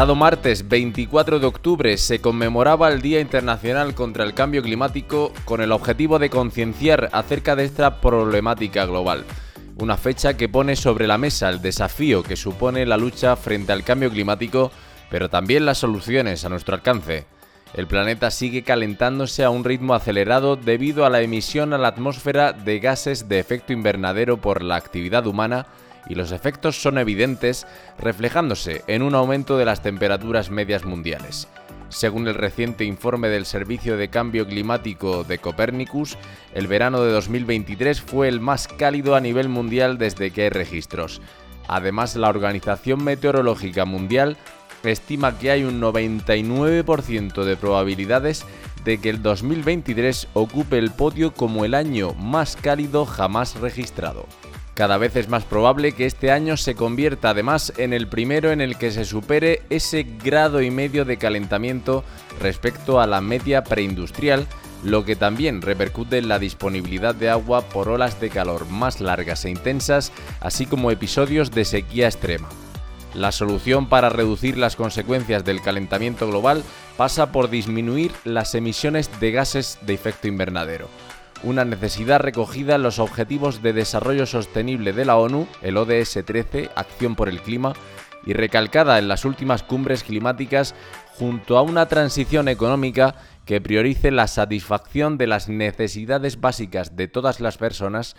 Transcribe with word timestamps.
Pasado 0.00 0.16
martes 0.16 0.66
24 0.66 1.40
de 1.40 1.46
octubre 1.46 1.98
se 1.98 2.22
conmemoraba 2.22 2.88
el 2.88 3.02
Día 3.02 3.20
Internacional 3.20 3.94
contra 3.94 4.24
el 4.24 4.32
Cambio 4.32 4.62
Climático 4.62 5.30
con 5.44 5.60
el 5.60 5.72
objetivo 5.72 6.18
de 6.18 6.30
concienciar 6.30 7.10
acerca 7.12 7.54
de 7.54 7.66
esta 7.66 8.00
problemática 8.00 8.86
global. 8.86 9.26
Una 9.76 9.98
fecha 9.98 10.38
que 10.38 10.48
pone 10.48 10.74
sobre 10.74 11.06
la 11.06 11.18
mesa 11.18 11.50
el 11.50 11.60
desafío 11.60 12.22
que 12.22 12.36
supone 12.36 12.86
la 12.86 12.96
lucha 12.96 13.36
frente 13.36 13.72
al 13.72 13.84
cambio 13.84 14.10
climático, 14.10 14.72
pero 15.10 15.28
también 15.28 15.66
las 15.66 15.76
soluciones 15.76 16.46
a 16.46 16.48
nuestro 16.48 16.74
alcance. 16.74 17.26
El 17.74 17.86
planeta 17.86 18.30
sigue 18.30 18.62
calentándose 18.62 19.44
a 19.44 19.50
un 19.50 19.64
ritmo 19.64 19.92
acelerado 19.92 20.56
debido 20.56 21.04
a 21.04 21.10
la 21.10 21.20
emisión 21.20 21.74
a 21.74 21.78
la 21.78 21.88
atmósfera 21.88 22.54
de 22.54 22.80
gases 22.80 23.28
de 23.28 23.38
efecto 23.38 23.74
invernadero 23.74 24.38
por 24.38 24.62
la 24.62 24.76
actividad 24.76 25.26
humana 25.26 25.66
y 26.08 26.14
los 26.14 26.32
efectos 26.32 26.80
son 26.80 26.98
evidentes, 26.98 27.66
reflejándose 27.98 28.82
en 28.86 29.02
un 29.02 29.14
aumento 29.14 29.58
de 29.58 29.64
las 29.64 29.82
temperaturas 29.82 30.50
medias 30.50 30.84
mundiales. 30.84 31.48
Según 31.90 32.28
el 32.28 32.34
reciente 32.34 32.84
informe 32.84 33.28
del 33.28 33.44
Servicio 33.44 33.96
de 33.96 34.08
Cambio 34.08 34.46
Climático 34.46 35.24
de 35.24 35.38
Copernicus, 35.38 36.16
el 36.54 36.68
verano 36.68 37.02
de 37.02 37.10
2023 37.10 38.00
fue 38.00 38.28
el 38.28 38.40
más 38.40 38.68
cálido 38.68 39.16
a 39.16 39.20
nivel 39.20 39.48
mundial 39.48 39.98
desde 39.98 40.30
que 40.30 40.42
hay 40.44 40.50
registros. 40.50 41.20
Además, 41.66 42.14
la 42.14 42.28
Organización 42.28 43.02
Meteorológica 43.02 43.84
Mundial 43.84 44.36
estima 44.84 45.36
que 45.38 45.50
hay 45.50 45.64
un 45.64 45.80
99% 45.80 47.44
de 47.44 47.56
probabilidades 47.56 48.46
de 48.84 48.98
que 48.98 49.10
el 49.10 49.22
2023 49.22 50.28
ocupe 50.32 50.78
el 50.78 50.90
podio 50.90 51.34
como 51.34 51.64
el 51.64 51.74
año 51.74 52.14
más 52.14 52.56
cálido 52.56 53.04
jamás 53.04 53.56
registrado. 53.60 54.26
Cada 54.80 54.96
vez 54.96 55.14
es 55.16 55.28
más 55.28 55.44
probable 55.44 55.92
que 55.92 56.06
este 56.06 56.30
año 56.30 56.56
se 56.56 56.74
convierta 56.74 57.28
además 57.28 57.70
en 57.76 57.92
el 57.92 58.08
primero 58.08 58.50
en 58.50 58.62
el 58.62 58.78
que 58.78 58.90
se 58.90 59.04
supere 59.04 59.60
ese 59.68 60.04
grado 60.04 60.62
y 60.62 60.70
medio 60.70 61.04
de 61.04 61.18
calentamiento 61.18 62.02
respecto 62.40 62.98
a 62.98 63.06
la 63.06 63.20
media 63.20 63.62
preindustrial, 63.62 64.46
lo 64.82 65.04
que 65.04 65.16
también 65.16 65.60
repercute 65.60 66.16
en 66.16 66.28
la 66.28 66.38
disponibilidad 66.38 67.14
de 67.14 67.28
agua 67.28 67.60
por 67.60 67.90
olas 67.90 68.22
de 68.22 68.30
calor 68.30 68.70
más 68.70 69.02
largas 69.02 69.44
e 69.44 69.50
intensas, 69.50 70.12
así 70.40 70.64
como 70.64 70.90
episodios 70.90 71.50
de 71.50 71.66
sequía 71.66 72.06
extrema. 72.06 72.48
La 73.12 73.32
solución 73.32 73.86
para 73.86 74.08
reducir 74.08 74.56
las 74.56 74.76
consecuencias 74.76 75.44
del 75.44 75.60
calentamiento 75.60 76.26
global 76.26 76.62
pasa 76.96 77.32
por 77.32 77.50
disminuir 77.50 78.12
las 78.24 78.54
emisiones 78.54 79.10
de 79.20 79.30
gases 79.30 79.78
de 79.82 79.92
efecto 79.92 80.26
invernadero 80.26 80.88
una 81.42 81.64
necesidad 81.64 82.20
recogida 82.20 82.74
en 82.74 82.82
los 82.82 82.98
Objetivos 82.98 83.62
de 83.62 83.72
Desarrollo 83.72 84.26
Sostenible 84.26 84.92
de 84.92 85.04
la 85.04 85.16
ONU, 85.16 85.46
el 85.62 85.76
ODS 85.76 86.18
13, 86.24 86.70
Acción 86.74 87.14
por 87.14 87.28
el 87.28 87.40
Clima, 87.40 87.72
y 88.26 88.32
recalcada 88.32 88.98
en 88.98 89.08
las 89.08 89.24
últimas 89.24 89.62
cumbres 89.62 90.02
climáticas 90.02 90.74
junto 91.14 91.56
a 91.56 91.62
una 91.62 91.86
transición 91.86 92.48
económica 92.48 93.14
que 93.46 93.60
priorice 93.60 94.10
la 94.10 94.26
satisfacción 94.26 95.18
de 95.18 95.26
las 95.26 95.48
necesidades 95.48 96.40
básicas 96.40 96.96
de 96.96 97.08
todas 97.08 97.40
las 97.40 97.56
personas 97.56 98.16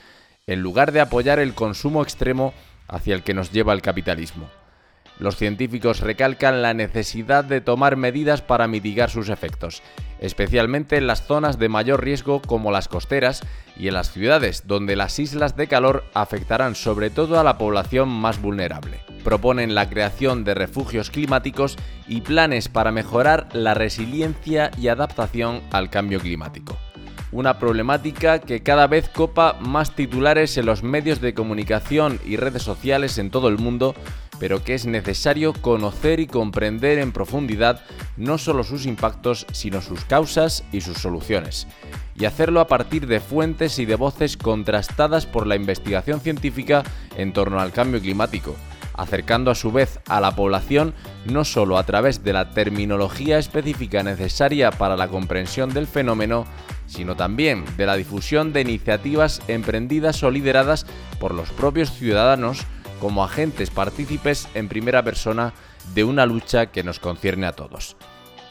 en 0.48 0.62
lugar 0.62 0.92
de 0.92 1.02
apoyar 1.02 1.40
el 1.40 1.54
consumo 1.54 2.02
extremo 2.02 2.54
hacia 2.88 3.14
el 3.16 3.24
que 3.24 3.34
nos 3.34 3.52
lleva 3.52 3.74
el 3.74 3.82
capitalismo. 3.82 4.50
Los 5.22 5.36
científicos 5.36 6.00
recalcan 6.00 6.64
la 6.64 6.74
necesidad 6.74 7.44
de 7.44 7.62
tomar 7.62 7.96
medidas 7.96 8.42
para 8.42 8.68
mitigar 8.68 9.12
sus 9.12 9.30
efectos, 9.30 9.84
especialmente 10.20 10.98
en 10.98 11.06
las 11.06 11.28
zonas 11.28 11.60
de 11.60 11.70
mayor 11.70 12.04
riesgo 12.04 12.42
como 12.42 12.72
las 12.72 12.88
costeras 12.88 13.42
y 13.78 13.88
en 13.88 13.94
las 13.94 14.12
ciudades, 14.12 14.64
donde 14.66 14.96
las 14.96 15.20
islas 15.20 15.56
de 15.56 15.68
calor 15.68 16.06
afectarán 16.16 16.74
sobre 16.74 17.12
todo 17.12 17.40
a 17.40 17.44
la 17.44 17.60
población 17.60 18.10
más 18.10 18.42
vulnerable. 18.42 19.02
Proponen 19.24 19.76
la 19.76 19.88
creación 19.88 20.44
de 20.44 20.56
refugios 20.56 21.12
climáticos 21.12 21.78
y 22.08 22.22
planes 22.22 22.68
para 22.68 22.92
mejorar 22.92 23.48
la 23.54 23.76
resiliencia 23.76 24.72
y 24.76 24.88
adaptación 24.88 25.62
al 25.72 25.92
cambio 25.92 26.20
climático 26.20 26.80
una 27.32 27.60
problemática 27.60 28.40
que 28.40 28.62
cada 28.62 28.88
vez 28.88 29.10
copa 29.10 29.58
más 29.60 29.96
titulares 29.96 30.58
en 30.58 30.66
los 30.66 30.84
medios 30.84 31.22
de 31.22 31.34
comunicación 31.34 32.20
y 32.26 32.38
redes 32.38 32.64
sociales 32.64 33.18
en 33.18 33.32
todo 33.32 33.48
el 33.48 33.58
mundo 33.58 33.96
pero 34.42 34.64
que 34.64 34.74
es 34.74 34.88
necesario 34.88 35.54
conocer 35.54 36.20
y 36.20 36.26
comprender 36.26 36.98
en 36.98 37.12
profundidad 37.12 37.80
no 38.18 38.40
solo 38.40 38.64
sus 38.64 38.88
impactos, 38.88 39.46
sino 39.52 39.82
sus 39.82 40.04
causas 40.04 40.64
y 40.72 40.82
sus 40.82 40.98
soluciones, 40.98 41.68
y 42.16 42.26
hacerlo 42.26 42.60
a 42.60 42.66
partir 42.66 43.06
de 43.06 43.20
fuentes 43.20 43.78
y 43.78 43.86
de 43.86 43.96
voces 43.96 44.38
contrastadas 44.38 45.28
por 45.28 45.46
la 45.46 45.56
investigación 45.56 46.22
científica 46.22 46.82
en 47.18 47.34
torno 47.34 47.60
al 47.60 47.72
cambio 47.72 48.02
climático, 48.02 48.56
acercando 48.96 49.52
a 49.52 49.56
su 49.56 49.72
vez 49.72 50.00
a 50.08 50.20
la 50.20 50.36
población 50.36 50.96
no 51.26 51.46
solo 51.46 51.78
a 51.78 51.86
través 51.86 52.24
de 52.24 52.34
la 52.34 52.50
terminología 52.50 53.38
específica 53.38 54.02
necesaria 54.02 54.72
para 54.72 54.98
la 54.98 55.08
comprensión 55.08 55.72
del 55.72 55.86
fenómeno, 55.86 56.48
sino 56.92 57.16
también 57.16 57.64
de 57.78 57.86
la 57.86 57.96
difusión 57.96 58.52
de 58.52 58.62
iniciativas 58.62 59.42
emprendidas 59.48 60.22
o 60.24 60.30
lideradas 60.30 60.86
por 61.20 61.34
los 61.34 61.50
propios 61.52 61.92
ciudadanos 61.92 62.66
como 63.00 63.24
agentes 63.24 63.70
partícipes 63.70 64.50
en 64.54 64.68
primera 64.68 65.02
persona 65.02 65.54
de 65.96 66.04
una 66.04 66.26
lucha 66.26 66.68
que 66.68 66.84
nos 66.84 67.00
concierne 67.00 67.48
a 67.48 67.54
todos. 67.54 67.96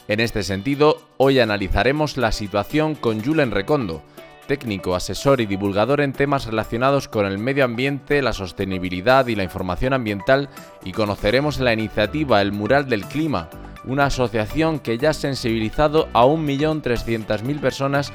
En 0.09 0.21
este 0.21 0.43
sentido, 0.43 1.03
hoy 1.19 1.39
analizaremos 1.39 2.17
la 2.17 2.33
situación 2.33 2.95
con 2.95 3.23
Julen 3.23 3.51
Recondo, 3.51 4.03
técnico, 4.49 4.97
asesor 4.97 5.41
y 5.41 5.47
divulgador 5.47 6.01
en 6.01 6.13
temas 6.13 6.47
relacionados 6.47 7.07
con 7.07 7.27
el 7.27 7.39
medio 7.39 7.65
ambiente, 7.65 8.23
la 8.23 8.33
sostenibilidad 8.33 9.27
y 9.29 9.37
la 9.37 9.45
información 9.45 9.93
ambiental 9.93 10.49
y 10.83 10.93
conoceremos 10.93 11.61
la 11.61 11.73
iniciativa 11.73 12.41
El 12.41 12.51
Mural 12.51 12.89
del 12.89 13.05
Clima, 13.05 13.49
una 13.85 14.07
asociación 14.07 14.79
que 14.79 14.99
ya 14.99 15.11
ha 15.11 15.15
sensibilizado 15.15 16.09
a 16.13 16.25
1.300.000 16.25 17.61
personas 17.61 18.13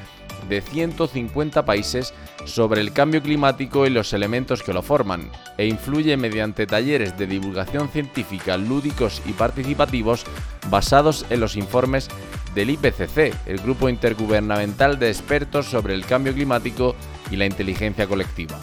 de 0.48 0.60
150 0.60 1.64
países 1.64 2.14
sobre 2.44 2.80
el 2.80 2.92
cambio 2.92 3.22
climático 3.22 3.86
y 3.86 3.90
los 3.90 4.12
elementos 4.12 4.62
que 4.62 4.72
lo 4.72 4.82
forman, 4.82 5.30
e 5.58 5.66
influye 5.66 6.16
mediante 6.16 6.66
talleres 6.66 7.18
de 7.18 7.26
divulgación 7.26 7.88
científica 7.88 8.56
lúdicos 8.56 9.22
y 9.26 9.32
participativos 9.32 10.24
basados 10.70 11.26
en 11.30 11.40
los 11.40 11.56
informes 11.56 12.08
del 12.54 12.70
IPCC, 12.70 13.34
el 13.46 13.58
Grupo 13.58 13.88
Intergubernamental 13.88 14.98
de 14.98 15.08
Expertos 15.08 15.66
sobre 15.66 15.94
el 15.94 16.06
Cambio 16.06 16.32
Climático 16.32 16.94
y 17.30 17.36
la 17.36 17.46
Inteligencia 17.46 18.06
Colectiva. 18.06 18.58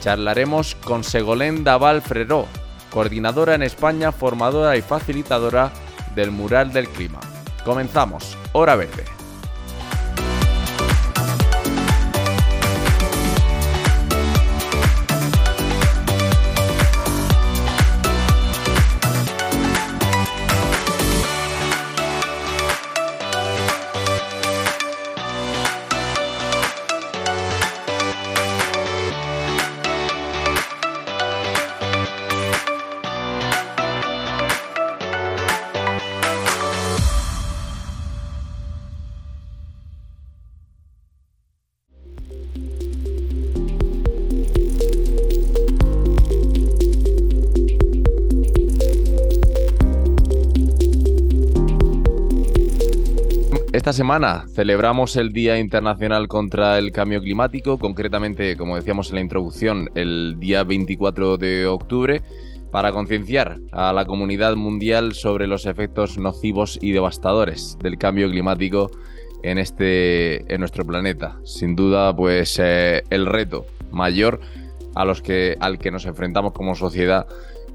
Charlaremos 0.00 0.74
con 0.74 1.04
Segolén 1.04 1.64
Daval 1.64 2.02
Freró, 2.02 2.46
coordinadora 2.90 3.54
en 3.54 3.62
España, 3.62 4.12
formadora 4.12 4.76
y 4.76 4.82
facilitadora 4.82 5.72
del 6.14 6.30
Mural 6.30 6.72
del 6.72 6.88
Clima. 6.88 7.20
Comenzamos, 7.64 8.36
Hora 8.52 8.76
Verde. 8.76 9.21
Semana 53.92 54.46
celebramos 54.54 55.16
el 55.16 55.32
Día 55.32 55.58
Internacional 55.58 56.26
contra 56.26 56.78
el 56.78 56.92
Cambio 56.92 57.20
Climático, 57.20 57.78
concretamente, 57.78 58.56
como 58.56 58.76
decíamos 58.76 59.10
en 59.10 59.16
la 59.16 59.20
introducción, 59.20 59.90
el 59.94 60.36
día 60.38 60.64
24 60.64 61.36
de 61.36 61.66
octubre, 61.66 62.22
para 62.70 62.92
concienciar 62.92 63.58
a 63.70 63.92
la 63.92 64.06
comunidad 64.06 64.56
mundial 64.56 65.12
sobre 65.14 65.46
los 65.46 65.66
efectos 65.66 66.16
nocivos 66.16 66.78
y 66.80 66.92
devastadores 66.92 67.76
del 67.82 67.98
cambio 67.98 68.30
climático 68.30 68.90
en, 69.42 69.58
este, 69.58 70.52
en 70.52 70.60
nuestro 70.60 70.86
planeta. 70.86 71.36
Sin 71.44 71.76
duda, 71.76 72.16
pues 72.16 72.58
eh, 72.62 73.02
el 73.10 73.26
reto 73.26 73.66
mayor 73.90 74.40
a 74.94 75.04
los 75.04 75.20
que, 75.20 75.56
al 75.60 75.78
que 75.78 75.90
nos 75.90 76.06
enfrentamos 76.06 76.52
como 76.52 76.74
sociedad 76.74 77.26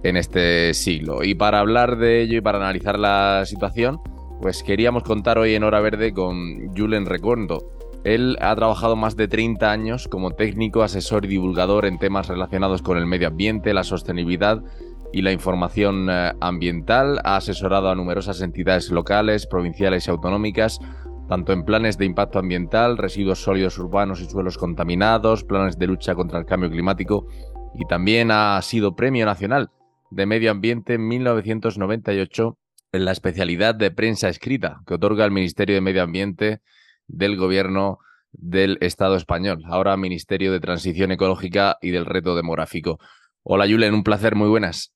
en 0.03 0.17
este 0.17 0.73
siglo. 0.73 1.23
Y 1.23 1.35
para 1.35 1.59
hablar 1.59 1.97
de 1.97 2.21
ello 2.21 2.37
y 2.37 2.41
para 2.41 2.57
analizar 2.57 2.97
la 2.97 3.43
situación, 3.45 3.99
pues 4.41 4.63
queríamos 4.63 5.03
contar 5.03 5.37
hoy 5.37 5.55
en 5.55 5.63
Hora 5.63 5.79
Verde 5.79 6.13
con 6.13 6.73
Julen 6.75 7.05
Recuerdo. 7.05 7.71
Él 8.03 8.37
ha 8.39 8.55
trabajado 8.55 8.95
más 8.95 9.17
de 9.17 9.27
30 9.27 9.71
años 9.71 10.07
como 10.07 10.31
técnico, 10.31 10.83
asesor 10.83 11.25
y 11.25 11.29
divulgador 11.29 11.85
en 11.85 11.99
temas 11.99 12.27
relacionados 12.27 12.81
con 12.81 12.97
el 12.97 13.05
medio 13.05 13.27
ambiente, 13.27 13.73
la 13.73 13.83
sostenibilidad 13.83 14.63
y 15.11 15.21
la 15.21 15.31
información 15.31 16.07
eh, 16.09 16.31
ambiental. 16.39 17.19
Ha 17.23 17.37
asesorado 17.37 17.89
a 17.89 17.95
numerosas 17.95 18.41
entidades 18.41 18.91
locales, 18.91 19.47
provinciales 19.47 20.07
y 20.07 20.11
autonómicas, 20.11 20.79
tanto 21.27 21.51
en 21.51 21.65
planes 21.65 21.97
de 21.97 22.05
impacto 22.05 22.39
ambiental, 22.39 22.97
residuos 22.97 23.41
sólidos 23.41 23.77
urbanos 23.77 24.21
y 24.21 24.25
suelos 24.25 24.57
contaminados, 24.57 25.43
planes 25.43 25.77
de 25.77 25.87
lucha 25.87 26.15
contra 26.15 26.39
el 26.39 26.45
cambio 26.45 26.69
climático 26.69 27.27
y 27.75 27.85
también 27.85 28.31
ha 28.31 28.61
sido 28.61 28.95
Premio 28.95 29.25
Nacional 29.25 29.69
de 30.09 30.25
Medio 30.25 30.51
Ambiente 30.51 30.93
en 30.93 31.07
1998 31.07 32.57
en 32.91 33.05
la 33.05 33.11
especialidad 33.11 33.75
de 33.75 33.91
prensa 33.91 34.29
escrita 34.29 34.81
que 34.85 34.95
otorga 34.95 35.25
el 35.25 35.31
Ministerio 35.31 35.75
de 35.75 35.81
Medio 35.81 36.03
Ambiente 36.03 36.61
del 37.07 37.37
Gobierno 37.37 37.99
del 38.31 38.77
Estado 38.81 39.15
español, 39.15 39.63
ahora 39.65 39.97
Ministerio 39.97 40.51
de 40.51 40.59
Transición 40.59 41.11
Ecológica 41.11 41.77
y 41.81 41.91
del 41.91 42.05
Reto 42.05 42.35
Demográfico. 42.35 42.99
Hola 43.43 43.65
Julen, 43.65 43.93
un 43.93 44.03
placer, 44.03 44.35
muy 44.35 44.49
buenas. 44.49 44.93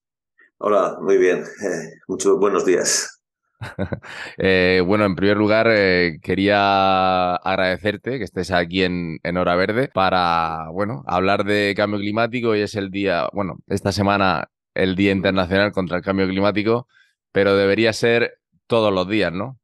Hola, 0.57 0.97
muy 1.01 1.17
bien. 1.17 1.43
Eh, 1.63 1.99
muchos 2.07 2.37
buenos 2.39 2.65
días. 2.65 3.17
Eh, 4.37 4.81
bueno, 4.83 5.05
en 5.05 5.15
primer 5.15 5.37
lugar, 5.37 5.67
eh, 5.69 6.17
quería 6.23 7.35
agradecerte 7.35 8.17
que 8.17 8.23
estés 8.23 8.49
aquí 8.49 8.81
en, 8.83 9.19
en, 9.21 9.37
Hora 9.37 9.55
Verde 9.55 9.87
para, 9.93 10.69
bueno, 10.71 11.03
hablar 11.05 11.43
de 11.43 11.73
cambio 11.77 11.99
climático. 11.99 12.55
y 12.55 12.61
es 12.61 12.73
el 12.73 12.89
día, 12.89 13.29
bueno, 13.33 13.59
esta 13.67 13.91
semana 13.91 14.49
el 14.73 14.95
Día 14.95 15.11
Internacional 15.11 15.71
contra 15.71 15.97
el 15.97 16.03
Cambio 16.03 16.27
Climático, 16.27 16.87
pero 17.31 17.55
debería 17.55 17.93
ser 17.93 18.39
todos 18.67 18.93
los 18.93 19.07
días, 19.07 19.31
¿no? 19.33 19.57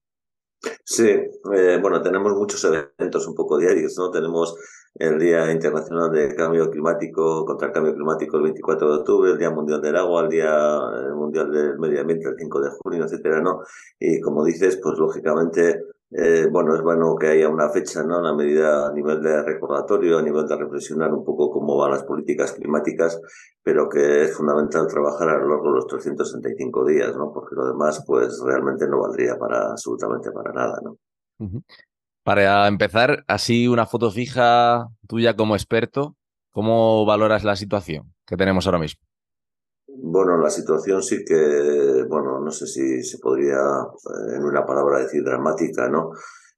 Sí, 0.83 1.07
eh, 1.09 1.79
bueno, 1.81 2.01
tenemos 2.01 2.33
muchos 2.33 2.63
eventos 2.63 3.27
un 3.27 3.35
poco 3.35 3.57
diarios, 3.57 3.95
¿no? 3.97 4.09
Tenemos 4.09 4.55
el 4.95 5.19
Día 5.19 5.51
Internacional 5.51 6.11
de 6.11 6.35
Cambio 6.35 6.71
Climático, 6.71 7.45
contra 7.45 7.67
el 7.67 7.73
Cambio 7.73 7.93
Climático 7.93 8.37
el 8.37 8.43
24 8.43 8.87
de 8.87 8.97
octubre, 8.97 9.31
el 9.31 9.37
Día 9.37 9.51
Mundial 9.51 9.81
del 9.81 9.95
Agua, 9.95 10.23
el 10.23 10.29
Día 10.29 10.79
Mundial 11.15 11.51
del 11.51 11.77
Medio 11.77 12.01
Ambiente 12.01 12.27
el 12.27 12.35
5 12.37 12.61
de 12.61 12.69
junio, 12.81 13.05
etcétera, 13.05 13.41
¿no? 13.41 13.61
Y 13.99 14.19
como 14.19 14.43
dices, 14.43 14.79
pues 14.81 14.97
lógicamente 14.97 15.83
eh, 16.12 16.48
bueno, 16.50 16.74
es 16.74 16.81
bueno 16.81 17.15
que 17.15 17.27
haya 17.27 17.50
una 17.50 17.69
fecha, 17.69 18.01
¿no? 18.04 18.19
Una 18.19 18.33
medida 18.33 18.88
a 18.88 18.94
nivel 18.94 19.21
de 19.21 19.44
recordatorio, 19.44 20.18
a 20.18 20.21
nivel 20.21 20.48
de 20.48 20.56
reflexionar 20.56 21.13
un 21.13 21.25
poco 21.25 21.51
cómo 21.51 21.75
van 21.75 21.92
las 21.92 22.04
políticas 22.04 22.54
climáticas, 22.54 23.19
pero 23.62 23.89
que 23.89 24.24
es 24.24 24.36
fundamental 24.36 24.88
trabajar 24.88 25.30
a 25.30 25.38
lo 25.38 25.50
largo 25.50 25.69
de 25.69 25.75
los 25.75 25.88
365 25.88 26.86
días, 26.86 27.13
¿no? 27.18 27.33
Porque 27.33 27.56
lo 27.56 27.68
demás, 27.68 28.04
pues 28.07 28.42
realmente 28.45 28.88
no 28.88 29.01
valdría 29.01 29.38
para 29.38 29.71
absolutamente 29.71 30.31
para 30.31 30.54
nada, 30.54 30.80
¿no? 30.81 30.98
Para 32.24 32.68
empezar, 32.68 33.25
así 33.27 33.68
una 33.68 33.86
foto 33.86 34.09
fija 34.09 34.88
tuya 35.07 35.36
como 35.36 35.56
experto, 35.56 36.15
¿cómo 36.51 37.06
valoras 37.06 37.44
la 37.44 37.57
situación 37.57 38.13
que 38.25 38.38
tenemos 38.38 38.65
ahora 38.65 38.80
mismo? 38.80 39.01
Bueno, 39.99 40.38
la 40.38 40.51
situación 40.51 41.01
sí 41.01 41.25
que, 41.25 42.05
bueno, 42.07 42.39
no 42.39 42.51
sé 42.51 42.67
si 42.67 43.03
se 43.03 43.17
podría 43.17 43.57
eh, 43.57 44.35
en 44.35 44.44
una 44.44 44.63
palabra 44.63 44.99
decir 44.99 45.23
dramática, 45.23 45.89
¿no? 45.89 46.11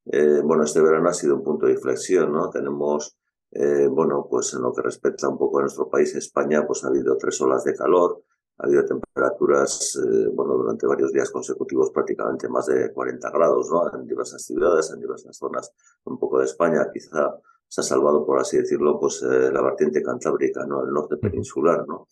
Eh, 0.06 0.42
bueno, 0.44 0.64
este 0.64 0.82
verano 0.82 1.08
ha 1.10 1.14
sido 1.14 1.36
un 1.36 1.44
punto 1.44 1.66
de 1.66 1.74
inflexión, 1.74 2.34
¿no? 2.34 2.50
Tenemos, 2.50 3.18
eh, 3.52 3.88
bueno, 3.88 4.28
pues 4.30 4.54
en 4.56 4.62
lo 4.62 4.74
que 4.74 4.82
respecta 4.82 5.30
un 5.30 5.38
poco 5.38 5.60
a 5.60 5.62
nuestro 5.62 5.90
país, 5.90 6.14
España, 6.16 6.66
pues 6.68 6.84
ha 6.84 6.90
habido 6.90 7.16
tres 7.18 7.40
olas 7.42 7.64
de 7.64 7.76
calor, 7.76 8.24
ha 8.58 8.66
habido 8.66 8.84
temperaturas, 8.84 9.98
bueno, 10.34 10.56
durante 10.56 10.86
varios 10.86 11.14
días 11.14 11.32
consecutivos 11.32 11.92
prácticamente 11.92 12.50
más 12.50 12.66
de 12.66 12.92
40 12.92 13.32
grados, 13.32 13.70
¿no? 13.72 13.90
En 13.98 14.06
diversas 14.06 14.44
ciudades, 14.44 14.92
en 14.92 15.00
diversas 15.00 15.38
zonas 15.38 15.72
un 16.04 16.20
poco 16.20 16.40
de 16.40 16.46
España, 16.46 16.90
quizá 16.92 17.40
se 17.70 17.82
ha 17.82 17.84
salvado, 17.84 18.26
por 18.26 18.40
así 18.40 18.58
decirlo, 18.58 19.00
pues 19.00 19.22
la 19.22 19.62
vertiente 19.62 20.02
cantábrica, 20.02 20.66
¿no? 20.66 20.84
El 20.84 20.92
norte 20.92 21.18
peninsular, 21.18 21.88
¿no? 21.88 22.08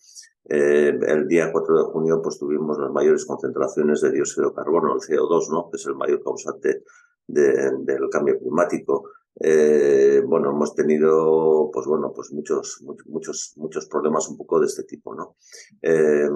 Eh, 0.50 0.98
el 1.06 1.28
día 1.28 1.52
4 1.52 1.76
de 1.76 1.84
junio 1.92 2.22
pues 2.22 2.38
tuvimos 2.38 2.78
las 2.78 2.90
mayores 2.90 3.26
concentraciones 3.26 4.00
de 4.00 4.12
dióxido 4.12 4.48
de 4.48 4.54
carbono, 4.54 4.94
el 4.94 5.00
CO2, 5.00 5.50
¿no? 5.50 5.68
que 5.70 5.76
es 5.76 5.86
el 5.86 5.94
mayor 5.94 6.22
causante 6.22 6.84
del 7.26 8.08
cambio 8.10 8.38
climático. 8.38 9.10
Eh, 9.40 10.22
bueno, 10.26 10.50
hemos 10.50 10.74
tenido, 10.74 11.70
pues 11.70 11.86
bueno, 11.86 12.12
pues 12.14 12.32
muchos, 12.32 12.82
muchos, 13.06 13.52
muchos 13.56 13.86
problemas 13.86 14.26
un 14.28 14.38
poco 14.38 14.58
de 14.58 14.66
este 14.66 14.84
tipo, 14.84 15.14
¿no? 15.14 15.36
Eh, 15.82 16.28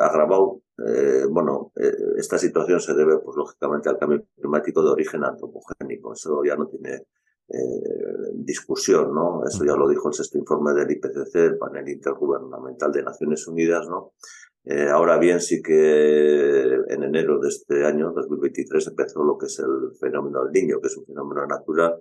agravado, 0.00 0.62
bueno, 1.30 1.72
esta 2.16 2.38
situación 2.38 2.80
se 2.80 2.94
debe, 2.94 3.18
pues 3.18 3.36
lógicamente, 3.36 3.90
al 3.90 3.98
cambio 3.98 4.24
climático 4.34 4.82
de 4.82 4.90
origen 4.90 5.22
antropogénico. 5.24 6.14
Eso 6.14 6.42
ya 6.42 6.56
no 6.56 6.66
tiene 6.66 7.02
eh, 7.48 8.30
discusión, 8.34 9.14
¿no? 9.14 9.44
Eso 9.46 9.64
ya 9.64 9.76
lo 9.76 9.88
dijo 9.88 10.08
el 10.08 10.14
sexto 10.14 10.38
informe 10.38 10.72
del 10.72 10.90
IPCC, 10.90 11.34
el 11.36 11.58
panel 11.58 11.88
intergubernamental 11.88 12.90
de 12.92 13.02
Naciones 13.02 13.46
Unidas, 13.46 13.86
¿no? 13.88 14.12
Eh, 14.64 14.88
ahora 14.88 15.18
bien, 15.18 15.40
sí 15.40 15.60
que 15.62 16.74
en 16.88 17.02
enero 17.02 17.38
de 17.38 17.48
este 17.48 17.84
año, 17.84 18.12
2023, 18.12 18.88
empezó 18.88 19.22
lo 19.22 19.36
que 19.36 19.46
es 19.46 19.58
el 19.58 19.94
fenómeno 20.00 20.44
del 20.44 20.52
niño, 20.52 20.80
que 20.80 20.88
es 20.88 20.96
un 20.96 21.04
fenómeno 21.04 21.46
natural 21.46 21.96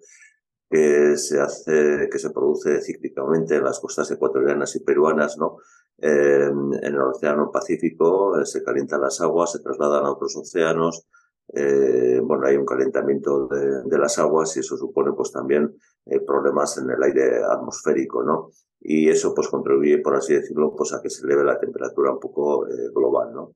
que 0.70 1.18
se 1.18 1.40
hace, 1.40 2.10
que 2.10 2.18
se 2.18 2.32
produce 2.32 2.82
cíclicamente 2.82 3.58
en 3.58 3.64
las 3.64 3.80
costas 3.80 4.10
ecuatorianas 4.12 4.76
y 4.76 4.80
peruanas, 4.80 5.38
¿no? 5.38 5.58
Eh, 5.98 6.48
en 6.48 6.96
el 6.96 7.02
Océano 7.02 7.52
Pacífico 7.52 8.34
se 8.46 8.64
calientan 8.64 9.02
las 9.02 9.22
aguas, 9.22 9.52
se 9.52 9.60
trasladan 9.60 10.06
a 10.06 10.12
otros 10.12 10.36
océanos, 10.36 11.06
eh, 11.56 12.20
bueno, 12.24 12.48
hay 12.48 12.58
un 12.58 12.66
calentamiento 12.66 13.48
de, 13.48 13.98
las 14.00 14.18
aguas 14.18 14.58
y 14.58 14.62
eso 14.62 14.76
supone 14.76 15.12
pues 15.14 15.32
también 15.32 15.72
eh, 16.08 16.20
problemas 16.20 16.80
en 16.80 16.90
el 16.90 17.02
aire 17.04 17.44
atmosférico, 17.44 18.24
¿no? 18.24 18.50
Y 18.82 19.08
eso 19.08 19.36
pues 19.36 19.50
contribuye, 19.50 20.00
por 20.00 20.16
así 20.16 20.34
decirlo, 20.34 20.76
pues 20.76 20.94
a 20.94 21.02
que 21.02 21.12
se 21.12 21.24
eleve 21.24 21.44
la 21.44 21.60
temperatura 21.60 22.12
un 22.12 22.20
poco 22.20 22.68
eh, 22.68 22.90
global, 22.94 23.34
¿no? 23.34 23.54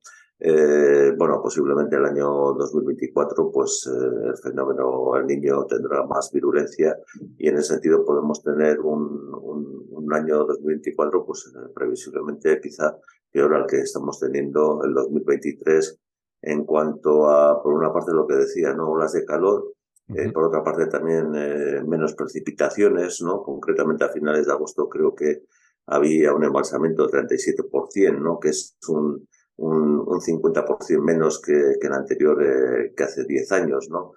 bueno, 1.18 1.42
posiblemente 1.42 1.96
el 1.96 2.06
año 2.06 2.28
2024, 2.54 3.50
pues 3.52 3.90
el 3.92 4.38
fenómeno 4.38 5.16
El 5.16 5.26
Niño 5.26 5.66
tendrá 5.66 6.06
más 6.06 6.30
virulencia 6.32 6.96
y 7.40 7.48
en 7.48 7.58
ese 7.58 7.74
sentido 7.74 8.06
podemos 8.06 8.44
tener 8.44 8.80
un, 8.82 9.34
un, 9.34 9.88
un 9.90 10.14
año 10.14 10.46
2024, 10.46 11.26
pues 11.26 11.52
previsiblemente 11.74 12.62
quizá 12.62 12.96
peor 13.32 13.56
al 13.56 13.66
que 13.66 13.78
estamos 13.78 14.20
teniendo 14.20 14.84
el 14.84 14.94
2023 14.94 16.00
en 16.42 16.66
cuanto 16.66 17.30
a, 17.30 17.62
por 17.62 17.74
una 17.74 17.92
parte, 17.92 18.12
lo 18.14 18.28
que 18.28 18.36
decía, 18.36 18.74
¿no? 18.74 18.90
Olas 18.90 19.14
de 19.14 19.26
calor, 19.26 19.74
eh, 20.16 20.32
por 20.32 20.46
otra 20.46 20.64
parte 20.64 20.88
también 20.88 21.34
eh, 21.36 21.84
menos 21.86 22.14
precipitaciones, 22.14 23.22
¿no? 23.22 23.44
Concretamente 23.44 24.06
a 24.06 24.10
finales 24.10 24.46
de 24.46 24.54
agosto 24.54 24.88
creo 24.88 25.14
que 25.14 25.44
había 25.88 26.34
un 26.34 26.46
embalsamiento 26.46 27.08
del 27.08 27.28
37%, 27.28 28.20
¿no? 28.20 28.40
Que 28.40 28.50
es 28.50 28.78
un, 28.88 29.28
un, 29.58 30.00
un 30.08 30.20
50% 30.22 31.02
menos 31.02 31.42
que, 31.42 31.76
que 31.80 31.88
el 31.88 31.94
anterior, 31.94 32.42
eh, 32.42 32.94
que 32.96 33.04
hace 33.04 33.26
10 33.26 33.52
años, 33.52 33.90
¿no? 33.90 34.14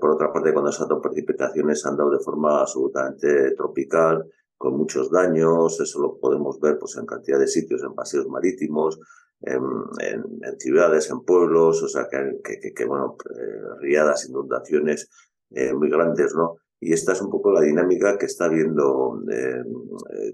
por 0.00 0.10
otra 0.12 0.32
parte, 0.32 0.52
cuando 0.52 0.70
se 0.70 0.84
han 0.84 0.88
dado 0.88 1.02
precipitaciones 1.02 1.84
han 1.84 1.96
dado 1.96 2.10
de 2.10 2.20
forma 2.20 2.60
absolutamente 2.60 3.56
tropical, 3.56 4.24
con 4.56 4.76
muchos 4.76 5.10
daños, 5.10 5.80
eso 5.80 6.00
lo 6.00 6.18
podemos 6.18 6.58
ver 6.60 6.78
pues 6.78 6.96
en 6.96 7.06
cantidad 7.06 7.38
de 7.38 7.46
sitios, 7.46 7.82
en 7.82 7.94
paseos 7.94 8.26
marítimos, 8.28 8.98
en, 9.40 10.58
ciudades, 10.58 11.10
en 11.10 11.20
pueblos, 11.20 11.82
o 11.82 11.88
sea, 11.88 12.08
que, 12.08 12.84
bueno, 12.84 13.16
eh, 13.38 13.80
riadas, 13.80 14.28
inundaciones 14.28 15.10
eh, 15.50 15.72
muy 15.74 15.90
grandes, 15.90 16.34
¿no? 16.34 16.56
Y 16.80 16.92
esta 16.92 17.12
es 17.12 17.22
un 17.22 17.30
poco 17.30 17.52
la 17.52 17.62
dinámica 17.62 18.18
que 18.18 18.26
está 18.26 18.48
viendo 18.48 19.22
eh, 19.30 19.62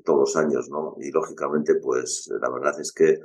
todos 0.04 0.21
los 0.21 0.37
años, 0.37 0.68
¿no? 0.71 0.97
Y 1.00 1.11
lógicamente, 1.11 1.76
pues 1.76 2.28
la 2.40 2.50
verdad 2.50 2.78
es 2.80 2.92
que 2.92 3.18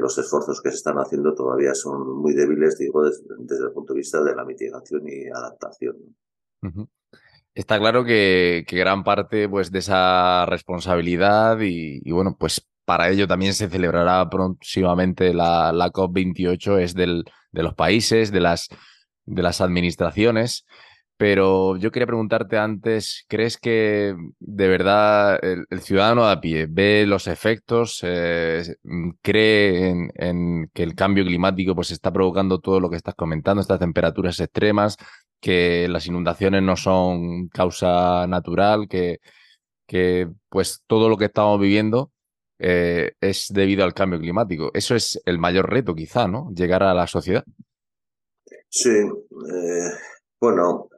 los 0.00 0.18
esfuerzos 0.18 0.60
que 0.60 0.70
se 0.70 0.78
están 0.78 0.96
haciendo 0.96 1.32
todavía 1.32 1.74
son 1.76 2.20
muy 2.20 2.34
débiles, 2.34 2.76
digo, 2.76 3.04
desde, 3.04 3.66
el 3.66 3.72
punto 3.72 3.92
de 3.92 3.98
vista 3.98 4.20
de 4.20 4.34
la 4.34 4.44
mitigación 4.44 5.02
y 5.06 5.28
adaptación. 5.28 5.96
Está 7.54 7.78
claro 7.78 8.04
que, 8.04 8.64
gran 8.70 9.02
parte 9.02 9.48
pues, 9.48 9.72
de 9.72 9.80
esa 9.80 10.46
responsabilidad 10.46 11.58
y, 11.60 12.10
bueno, 12.10 12.36
pues 12.38 12.69
para 12.90 13.08
ello 13.08 13.28
también 13.28 13.54
se 13.54 13.68
celebrará 13.68 14.28
próximamente 14.28 15.32
la, 15.32 15.72
la 15.72 15.92
COP28, 15.92 16.80
es 16.80 16.92
del, 16.92 17.24
de 17.52 17.62
los 17.62 17.74
países, 17.74 18.32
de 18.32 18.40
las, 18.40 18.68
de 19.26 19.42
las 19.42 19.60
administraciones. 19.60 20.66
pero 21.16 21.76
yo 21.76 21.92
quería 21.92 22.08
preguntarte 22.08 22.58
antes, 22.58 23.26
¿crees 23.28 23.58
que 23.58 24.16
de 24.40 24.68
verdad 24.68 25.38
el, 25.44 25.80
ciudadano 25.82 26.28
a 26.28 26.40
pie 26.40 26.66
ve 26.68 27.06
los 27.06 27.28
efectos, 27.28 28.00
eh, 28.02 28.64
cree 29.22 29.90
en, 30.16 30.68
que 30.74 30.82
el 30.82 30.96
cambio 30.96 31.24
climático 31.24 31.76
pues 31.76 31.92
está 31.92 32.12
provocando 32.12 32.58
todo 32.58 32.80
lo 32.80 32.90
que 32.90 32.96
estás 32.96 33.14
comentando, 33.14 33.60
estas 33.60 33.78
temperaturas 33.78 34.40
extremas, 34.40 34.96
que 35.40 35.86
las 35.88 36.06
inundaciones 36.08 36.62
no 36.64 36.76
son 36.76 37.46
causa 37.50 38.26
natural, 38.26 38.88
que, 38.88 39.20
que 39.86 40.28
pues 40.48 40.82
todo 40.88 41.08
lo 41.08 41.16
que 41.16 41.26
estamos 41.26 41.60
viviendo 41.60 42.10
eh, 42.60 43.12
es 43.20 43.46
debido 43.52 43.84
al 43.84 43.94
cambio 43.94 44.20
climático? 44.20 44.70
Eso 44.74 44.94
es 44.94 45.20
el 45.24 45.38
mayor 45.38 45.70
reto 45.70 45.94
quizá, 45.94 46.28
¿no? 46.28 46.50
Llegar 46.54 46.82
a 46.82 46.94
la 46.94 47.06
sociedad. 47.06 47.44
Sí, 48.68 48.90
eh, 48.90 49.90
bueno, 50.40 50.88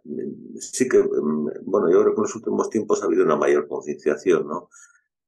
sí 0.58 0.88
que, 0.88 0.98
mm, 0.98 1.48
bueno, 1.64 1.90
yo 1.90 2.02
creo 2.02 2.14
que 2.14 2.20
en 2.20 2.22
los 2.22 2.36
últimos 2.36 2.68
tiempos 2.68 3.02
ha 3.02 3.06
habido 3.06 3.24
una 3.24 3.36
mayor 3.36 3.66
concienciación, 3.66 4.46
¿no? 4.46 4.68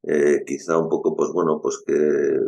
Eh, 0.06 0.44
quizá 0.46 0.76
un 0.76 0.90
poco, 0.90 1.16
pues 1.16 1.30
bueno, 1.32 1.61
pues 1.62 1.82
que 1.87 1.94
eh, 1.94 2.40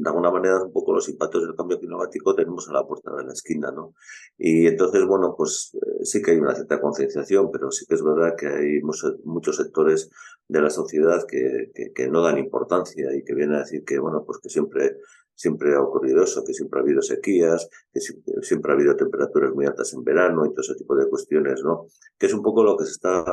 de 0.00 0.08
alguna 0.08 0.30
manera 0.30 0.62
un 0.62 0.72
poco 0.72 0.94
los 0.94 1.08
impactos 1.08 1.42
del 1.42 1.56
cambio 1.56 1.80
climático 1.80 2.32
tenemos 2.34 2.68
a 2.68 2.72
la 2.72 2.86
puerta 2.86 3.10
de 3.16 3.24
la 3.24 3.32
esquina, 3.32 3.72
¿no? 3.72 3.94
Y 4.38 4.68
entonces, 4.68 5.04
bueno, 5.04 5.34
pues 5.36 5.72
eh, 5.74 6.04
sí 6.04 6.22
que 6.22 6.30
hay 6.30 6.36
una 6.38 6.54
cierta 6.54 6.80
concienciación, 6.80 7.50
pero 7.50 7.72
sí 7.72 7.86
que 7.88 7.96
es 7.96 8.04
verdad 8.04 8.36
que 8.38 8.46
hay 8.46 8.80
muchos, 8.82 9.56
sectores 9.56 10.10
de 10.46 10.60
la 10.60 10.70
sociedad 10.70 11.24
que, 11.28 11.72
que, 11.74 11.92
que, 11.92 12.08
no 12.08 12.22
dan 12.22 12.38
importancia 12.38 13.14
y 13.16 13.24
que 13.24 13.34
vienen 13.34 13.56
a 13.56 13.60
decir 13.60 13.82
que, 13.84 13.98
bueno, 13.98 14.22
pues 14.24 14.38
que 14.38 14.48
siempre 14.48 14.96
siempre 15.40 15.74
ha 15.74 15.80
ocurrido 15.80 16.22
eso, 16.22 16.44
que 16.44 16.52
siempre 16.52 16.80
ha 16.80 16.82
habido 16.82 17.00
sequías, 17.00 17.66
que 17.90 18.00
siempre 18.42 18.72
ha 18.72 18.74
habido 18.74 18.94
temperaturas 18.94 19.54
muy 19.54 19.64
altas 19.64 19.94
en 19.94 20.04
verano 20.04 20.44
y 20.44 20.50
todo 20.50 20.60
ese 20.60 20.74
tipo 20.74 20.94
de 20.94 21.08
cuestiones, 21.08 21.62
¿no? 21.64 21.86
Que 22.18 22.26
es 22.26 22.34
un 22.34 22.42
poco 22.42 22.62
lo 22.62 22.76
que 22.76 22.84
se 22.84 22.90
está 22.90 23.24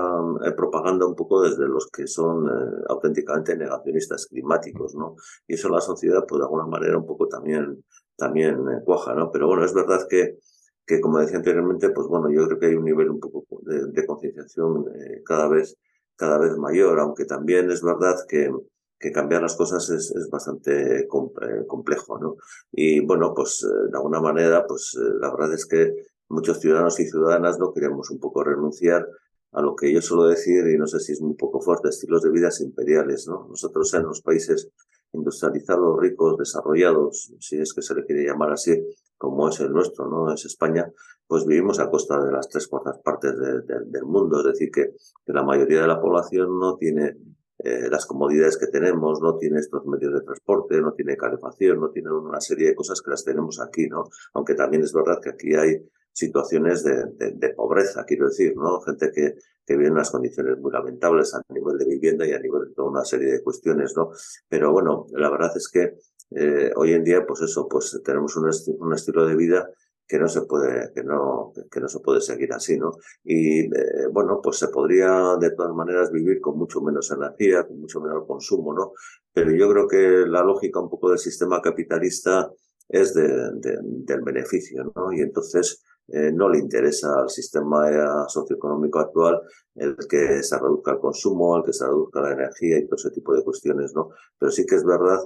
eh, 0.46 0.54
propagando 0.54 1.06
un 1.06 1.16
poco 1.16 1.42
desde 1.42 1.68
los 1.68 1.92
que 1.92 2.08
son 2.08 2.48
eh, 2.48 2.84
auténticamente 2.88 3.58
negacionistas 3.58 4.28
climáticos, 4.28 4.96
¿no? 4.96 5.18
Y 5.48 5.56
eso 5.56 5.68
la 5.68 5.82
sociedad, 5.82 6.24
pues 6.26 6.40
de 6.40 6.46
alguna 6.46 6.66
manera 6.66 6.98
un 6.98 7.06
poco 7.06 7.28
también, 7.28 7.84
también 8.16 8.56
eh, 8.56 8.82
cuaja, 8.86 9.14
¿no? 9.14 9.30
Pero 9.30 9.48
bueno, 9.48 9.66
es 9.66 9.74
verdad 9.74 10.08
que 10.10 10.38
que 10.86 11.02
como 11.02 11.20
decía 11.20 11.36
anteriormente, 11.36 11.90
pues 11.90 12.08
bueno, 12.08 12.30
yo 12.32 12.48
creo 12.48 12.60
que 12.60 12.68
hay 12.68 12.76
un 12.76 12.86
nivel 12.86 13.10
un 13.10 13.20
poco 13.20 13.44
de, 13.64 14.06
concienciación 14.06 14.86
cada 15.26 15.50
vez 15.50 15.76
cada 16.16 16.38
vez 16.40 16.58
mayor, 16.58 17.00
aunque 17.00 17.26
también 17.26 17.70
es 17.72 17.84
verdad 17.84 18.16
que, 18.28 18.50
que 19.00 19.12
cambiar 19.12 19.42
las 19.42 19.56
cosas 19.56 19.90
es, 19.90 20.12
es 20.16 20.30
bastante 20.30 21.08
complejo, 21.08 22.20
¿no? 22.20 22.38
Y 22.72 23.00
bueno, 23.02 23.34
pues 23.34 23.64
eh, 23.64 23.90
de 23.92 23.98
alguna 23.98 24.20
manera, 24.20 24.66
pues 24.66 24.98
eh, 25.00 25.14
la 25.20 25.32
verdad 25.32 25.54
es 25.54 25.66
que 25.66 25.94
muchos 26.30 26.60
ciudadanos 26.60 27.00
y 27.00 27.06
ciudadanas 27.06 27.60
no 27.60 27.74
queremos 27.74 28.10
un 28.10 28.20
poco 28.20 28.44
renunciar 28.44 29.08
a 29.54 29.62
lo 29.62 29.76
que 29.76 29.94
yo 29.94 30.02
suelo 30.02 30.28
decir, 30.28 30.68
y 30.68 30.78
no 30.78 30.88
sé 30.88 31.00
si 31.00 31.14
es 31.14 31.22
muy 31.22 31.36
poco 31.36 31.62
fuerte, 31.62 31.90
estilos 31.90 32.22
de 32.22 32.32
vidas 32.32 32.60
imperiales, 32.62 33.28
¿no? 33.28 33.48
Nosotros 33.50 33.94
en 33.94 34.04
los 34.04 34.22
países 34.22 34.70
industrializados, 35.14 36.00
ricos, 36.00 36.38
desarrollados, 36.38 37.34
si 37.40 37.60
es 37.60 37.74
que 37.74 37.82
se 37.82 37.96
le 37.96 38.06
quiere 38.06 38.26
llamar 38.26 38.52
así, 38.52 38.84
como 39.18 39.48
es 39.50 39.60
el 39.60 39.72
nuestro, 39.72 40.08
¿no? 40.08 40.34
Es 40.34 40.46
España, 40.46 40.92
pues 41.28 41.46
vivimos 41.46 41.80
a 41.80 41.90
costa 41.90 42.24
de 42.24 42.32
las 42.32 42.50
tres 42.50 42.68
cuartas 42.68 43.00
partes 43.00 43.34
del 43.38 44.04
mundo, 44.04 44.40
es 44.40 44.46
decir, 44.46 44.70
que 44.72 44.94
la 45.26 45.44
mayoría 45.44 45.82
de 45.82 45.88
la 45.88 46.00
población 46.00 46.60
no 46.60 46.78
tiene 46.78 47.18
eh, 47.60 47.88
las 47.90 48.06
comodidades 48.06 48.58
que 48.58 48.68
tenemos, 48.68 49.20
no 49.22 49.38
tiene 49.38 49.60
estos 49.60 49.86
medios 49.86 50.14
de 50.14 50.22
transporte, 50.22 50.80
no 50.80 50.94
tiene 50.94 51.18
calefacción, 51.18 51.80
no 51.80 51.90
tiene 51.90 52.12
una 52.12 52.40
serie 52.40 52.70
de 52.70 52.76
cosas 52.76 53.02
que 53.02 53.12
las 53.12 53.24
tenemos 53.24 53.60
aquí, 53.60 53.88
¿no? 53.88 54.10
Aunque 54.34 54.54
también 54.54 54.84
es 54.84 54.94
verdad 54.94 55.20
que 55.22 55.30
aquí 55.30 55.56
hay 55.56 55.84
situaciones 56.12 56.84
de, 56.84 57.06
de, 57.16 57.50
pobreza, 57.54 58.04
quiero 58.06 58.28
decir, 58.28 58.56
¿no? 58.56 58.80
Gente 58.82 59.12
que, 59.12 59.36
que 59.66 59.76
vive 59.76 59.88
en 59.88 59.94
unas 59.94 60.12
condiciones 60.12 60.58
muy 60.60 60.72
lamentables 60.72 61.34
a 61.34 61.42
nivel 61.54 61.78
de 61.78 61.86
vivienda 61.86 62.26
y 62.28 62.34
a 62.34 62.40
nivel 62.40 62.70
de 62.70 62.74
toda 62.74 62.90
una 62.90 63.06
serie 63.06 63.32
de 63.32 63.44
cuestiones, 63.44 63.94
¿no? 63.96 64.12
Pero 64.48 64.72
bueno, 64.72 65.06
la 65.12 65.30
verdad 65.30 65.52
es 65.56 65.68
que 65.70 65.96
eh, 66.32 66.72
hoy 66.76 66.94
en 66.94 67.04
día, 67.04 67.26
pues 67.26 67.42
eso, 67.42 67.68
pues 67.68 68.02
tenemos 68.04 68.36
un, 68.36 68.50
un 68.80 68.94
estilo 68.94 69.26
de 69.26 69.36
vida 69.36 69.70
que 70.08 70.18
no 70.18 70.28
se 70.30 70.44
puede, 70.44 70.92
que 70.94 71.04
no, 71.04 71.52
que 71.70 71.80
no 71.82 71.90
se 71.90 72.00
puede 72.00 72.22
seguir 72.22 72.54
así, 72.54 72.78
¿no? 72.78 72.94
Y 73.24 73.66
eh, 73.66 74.08
bueno, 74.12 74.40
pues 74.42 74.58
se 74.58 74.70
podría 74.70 75.36
de 75.40 75.52
todas 75.52 75.76
maneras 75.76 76.12
vivir 76.12 76.40
con 76.40 76.58
mucho 76.58 76.82
menos 76.82 77.12
energía, 77.12 77.68
con 77.68 77.82
mucho 77.82 78.00
menor 78.00 78.26
consumo, 78.26 78.74
¿no? 78.74 78.94
Pero 79.34 79.52
yo 79.52 79.70
creo 79.70 79.88
que 79.88 80.26
la 80.28 80.44
lógica 80.44 80.80
un 80.80 80.90
poco 80.90 81.10
del 81.10 81.20
sistema 81.20 81.62
capitalista 81.62 82.50
es 82.88 83.14
de, 83.14 83.52
del 83.60 84.22
beneficio, 84.22 84.92
¿no? 84.96 85.12
Y 85.12 85.20
entonces 85.20 85.84
eh, 86.08 86.32
no 86.32 86.48
le 86.48 86.60
interesa 86.60 87.20
al 87.20 87.30
sistema 87.30 88.28
socioeconómico 88.30 89.00
actual 89.00 89.42
el 89.76 89.98
que 90.10 90.42
se 90.42 90.58
reduzca 90.58 90.94
el 90.94 91.00
consumo, 91.00 91.58
el 91.58 91.64
que 91.64 91.74
se 91.74 91.86
reduzca 91.86 92.22
la 92.22 92.32
energía 92.32 92.80
y 92.80 92.86
todo 92.86 92.96
ese 92.96 93.12
tipo 93.12 93.36
de 93.36 93.44
cuestiones, 93.44 93.94
¿no? 93.94 94.12
Pero 94.40 94.52
sí 94.54 94.66
que 94.66 94.76
es 94.76 94.86
verdad 94.86 95.20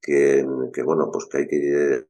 que, 0.00 0.46
que 0.72 0.82
bueno, 0.84 1.10
pues 1.12 1.26
que 1.26 1.38
hay 1.38 1.48
que 1.48 2.06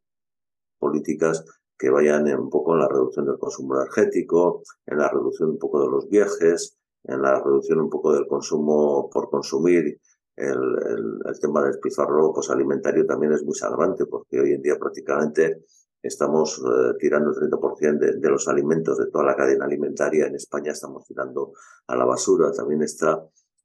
políticas 0.78 1.44
que 1.78 1.90
vayan 1.90 2.26
un 2.38 2.50
poco 2.50 2.74
en 2.74 2.80
la 2.80 2.88
reducción 2.88 3.26
del 3.26 3.38
consumo 3.38 3.76
energético, 3.76 4.62
en 4.86 4.98
la 4.98 5.08
reducción 5.08 5.50
un 5.50 5.58
poco 5.58 5.80
de 5.82 5.88
los 5.88 6.08
viajes, 6.08 6.76
en 7.04 7.22
la 7.22 7.40
reducción 7.40 7.80
un 7.80 7.88
poco 7.88 8.12
del 8.12 8.26
consumo 8.26 9.08
por 9.10 9.30
consumir. 9.30 10.00
El, 10.36 11.22
el, 11.26 11.40
tema 11.40 11.62
del 11.62 11.72
despilfarro 11.72 12.32
pues, 12.32 12.48
alimentario 12.50 13.04
también 13.04 13.32
es 13.32 13.42
muy 13.44 13.54
sangrante 13.54 14.06
porque 14.06 14.38
hoy 14.38 14.52
en 14.52 14.62
día 14.62 14.78
prácticamente 14.78 15.64
estamos 16.00 16.58
eh, 16.58 16.94
tirando 16.96 17.30
el 17.30 17.50
30% 17.50 17.98
de, 17.98 18.12
de, 18.18 18.28
los 18.28 18.46
alimentos 18.46 18.98
de 18.98 19.10
toda 19.10 19.24
la 19.24 19.34
cadena 19.34 19.64
alimentaria. 19.64 20.26
En 20.26 20.36
España 20.36 20.70
estamos 20.72 21.04
tirando 21.06 21.52
a 21.88 21.96
la 21.96 22.04
basura. 22.04 22.52
También 22.52 22.82
está 22.82 23.20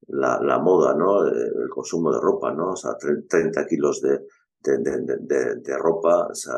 la, 0.08 0.40
la 0.42 0.60
moda, 0.60 0.96
¿no? 0.96 1.28
El 1.28 1.70
consumo 1.70 2.12
de 2.12 2.20
ropa, 2.20 2.52
¿no? 2.52 2.72
O 2.72 2.76
sea, 2.76 2.98
30 2.98 3.66
kilos 3.68 4.02
de, 4.02 4.22
de, 4.64 5.56
de, 5.56 5.78
ropa, 5.78 6.28
o 6.28 6.36
sea, 6.36 6.54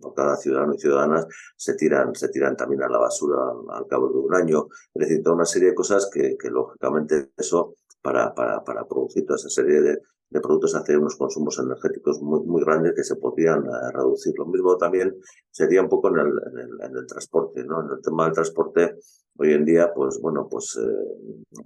por 0.00 0.14
cada 0.14 0.36
ciudadano 0.36 0.74
y 0.74 0.78
ciudadanas 0.78 1.26
se 1.56 1.74
tiran, 1.74 2.14
se 2.14 2.28
tiran 2.28 2.56
también 2.56 2.82
a 2.82 2.88
la 2.88 2.98
basura 2.98 3.38
al, 3.70 3.86
cabo 3.86 4.08
de 4.08 4.18
un 4.18 4.34
año. 4.34 4.68
Es 4.94 5.08
decir, 5.08 5.22
toda 5.22 5.36
una 5.36 5.44
serie 5.44 5.70
de 5.70 5.74
cosas 5.74 6.10
que, 6.12 6.36
que 6.38 6.50
lógicamente 6.50 7.32
eso, 7.36 7.74
para, 8.02 8.34
para, 8.34 8.62
para 8.64 8.86
producir 8.86 9.24
toda 9.26 9.36
esa 9.36 9.48
serie 9.50 9.80
de, 9.80 9.98
de 10.30 10.40
productos 10.40 10.74
hace 10.76 10.96
unos 10.96 11.16
consumos 11.16 11.58
energéticos 11.58 12.22
muy, 12.22 12.40
muy 12.46 12.62
grandes 12.62 12.94
que 12.94 13.02
se 13.02 13.16
podrían 13.16 13.64
eh, 13.64 13.92
reducir. 13.92 14.32
Lo 14.38 14.46
mismo 14.46 14.76
también 14.76 15.16
sería 15.50 15.82
un 15.82 15.88
poco 15.88 16.08
en 16.08 16.18
el, 16.18 16.26
en 16.26 16.58
el, 16.58 16.70
en 16.82 16.96
el, 16.96 17.06
transporte, 17.06 17.64
¿no? 17.64 17.80
En 17.84 17.90
el 17.90 18.00
tema 18.00 18.24
del 18.24 18.34
transporte, 18.34 18.96
hoy 19.38 19.52
en 19.52 19.64
día, 19.64 19.92
pues 19.92 20.20
bueno, 20.22 20.46
pues 20.48 20.78
eh, 20.80 21.56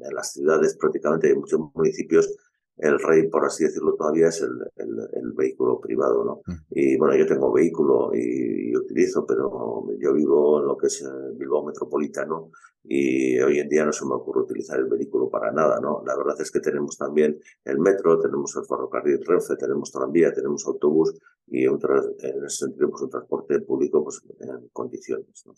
en 0.00 0.14
las 0.14 0.32
ciudades 0.32 0.76
prácticamente 0.78 1.28
hay 1.28 1.36
muchos 1.36 1.60
municipios 1.74 2.34
el 2.80 2.98
rey, 2.98 3.28
por 3.28 3.44
así 3.44 3.64
decirlo, 3.64 3.94
todavía 3.94 4.28
es 4.28 4.40
el, 4.40 4.50
el, 4.76 5.32
vehículo 5.32 5.80
privado, 5.80 6.24
¿no? 6.24 6.42
Mm. 6.46 6.58
Y 6.70 6.96
bueno, 6.96 7.14
yo 7.16 7.26
tengo 7.26 7.52
vehículo 7.52 8.10
y, 8.14 8.74
utilizo, 8.76 9.26
pero 9.26 9.86
yo 9.98 10.12
vivo 10.14 10.60
en 10.60 10.66
lo 10.66 10.76
que 10.76 10.86
es 10.86 11.02
el 11.02 11.36
Bilbao 11.36 11.64
Metropolitano 11.64 12.50
y 12.84 13.38
hoy 13.40 13.58
en 13.58 13.68
día 13.68 13.84
no 13.84 13.92
se 13.92 14.06
me 14.06 14.14
ocurre 14.14 14.42
utilizar 14.42 14.78
el 14.78 14.86
vehículo 14.86 15.28
para 15.28 15.52
nada, 15.52 15.78
¿no? 15.80 16.02
La 16.06 16.16
verdad 16.16 16.40
es 16.40 16.50
que 16.50 16.60
tenemos 16.60 16.96
también 16.96 17.38
el 17.64 17.78
metro, 17.78 18.18
tenemos 18.18 18.56
el 18.56 18.64
ferrocarril 18.64 19.24
Renfe, 19.24 19.56
tenemos 19.56 19.92
tranvía, 19.92 20.32
tenemos 20.32 20.66
autobús 20.66 21.14
y 21.46 21.64
en 21.64 22.44
ese 22.46 22.66
sentido, 22.66 22.90
pues 22.90 23.02
un 23.02 23.10
transporte 23.10 23.60
público 23.60 24.02
pues 24.02 24.22
en 24.40 24.68
condiciones, 24.72 25.44
¿no? 25.46 25.54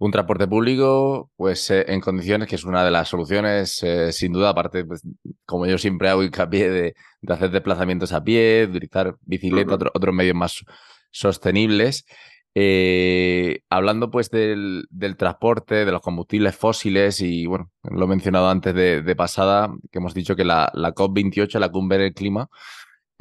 Un 0.00 0.10
transporte 0.10 0.48
público, 0.48 1.30
pues 1.36 1.70
eh, 1.70 1.84
en 1.88 2.00
condiciones, 2.00 2.48
que 2.48 2.54
es 2.56 2.64
una 2.64 2.82
de 2.82 2.90
las 2.90 3.08
soluciones, 3.08 3.82
eh, 3.82 4.12
sin 4.12 4.32
duda, 4.32 4.48
aparte, 4.48 4.82
pues, 4.86 5.02
como 5.44 5.66
yo 5.66 5.76
siempre 5.76 6.08
hago 6.08 6.22
hincapié 6.22 6.70
de, 6.70 6.94
de 7.20 7.34
hacer 7.34 7.50
desplazamientos 7.50 8.12
a 8.12 8.24
pie, 8.24 8.66
de 8.66 8.78
utilizar 8.78 9.16
bicicleta, 9.20 9.74
otros 9.74 10.14
medios 10.14 10.34
más 10.34 10.64
sostenibles. 11.10 12.06
Eh, 12.54 13.60
hablando 13.68 14.10
pues 14.10 14.30
del, 14.30 14.86
del, 14.90 15.16
transporte, 15.18 15.84
de 15.84 15.92
los 15.92 16.00
combustibles 16.00 16.56
fósiles 16.56 17.20
y 17.20 17.44
bueno, 17.44 17.70
lo 17.84 18.06
he 18.06 18.08
mencionado 18.08 18.48
antes 18.48 18.74
de, 18.74 19.02
de 19.02 19.16
pasada, 19.16 19.70
que 19.92 19.98
hemos 19.98 20.14
dicho 20.14 20.34
que 20.34 20.44
la, 20.44 20.70
la 20.72 20.94
COP28, 20.94 21.58
la 21.58 21.68
cumbre 21.68 21.98
del 21.98 22.14
clima, 22.14 22.48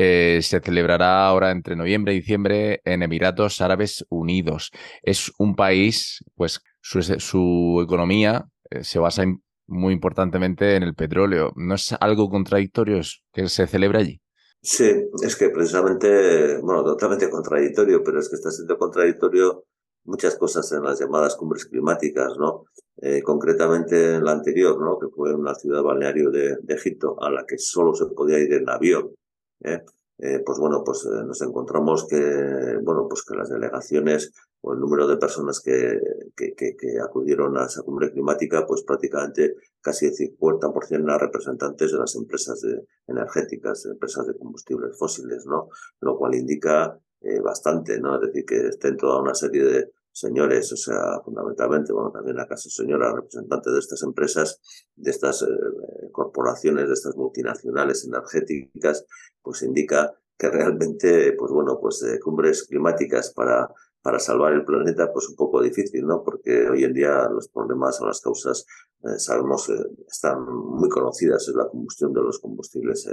eh, 0.02 0.40
se 0.44 0.62
celebrará 0.62 1.28
ahora 1.28 1.52
entre 1.52 1.76
noviembre 1.76 2.14
y 2.14 2.22
diciembre 2.22 2.82
en 2.86 3.04
Emiratos 3.04 3.60
Árabes 3.60 4.06
Unidos. 4.08 4.72
Es 5.04 5.30
un 5.38 5.58
país, 5.58 6.24
pues 6.36 6.62
su, 6.82 7.82
economía 7.84 8.46
eh, 8.70 8.84
se 8.84 9.00
basa 9.00 9.24
muy 9.68 9.94
importantemente 9.94 10.76
en 10.76 10.84
el 10.84 10.96
petróleo. 10.96 11.52
¿No 11.56 11.76
es 11.76 11.94
algo 12.00 12.30
contradictorio 12.30 13.02
que 13.32 13.48
se 13.48 13.68
celebre 13.68 14.00
allí? 14.00 14.22
Sí, 14.62 14.92
es 15.24 15.36
que 15.36 15.50
precisamente, 15.50 16.58
bueno, 16.62 16.84
totalmente 16.84 17.30
contradictorio, 17.30 18.04
pero 18.04 18.20
es 18.20 18.30
que 18.30 18.36
está 18.36 18.52
siendo 18.52 18.78
contradictorio 18.78 19.66
muchas 20.04 20.36
cosas 20.38 20.70
en 20.72 20.84
las 20.84 21.00
llamadas 21.00 21.36
cumbres 21.36 21.66
climáticas, 21.66 22.34
¿no? 22.38 22.66
Eh, 23.02 23.22
concretamente 23.22 24.16
en 24.16 24.26
la 24.26 24.32
anterior, 24.32 24.82
¿no? 24.82 24.98
Que 25.00 25.08
fue 25.16 25.34
una 25.34 25.56
ciudad 25.56 25.84
balneario 25.84 26.30
de, 26.32 26.58
Egipto, 26.68 27.16
a 27.22 27.30
la 27.30 27.46
que 27.46 27.58
solo 27.58 27.94
se 27.94 28.08
podía 28.08 28.40
ir 28.40 28.52
en 28.54 28.70
avión 28.70 29.14
¿eh? 29.62 29.82
pues 30.46 30.60
bueno, 30.60 30.84
pues 30.84 31.06
nos 31.06 31.42
encontramos 31.42 32.06
que, 32.08 32.78
bueno, 32.84 33.08
pues 33.08 33.24
que 33.24 33.36
las 33.36 33.50
delegaciones 33.50 34.34
o 34.62 34.74
el 34.74 34.80
número 34.80 35.08
de 35.08 35.18
personas 35.18 35.62
que, 35.62 36.00
que, 36.36 37.00
acudieron 37.02 37.58
a 37.58 37.66
esa 37.66 37.82
cumbre 37.84 38.12
climática, 38.12 38.66
pues 38.68 38.84
prácticamente 38.84 39.56
casi 39.82 40.08
el 40.08 40.14
50% 40.14 41.04
eran 41.04 41.20
representantes 41.20 41.92
de 41.92 41.98
las 41.98 42.16
empresas 42.16 42.62
energéticas, 43.08 43.86
empresas 43.86 44.28
de 44.28 44.38
combustibles 44.38 44.98
fósiles, 44.98 45.46
¿no? 45.46 45.70
Lo 46.02 46.18
cual 46.18 46.36
indica 46.36 47.00
eh, 47.22 47.40
bastante, 47.40 48.00
¿no? 48.00 48.16
Es 48.16 48.22
decir, 48.28 48.46
que 48.46 48.68
estén 48.68 48.98
toda 48.98 49.22
una 49.22 49.34
serie 49.34 49.64
de, 49.64 49.92
señores, 50.12 50.72
o 50.74 50.78
sea, 50.78 51.22
fundamentalmente, 51.24 51.94
bueno, 51.94 52.12
también 52.12 52.36
la 52.36 52.48
casa 52.48 52.70
señora, 52.70 53.14
representante 53.14 53.72
de 53.72 53.80
estas 53.80 54.04
empresas, 54.04 54.62
de 54.96 55.12
estas 55.12 55.42
eh, 55.44 56.10
corporaciones, 56.12 56.88
de 56.88 56.94
estas 56.94 57.16
multinacionales 57.16 58.06
energéticas, 58.06 59.06
pues 59.42 59.64
indica 59.64 60.14
que 60.38 60.50
realmente, 60.50 61.34
pues 61.34 61.52
bueno, 61.52 61.78
pues 61.82 62.02
eh, 62.04 62.20
cumbres 62.20 62.64
climáticas 62.64 63.34
para, 63.34 63.70
para 64.02 64.20
salvar 64.20 64.54
el 64.54 64.66
planeta, 64.66 65.12
pues 65.12 65.30
un 65.30 65.36
poco 65.36 65.62
difícil, 65.62 66.06
¿no? 66.06 66.24
Porque 66.24 66.70
hoy 66.70 66.84
en 66.84 66.94
día 66.94 67.28
los 67.30 67.50
problemas 67.50 68.00
o 68.02 68.08
las 68.08 68.22
causas, 68.22 68.66
eh, 69.04 69.18
sabemos, 69.18 69.70
están 70.08 70.44
muy 70.46 70.90
conocidas, 70.90 71.48
es 71.48 71.56
la 71.56 71.68
combustión 71.68 72.14
de 72.14 72.22
los 72.22 72.40
combustibles 72.40 73.10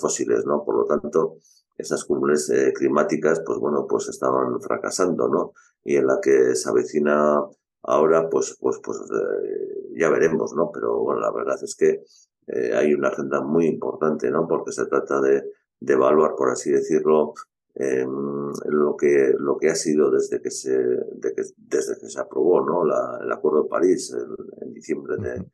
fósiles, 0.00 0.46
¿no? 0.46 0.64
Por 0.64 0.76
lo 0.76 0.84
tanto, 0.86 1.36
esas 1.76 2.04
cumbres 2.04 2.50
climáticas, 2.74 3.42
pues 3.44 3.58
bueno, 3.58 3.86
pues 3.86 4.08
estaban 4.08 4.60
fracasando, 4.60 5.28
¿no? 5.28 5.52
y 5.84 5.96
en 5.96 6.06
la 6.06 6.18
que 6.20 6.54
se 6.56 6.68
avecina 6.68 7.40
ahora, 7.82 8.28
pues, 8.30 8.56
pues, 8.60 8.80
pues 8.82 8.98
eh, 8.98 9.90
ya 9.96 10.08
veremos, 10.08 10.54
¿no? 10.54 10.70
Pero 10.72 10.98
bueno, 11.00 11.20
la 11.20 11.30
verdad 11.30 11.56
es 11.62 11.76
que 11.76 12.02
eh, 12.46 12.74
hay 12.74 12.94
una 12.94 13.08
agenda 13.08 13.42
muy 13.42 13.66
importante, 13.66 14.30
¿no? 14.30 14.48
Porque 14.48 14.72
se 14.72 14.86
trata 14.86 15.20
de, 15.20 15.44
de 15.80 15.92
evaluar, 15.92 16.34
por 16.36 16.50
así 16.50 16.70
decirlo, 16.70 17.34
em, 17.74 18.52
lo 18.66 18.96
que 18.96 19.34
lo 19.38 19.56
que 19.56 19.68
ha 19.68 19.74
sido 19.74 20.10
desde 20.10 20.40
que 20.40 20.50
se 20.50 20.76
de 20.76 21.34
que, 21.34 21.42
desde 21.56 21.98
que 21.98 22.08
se 22.08 22.20
aprobó 22.20 22.64
no 22.64 22.84
la, 22.84 23.18
el 23.22 23.32
acuerdo 23.32 23.64
de 23.64 23.68
París 23.68 24.14
en, 24.62 24.72
diciembre 24.72 25.16
de, 25.16 25.44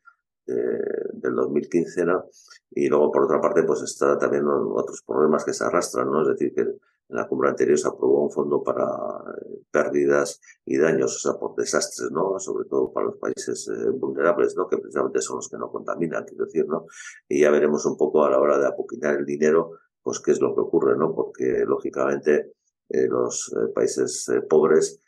del 1.13 1.35
2015 1.35 2.05
¿no? 2.05 2.25
y 2.71 2.87
luego 2.87 3.11
por 3.11 3.23
otra 3.23 3.39
parte 3.39 3.63
pues 3.63 3.81
está 3.81 4.17
también 4.17 4.43
otros 4.47 5.01
problemas 5.05 5.45
que 5.45 5.53
se 5.53 5.63
arrastran 5.63 6.11
no 6.11 6.21
es 6.21 6.27
decir 6.29 6.53
que 6.53 6.65
en 7.11 7.17
la 7.17 7.27
cumbre 7.27 7.49
anterior 7.49 7.77
se 7.77 7.87
aprobó 7.89 8.23
un 8.23 8.31
fondo 8.31 8.63
para 8.63 8.83
eh, 8.83 9.63
pérdidas 9.69 10.39
y 10.65 10.77
daños, 10.77 11.13
o 11.17 11.19
sea, 11.19 11.37
por 11.37 11.55
desastres, 11.55 12.09
¿no? 12.09 12.39
Sobre 12.39 12.67
todo 12.69 12.91
para 12.91 13.07
los 13.07 13.17
países 13.17 13.67
eh, 13.67 13.89
vulnerables, 13.89 14.55
¿no? 14.55 14.67
Que 14.67 14.77
precisamente 14.77 15.21
son 15.21 15.37
los 15.37 15.49
que 15.49 15.57
no 15.57 15.69
contaminan, 15.69 16.23
quiero 16.23 16.45
decir, 16.45 16.65
¿no? 16.67 16.85
Y 17.27 17.41
ya 17.41 17.51
veremos 17.51 17.85
un 17.85 17.97
poco 17.97 18.23
a 18.23 18.29
la 18.29 18.39
hora 18.39 18.57
de 18.57 18.67
apoquinar 18.67 19.15
el 19.15 19.25
dinero, 19.25 19.71
pues 20.01 20.19
qué 20.19 20.31
es 20.31 20.41
lo 20.41 20.53
que 20.53 20.61
ocurre, 20.61 20.97
¿no? 20.97 21.13
Porque, 21.13 21.63
lógicamente, 21.65 22.53
eh, 22.89 23.07
los 23.07 23.53
países 23.73 24.27
pobres 24.49 24.99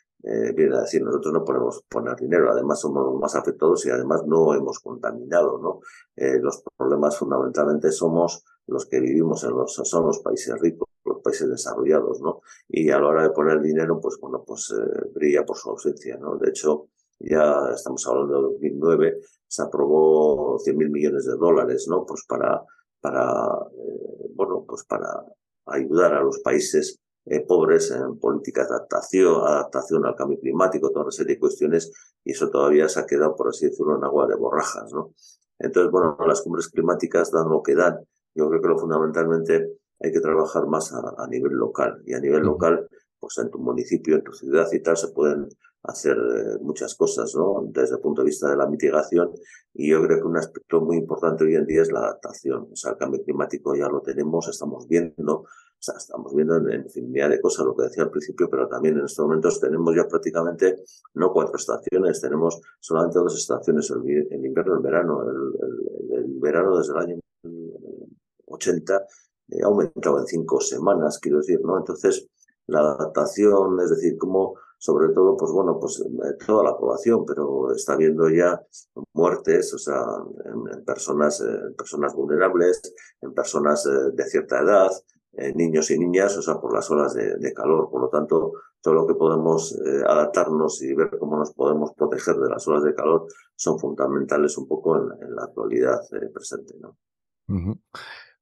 viene 0.56 0.74
a 0.74 0.80
decir, 0.80 1.02
nosotros 1.02 1.34
no 1.34 1.44
podemos 1.44 1.84
poner 1.86 2.16
dinero, 2.16 2.50
además 2.50 2.80
somos 2.80 3.04
los 3.04 3.20
más 3.20 3.36
afectados 3.36 3.84
y 3.84 3.90
además 3.90 4.22
no 4.26 4.54
hemos 4.54 4.78
contaminado, 4.78 5.58
¿no? 5.58 5.80
los 6.16 6.62
problemas 6.78 7.18
fundamentalmente 7.18 7.92
somos 7.92 8.42
los 8.66 8.86
que 8.86 9.00
vivimos 9.00 9.44
en 9.44 9.50
los, 9.50 9.74
son 9.74 10.06
los 10.06 10.20
países 10.20 10.58
ricos 10.58 10.88
países 11.24 11.48
desarrollados, 11.48 12.20
¿no? 12.20 12.42
Y 12.68 12.90
a 12.90 13.00
la 13.00 13.08
hora 13.08 13.22
de 13.24 13.30
poner 13.30 13.60
dinero, 13.60 13.98
pues 14.00 14.18
bueno, 14.20 14.44
pues 14.46 14.72
eh, 14.72 15.08
brilla 15.12 15.44
por 15.44 15.56
su 15.56 15.70
ausencia, 15.70 16.16
¿no? 16.18 16.36
De 16.36 16.50
hecho, 16.50 16.88
ya 17.18 17.56
estamos 17.74 18.06
hablando 18.06 18.36
de 18.36 18.42
2009, 18.42 19.20
se 19.48 19.62
aprobó 19.62 20.58
100 20.58 20.76
millones 20.76 21.24
de 21.24 21.36
dólares, 21.36 21.86
¿no? 21.88 22.04
Pues 22.06 22.24
para, 22.28 22.62
para 23.04 23.68
eh, 23.76 24.32
bueno, 24.34 24.64
pues 24.66 24.84
para 24.84 25.06
ayudar 25.66 26.14
a 26.14 26.22
los 26.22 26.40
países 26.40 27.00
eh, 27.26 27.40
pobres 27.40 27.90
en 27.90 28.18
políticas 28.18 28.68
de 28.68 28.76
adaptación, 28.76 29.46
adaptación 29.46 30.06
al 30.06 30.14
cambio 30.14 30.38
climático, 30.40 30.90
toda 30.90 31.04
una 31.04 31.12
serie 31.12 31.34
de 31.34 31.40
cuestiones, 31.40 31.92
y 32.24 32.32
eso 32.32 32.48
todavía 32.48 32.88
se 32.88 33.00
ha 33.00 33.06
quedado, 33.06 33.36
por 33.36 33.48
así 33.48 33.66
decirlo, 33.66 33.96
en 33.96 34.04
agua 34.04 34.26
de 34.26 34.36
borrajas, 34.36 34.90
¿no? 34.92 35.12
Entonces, 35.58 35.92
bueno, 35.92 36.16
las 36.26 36.40
cumbres 36.42 36.68
climáticas 36.68 37.30
dan 37.30 37.48
lo 37.48 37.62
que 37.62 37.74
dan. 37.74 37.98
Yo 38.34 38.48
creo 38.48 38.60
que 38.60 38.68
lo 38.68 38.78
fundamentalmente 38.78 39.78
hay 40.00 40.12
que 40.12 40.20
trabajar 40.20 40.66
más 40.66 40.92
a, 40.92 41.26
nivel 41.28 41.52
local. 41.52 42.02
Y 42.04 42.14
a 42.14 42.20
nivel 42.20 42.42
local, 42.42 42.88
pues 43.20 43.38
en 43.38 43.50
tu 43.50 43.58
municipio, 43.58 44.16
en 44.16 44.24
tu 44.24 44.32
ciudad 44.32 44.66
y 44.72 44.80
tal, 44.80 44.96
se 44.96 45.08
pueden 45.08 45.48
hacer 45.84 46.16
eh, 46.16 46.58
muchas 46.60 46.94
cosas, 46.94 47.34
¿no? 47.34 47.62
Desde 47.68 47.96
el 47.96 48.00
punto 48.00 48.22
de 48.22 48.26
vista 48.26 48.48
de 48.48 48.56
la 48.56 48.66
mitigación. 48.66 49.32
Y 49.74 49.90
yo 49.90 50.02
creo 50.02 50.18
que 50.18 50.24
un 50.24 50.36
aspecto 50.36 50.80
muy 50.80 50.96
importante 50.96 51.44
hoy 51.44 51.54
en 51.54 51.66
día 51.66 51.82
es 51.82 51.92
la 51.92 52.00
adaptación. 52.00 52.68
O 52.72 52.76
sea, 52.76 52.92
el 52.92 52.96
cambio 52.96 53.22
climático 53.22 53.74
ya 53.74 53.88
lo 53.88 54.00
tenemos, 54.00 54.48
estamos 54.48 54.88
viendo, 54.88 55.32
o 55.40 55.46
sea, 55.78 55.94
estamos 55.96 56.34
viendo 56.34 56.56
en, 56.56 56.82
infinidad 56.84 57.28
de 57.28 57.40
cosas, 57.40 57.66
lo 57.66 57.76
que 57.76 57.84
decía 57.84 58.04
al 58.04 58.10
principio, 58.10 58.48
pero 58.48 58.66
también 58.66 58.98
en 58.98 59.04
estos 59.04 59.24
momentos 59.26 59.60
tenemos 59.60 59.94
ya 59.94 60.08
prácticamente 60.08 60.84
no 61.14 61.32
cuatro 61.32 61.56
estaciones, 61.56 62.20
tenemos 62.20 62.60
solamente 62.80 63.18
dos 63.18 63.36
estaciones, 63.36 63.90
el, 63.90 64.44
invierno 64.44 64.74
y 64.74 64.76
el 64.76 64.82
verano. 64.82 65.22
El, 65.22 66.18
el 66.18 66.38
verano 66.40 66.78
desde 66.78 66.92
el 66.92 66.98
año 66.98 67.20
80 68.46 69.06
eh, 69.50 69.62
ha 69.62 69.66
aumentado 69.66 70.18
en 70.18 70.26
cinco 70.26 70.60
semanas, 70.60 71.18
quiero 71.18 71.38
decir, 71.38 71.60
¿no? 71.62 71.76
Entonces, 71.76 72.26
la 72.66 72.80
adaptación, 72.80 73.78
es 73.80 73.90
decir, 73.90 74.16
como 74.16 74.56
sobre 74.84 75.14
todo, 75.14 75.34
pues 75.34 75.50
bueno, 75.50 75.78
pues 75.80 75.98
eh, 75.98 76.36
toda 76.46 76.62
la 76.62 76.76
población, 76.76 77.24
pero 77.24 77.72
está 77.72 77.96
viendo 77.96 78.28
ya 78.28 78.60
muertes, 79.14 79.72
o 79.72 79.78
sea, 79.78 80.04
en, 80.44 80.84
personas, 80.84 81.40
eh, 81.40 81.68
en 81.68 81.74
personas 81.74 82.14
vulnerables, 82.14 82.82
en 83.22 83.32
personas 83.32 83.82
de 83.84 84.24
cierta 84.26 84.60
edad, 84.60 84.90
niños 85.54 85.90
y 85.90 85.98
niñas, 85.98 86.36
o 86.36 86.42
sea, 86.42 86.60
por 86.60 86.74
las 86.74 86.90
olas 86.90 87.14
de, 87.14 87.54
calor. 87.54 87.88
Por 87.90 88.02
lo 88.02 88.08
tanto, 88.10 88.52
todo 88.82 88.92
lo 88.92 89.06
que 89.06 89.14
podemos 89.14 89.74
adaptarnos 90.06 90.82
y 90.82 90.92
ver 90.94 91.16
cómo 91.18 91.38
nos 91.38 91.54
podemos 91.54 91.94
proteger 91.94 92.36
de 92.36 92.50
las 92.50 92.68
olas 92.68 92.84
de 92.84 92.94
calor 92.94 93.26
son 93.56 93.78
fundamentales 93.78 94.58
un 94.58 94.68
poco 94.68 94.98
en, 94.98 95.34
la 95.34 95.44
actualidad 95.44 95.98
presente, 96.32 96.74
¿no? 96.78 96.98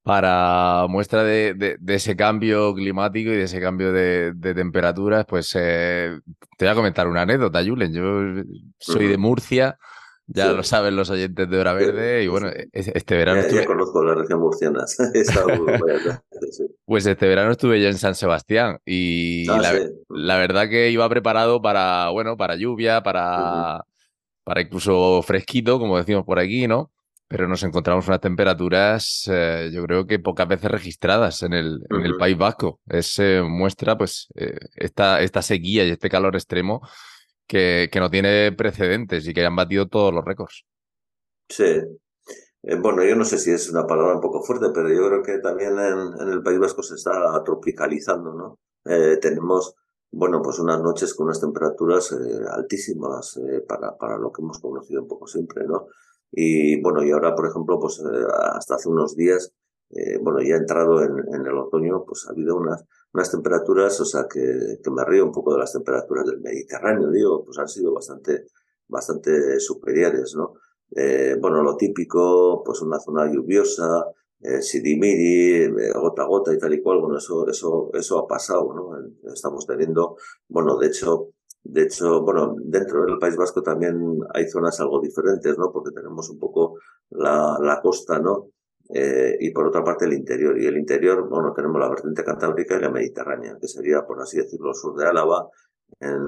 Para 0.02 0.86
muestra 0.88 1.22
de, 1.22 1.78
ese 1.86 2.16
cambio 2.16 2.74
climático 2.74 3.30
y 3.30 3.36
de 3.36 3.44
ese 3.44 3.60
cambio 3.60 3.92
de, 3.92 4.34
temperaturas, 4.54 5.24
pues 5.26 5.52
eh, 5.54 6.18
te 6.58 6.64
voy 6.64 6.72
a 6.72 6.74
comentar 6.74 7.06
una 7.06 7.22
anécdota, 7.22 7.64
Julen. 7.64 7.92
Yo 7.92 8.42
soy 8.78 9.06
de 9.06 9.16
Murcia, 9.16 9.78
ya 10.26 10.52
lo 10.52 10.62
saben 10.64 10.96
los 10.96 11.10
oyentes 11.10 11.48
de 11.48 11.58
Hora 11.58 11.72
Verde, 11.74 12.24
y 12.24 12.28
bueno, 12.28 12.50
este 12.72 13.16
verano 13.16 13.40
estuve... 13.40 13.64
conozco 13.64 14.02
la 14.02 14.14
región 14.14 14.40
murciana. 14.40 14.84
pues 16.84 17.06
este 17.06 17.28
verano 17.28 17.52
estuve 17.52 17.80
yo 17.80 17.88
en 17.88 17.98
San 17.98 18.14
Sebastián 18.14 18.78
y 18.84 19.48
ah, 19.50 19.60
la, 20.08 20.36
verdad 20.38 20.68
que 20.68 20.90
iba 20.90 21.08
preparado 21.08 21.62
para, 21.62 22.08
bueno, 22.10 22.36
para 22.36 22.56
lluvia, 22.56 23.02
para, 23.02 23.84
para 24.42 24.62
incluso 24.62 25.22
fresquito, 25.22 25.78
como 25.78 25.96
decimos 25.96 26.24
por 26.24 26.40
aquí, 26.40 26.66
¿no? 26.66 26.90
Pero 27.33 27.49
nos 27.49 27.62
encontramos 27.62 28.07
unas 28.09 28.21
temperaturas, 28.21 29.27
eh, 29.33 29.71
yo 29.73 29.83
creo 29.85 30.07
que 30.07 30.18
pocas 30.18 30.47
veces 30.47 30.71
registradas 30.71 31.42
en 31.42 31.55
el, 31.55 31.83
en 31.88 32.03
el 32.03 32.18
País 32.18 32.37
Vasco. 32.37 32.81
Es 32.87 33.18
eh, 33.18 33.40
muestra, 33.42 33.97
pues, 33.97 34.29
eh, 34.35 34.59
esta, 34.75 35.23
esta 35.23 35.40
sequía 35.40 35.87
y 35.87 35.90
este 35.92 36.11
calor 36.11 36.35
extremo 36.37 36.87
que, 37.47 37.88
que 37.90 38.01
no 38.01 38.11
tiene 38.11 38.53
precedentes 38.53 39.27
y 39.27 39.33
que 39.33 39.47
han 39.47 39.57
batido 39.57 39.88
todos 39.88 40.12
los 40.12 40.23
récords. 40.23 40.66
Sí. 41.49 41.81
bueno, 42.83 43.03
yo 43.03 43.16
no 43.16 43.25
sé 43.25 43.38
si 43.38 43.51
es 43.51 43.71
una 43.71 43.87
palabra 43.87 44.16
un 44.16 44.21
poco 44.21 44.42
fuerte, 44.42 44.66
pero 44.75 44.90
yo 44.90 45.09
creo 45.09 45.23
que 45.23 45.38
también 45.38 45.79
en, 45.79 46.21
en 46.21 46.29
el 46.29 46.42
País 46.42 46.59
Vasco 46.59 46.83
se 46.83 46.97
está 46.97 47.42
tropicalizando, 47.42 48.35
¿no? 48.35 48.59
tenemos 49.23 49.75
bueno, 50.11 50.42
pues 50.42 50.59
unas 50.59 50.83
noches 50.83 51.14
con 51.14 51.27
unas 51.27 51.40
temperaturas 51.40 52.14
altísimas 52.51 53.40
para, 53.66 53.97
para 53.97 54.18
lo 54.18 54.31
que 54.31 54.42
hemos 54.42 54.59
conocido 54.59 55.01
un 55.01 55.09
poco 55.09 55.27
siempre, 55.27 55.64
¿no? 55.66 55.87
Y 56.33 56.81
bueno, 56.81 57.05
y 57.05 57.11
ahora, 57.11 57.35
por 57.35 57.47
ejemplo, 57.47 57.79
pues 57.79 58.01
eh, 58.01 58.27
hasta 58.55 58.77
hace 58.77 58.88
unos 58.88 59.14
días, 59.14 59.53
eh, 59.90 60.18
bueno, 60.23 60.40
ya 60.40 60.57
entrado 60.57 61.03
en, 61.03 61.47
el 61.47 61.59
otoño, 61.59 62.05
pues 62.07 62.27
ha 62.27 62.33
habido 62.33 62.57
unas, 62.57 62.85
unas 63.12 63.31
temperaturas, 63.31 64.01
o 64.01 64.05
sea, 64.07 64.27
que, 64.33 64.79
que 64.83 64.90
me 64.90 65.05
río 65.05 65.27
un 65.27 65.33
poco 65.33 65.53
de 65.53 65.61
las 65.61 65.73
temperaturas 65.73 66.27
del 66.27 66.40
Mediterráneo, 66.40 67.11
digo, 67.11 67.45
pues 67.45 67.59
han 67.59 67.68
sido 67.68 67.92
bastante, 67.92 68.47
bastante 68.88 69.61
superiores, 69.61 70.35
¿no? 70.35 70.55
Eh, 70.95 71.37
bueno, 71.40 71.62
lo 71.62 71.77
típico, 71.77 72.62
pues 72.64 72.81
una 72.83 72.99
zona 72.99 73.31
lluviosa, 73.31 74.05
eh, 74.40 74.61
sidimiri, 74.62 75.68
gota 75.95 76.23
a 76.23 76.27
gota 76.27 76.53
y 76.53 76.59
tal 76.59 76.75
y 76.75 76.83
cual, 76.83 77.01
bueno, 77.01 77.18
eso, 77.18 77.49
eso, 77.49 77.90
eso 77.95 78.18
ha 78.18 78.27
pasado, 78.27 78.73
¿no? 78.75 79.33
Estamos 79.33 79.66
teniendo, 79.66 80.16
bueno, 80.49 80.79
de 80.79 80.88
hecho, 80.88 81.29
de 81.64 81.83
hecho, 81.83 82.22
bueno, 82.22 82.57
dentro 82.59 83.05
del 83.05 83.18
País 83.18 83.37
Vasco 83.37 83.62
también 83.62 84.18
hay 84.35 84.48
zonas 84.48 84.81
algo 84.81 85.01
diferentes, 85.01 85.57
¿no? 85.59 85.70
Porque 85.72 85.92
tenemos 85.92 86.29
un 86.31 86.38
poco 86.38 86.79
la, 87.11 87.57
la 87.61 87.81
costa, 87.81 88.18
¿no? 88.18 88.48
Eh, 88.94 89.37
y 89.40 89.51
por 89.53 89.68
otra 89.68 89.85
parte 89.85 90.05
el 90.05 90.12
interior. 90.12 90.59
Y 90.61 90.66
el 90.66 90.77
interior, 90.77 91.29
bueno, 91.29 91.53
tenemos 91.55 91.81
la 91.81 91.88
vertiente 91.88 92.25
cantábrica 92.25 92.77
y 92.77 92.81
la 92.81 92.90
mediterránea, 92.90 93.57
que 93.61 93.68
sería, 93.68 94.05
por 94.05 94.20
así 94.20 94.38
decirlo, 94.38 94.70
el 94.70 94.75
sur 94.75 94.96
de 94.96 95.07
Álava, 95.07 95.48
en, 96.01 96.20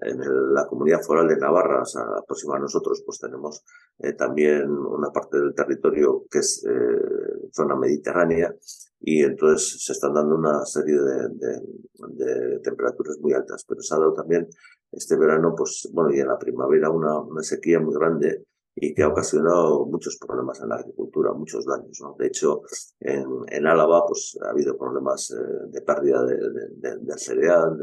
en, 0.00 0.54
la 0.54 0.66
comunidad 0.66 1.02
foral 1.02 1.28
de 1.28 1.36
Navarra, 1.36 1.82
o 1.82 1.84
sea, 1.84 2.04
próxima 2.26 2.56
a 2.56 2.60
nosotros, 2.60 3.02
pues 3.04 3.18
tenemos 3.18 3.62
eh, 3.98 4.14
también 4.14 4.70
una 4.70 5.10
parte 5.10 5.38
del 5.38 5.54
territorio 5.54 6.24
que 6.30 6.38
es 6.38 6.64
eh, 6.68 7.50
zona 7.52 7.76
mediterránea 7.76 8.54
y 9.00 9.22
entonces 9.22 9.82
se 9.82 9.92
están 9.92 10.12
dando 10.12 10.36
una 10.36 10.64
serie 10.66 10.96
de, 10.96 12.60
temperaturas 12.62 13.18
muy 13.20 13.32
altas, 13.32 13.64
pero 13.66 13.80
se 13.80 13.94
ha 13.94 13.98
dado 13.98 14.12
también 14.12 14.46
este 14.92 15.16
verano, 15.16 15.54
pues 15.56 15.88
bueno, 15.92 16.12
y 16.14 16.20
en 16.20 16.28
la 16.28 16.38
primavera 16.38 16.90
una, 16.90 17.18
una 17.20 17.42
sequía 17.42 17.80
muy 17.80 17.94
grande 17.94 18.44
y 18.74 18.94
que 18.94 19.02
ha 19.02 19.08
ocasionado 19.08 19.86
muchos 19.86 20.18
problemas 20.18 20.60
en 20.60 20.68
la 20.68 20.76
agricultura, 20.76 21.32
muchos 21.32 21.64
daños. 21.64 21.98
¿no? 22.00 22.14
De 22.18 22.26
hecho, 22.26 22.62
en, 23.00 23.26
en, 23.48 23.66
Álava 23.66 24.04
pues, 24.06 24.38
ha 24.42 24.50
habido 24.50 24.76
problemas 24.76 25.30
eh, 25.30 25.66
de 25.68 25.82
pérdida 25.82 26.24
del 26.24 27.18
cereal, 27.18 27.76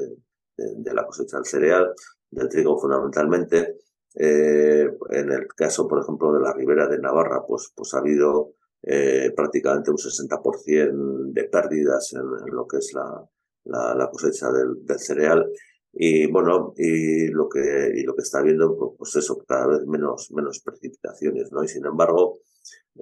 de, 0.55 0.93
la 0.93 1.05
cosecha 1.05 1.37
del 1.37 1.45
cereal, 1.45 1.93
del 2.31 2.49
trigo 2.49 2.79
fundamentalmente. 2.79 3.77
Eh, 4.15 4.89
en 5.11 5.31
el 5.31 5.47
caso, 5.47 5.87
por 5.87 6.01
ejemplo, 6.01 6.33
de 6.33 6.39
la 6.39 6.53
ribera 6.53 6.87
de 6.87 6.99
Navarra, 6.99 7.43
pues, 7.47 7.71
pues 7.75 7.93
ha 7.93 7.99
habido 7.99 8.53
eh, 8.89 9.33
prácticamente 9.35 9.91
un 9.91 9.97
60% 9.97 11.33
de 11.33 11.43
pérdidas 11.43 12.13
en, 12.13 12.55
lo 12.55 12.65
que 12.65 12.77
es 12.77 12.93
la, 12.93 13.21
la, 13.65 14.09
cosecha 14.09 14.47
del, 14.49 14.77
cereal. 14.97 15.45
Y 15.91 16.25
bueno, 16.27 16.73
y 16.77 17.27
lo 17.27 17.49
que, 17.49 17.91
y 17.95 18.03
lo 18.03 18.15
que 18.15 18.21
está 18.21 18.41
viendo, 18.41 18.77
pues, 18.77 18.91
pues 18.97 19.15
eso, 19.17 19.43
cada 19.45 19.67
vez 19.67 19.85
menos, 19.85 20.31
menos 20.31 20.61
precipitaciones, 20.61 21.51
¿no? 21.51 21.65
Y 21.65 21.67
sin 21.67 21.85
embargo, 21.85 22.39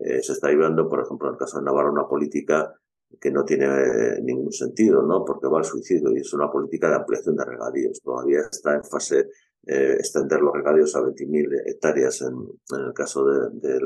eh, 0.02 0.24
se 0.24 0.34
está 0.34 0.50
llevando, 0.50 0.90
por 0.90 1.02
ejemplo, 1.02 1.28
en 1.28 1.34
el 1.34 1.40
caso 1.40 1.60
de 1.60 1.66
Navarra, 1.66 1.92
una 1.92 2.08
política 2.08 2.74
que 3.22 3.30
no 3.30 3.46
tiene 3.46 3.68
ningún 4.24 4.52
sentido, 4.52 5.04
¿no? 5.04 5.24
Porque 5.24 5.48
va 5.48 5.60
al 5.60 5.66
suicidio 5.66 6.10
y 6.12 6.22
es 6.22 6.34
una 6.34 6.52
política 6.52 6.90
de 6.90 6.96
ampliación 6.96 7.36
de 7.36 7.46
regadíos. 7.46 8.02
Todavía 8.02 8.40
está 8.52 8.74
en 8.74 8.84
fase 8.84 9.30
eh, 9.68 9.96
extender 9.98 10.42
los 10.42 10.54
regadíos 10.54 10.96
a 10.96 11.02
20.000 11.02 11.64
hectáreas 11.66 12.22
en, 12.22 12.36
el 12.80 12.94
caso 12.94 13.26
de, 13.26 13.80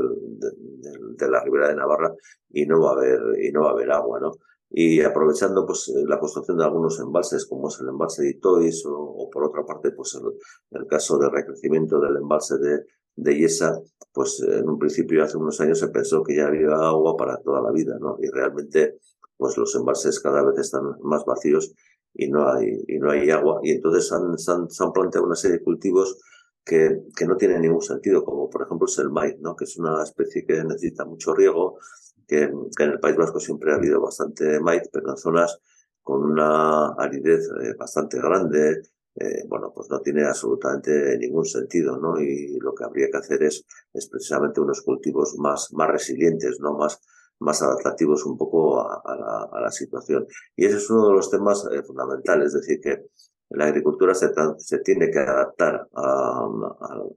la 1.29 1.43
ribera 1.43 1.69
de 1.69 1.75
Navarra 1.75 2.13
y 2.49 2.65
no 2.65 2.81
va 2.81 2.89
a 2.89 2.93
haber 2.93 3.19
y 3.41 3.51
no 3.51 3.61
va 3.61 3.69
a 3.69 3.71
haber 3.71 3.91
agua, 3.91 4.19
¿no? 4.19 4.31
Y 4.69 5.01
aprovechando 5.01 5.65
pues 5.65 5.91
la 6.05 6.19
construcción 6.19 6.57
de 6.57 6.65
algunos 6.65 6.99
embalses 6.99 7.45
como 7.45 7.69
es 7.69 7.79
el 7.79 7.87
embalse 7.87 8.23
de 8.23 8.31
Itois 8.31 8.83
o, 8.85 9.29
por 9.31 9.45
otra 9.45 9.65
parte 9.65 9.91
pues 9.91 10.15
el, 10.15 10.79
el, 10.79 10.85
caso 10.85 11.17
de 11.17 11.29
recrecimiento 11.29 11.99
del 11.99 12.17
embalse 12.17 12.57
de, 12.57 12.85
de 13.15 13.37
Yesa, 13.37 13.79
pues 14.13 14.41
en 14.41 14.67
un 14.69 14.77
principio 14.77 15.23
hace 15.23 15.37
unos 15.37 15.59
años 15.61 15.79
se 15.79 15.87
pensó 15.87 16.23
que 16.23 16.35
ya 16.35 16.47
había 16.47 16.71
agua 16.71 17.15
para 17.17 17.37
toda 17.37 17.61
la 17.61 17.71
vida, 17.71 17.97
¿no? 17.99 18.17
Y 18.21 18.29
realmente 18.29 18.97
pues 19.37 19.57
los 19.57 19.73
embalses 19.75 20.19
cada 20.19 20.43
vez 20.43 20.59
están 20.59 20.83
más 21.01 21.23
vacíos 21.23 21.73
y 22.13 22.29
no 22.29 22.51
hay, 22.51 22.83
y 22.87 22.99
no 22.99 23.11
hay 23.11 23.29
agua. 23.29 23.59
Y 23.63 23.71
entonces 23.71 24.11
han, 24.11 24.37
se, 24.37 24.51
han, 24.51 24.91
planteado 24.93 25.25
una 25.27 25.35
serie 25.35 25.57
de 25.57 25.63
cultivos 25.63 26.19
que, 26.65 27.01
que, 27.15 27.25
no 27.25 27.37
tienen 27.37 27.61
ningún 27.61 27.81
sentido, 27.81 28.23
como 28.23 28.49
por 28.49 28.63
ejemplo 28.63 28.87
es 28.87 28.97
el 28.99 29.09
maíz, 29.09 29.35
¿no? 29.39 29.55
que 29.55 29.65
es 29.65 29.77
una 29.77 30.03
especie 30.03 30.45
que 30.45 30.63
necesita 30.63 31.05
mucho 31.05 31.33
riego, 31.33 31.79
que, 32.27 32.43
en 32.43 32.91
el 32.91 32.99
País 32.99 33.17
Vasco 33.17 33.39
siempre 33.39 33.71
ha 33.71 33.75
habido 33.75 34.01
bastante 34.01 34.59
maíz, 34.59 34.83
pero 34.93 35.09
en 35.09 35.17
zonas 35.17 35.59
con 36.03 36.23
una 36.23 36.89
aridez 36.97 37.49
eh, 37.61 37.73
bastante 37.77 38.17
grande, 38.19 38.81
eh, 39.15 39.43
bueno, 39.47 39.73
pues 39.75 39.89
no 39.89 39.99
tiene 39.99 40.23
absolutamente 40.23 41.17
ningún 41.17 41.45
sentido, 41.45 41.97
¿no? 41.97 42.19
Y 42.21 42.57
lo 42.59 42.73
que 42.73 42.83
habría 42.83 43.09
que 43.11 43.17
hacer 43.17 43.43
es, 43.43 43.65
es 43.93 44.07
precisamente 44.07 44.61
unos 44.61 44.81
cultivos 44.81 45.35
más, 45.37 45.73
más 45.73 45.89
resilientes, 45.89 46.59
¿no? 46.59 46.73
Más, 46.77 47.01
más 47.39 47.61
adaptativos 47.61 48.25
un 48.25 48.37
poco 48.37 48.79
a, 48.79 49.01
a, 49.05 49.61
la, 49.61 49.71
situación. 49.71 50.27
Y 50.55 50.65
ese 50.65 50.77
es 50.77 50.89
uno 50.89 51.07
de 51.09 51.13
los 51.15 51.29
temas 51.29 51.67
eh, 51.71 51.83
fundamentales, 51.83 52.47
es 52.47 52.61
decir, 52.61 52.79
que 52.81 53.05
la 53.49 53.65
agricultura 53.65 54.13
se, 54.13 54.29
se 54.57 54.79
tiene 54.79 55.09
que 55.09 55.19
adaptar 55.19 55.87
a, 55.93 56.47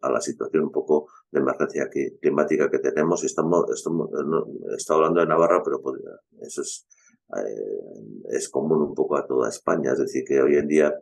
a, 0.01 0.11
la 0.11 0.21
situación 0.21 0.65
un 0.65 0.73
poco 0.73 1.09
de 1.31 1.41
emergencia 1.41 1.91
climática 2.21 2.71
que 2.71 2.79
tenemos. 2.79 3.23
Y 3.23 3.27
estamos, 3.27 3.71
estamos 3.71 4.09
está 4.77 4.95
hablando 4.95 5.21
de 5.21 5.27
Navarra, 5.27 5.63
pero 5.63 5.83
eso 6.41 6.63
es, 6.63 6.87
eh, 7.37 8.31
es 8.31 8.49
común 8.49 8.81
un 8.81 8.95
poco 8.95 9.17
a 9.17 9.27
toda 9.27 9.51
España. 9.51 9.93
Es 9.93 9.99
decir, 9.99 10.25
que 10.25 10.41
hoy 10.41 10.57
en 10.57 10.69
día 10.69 10.95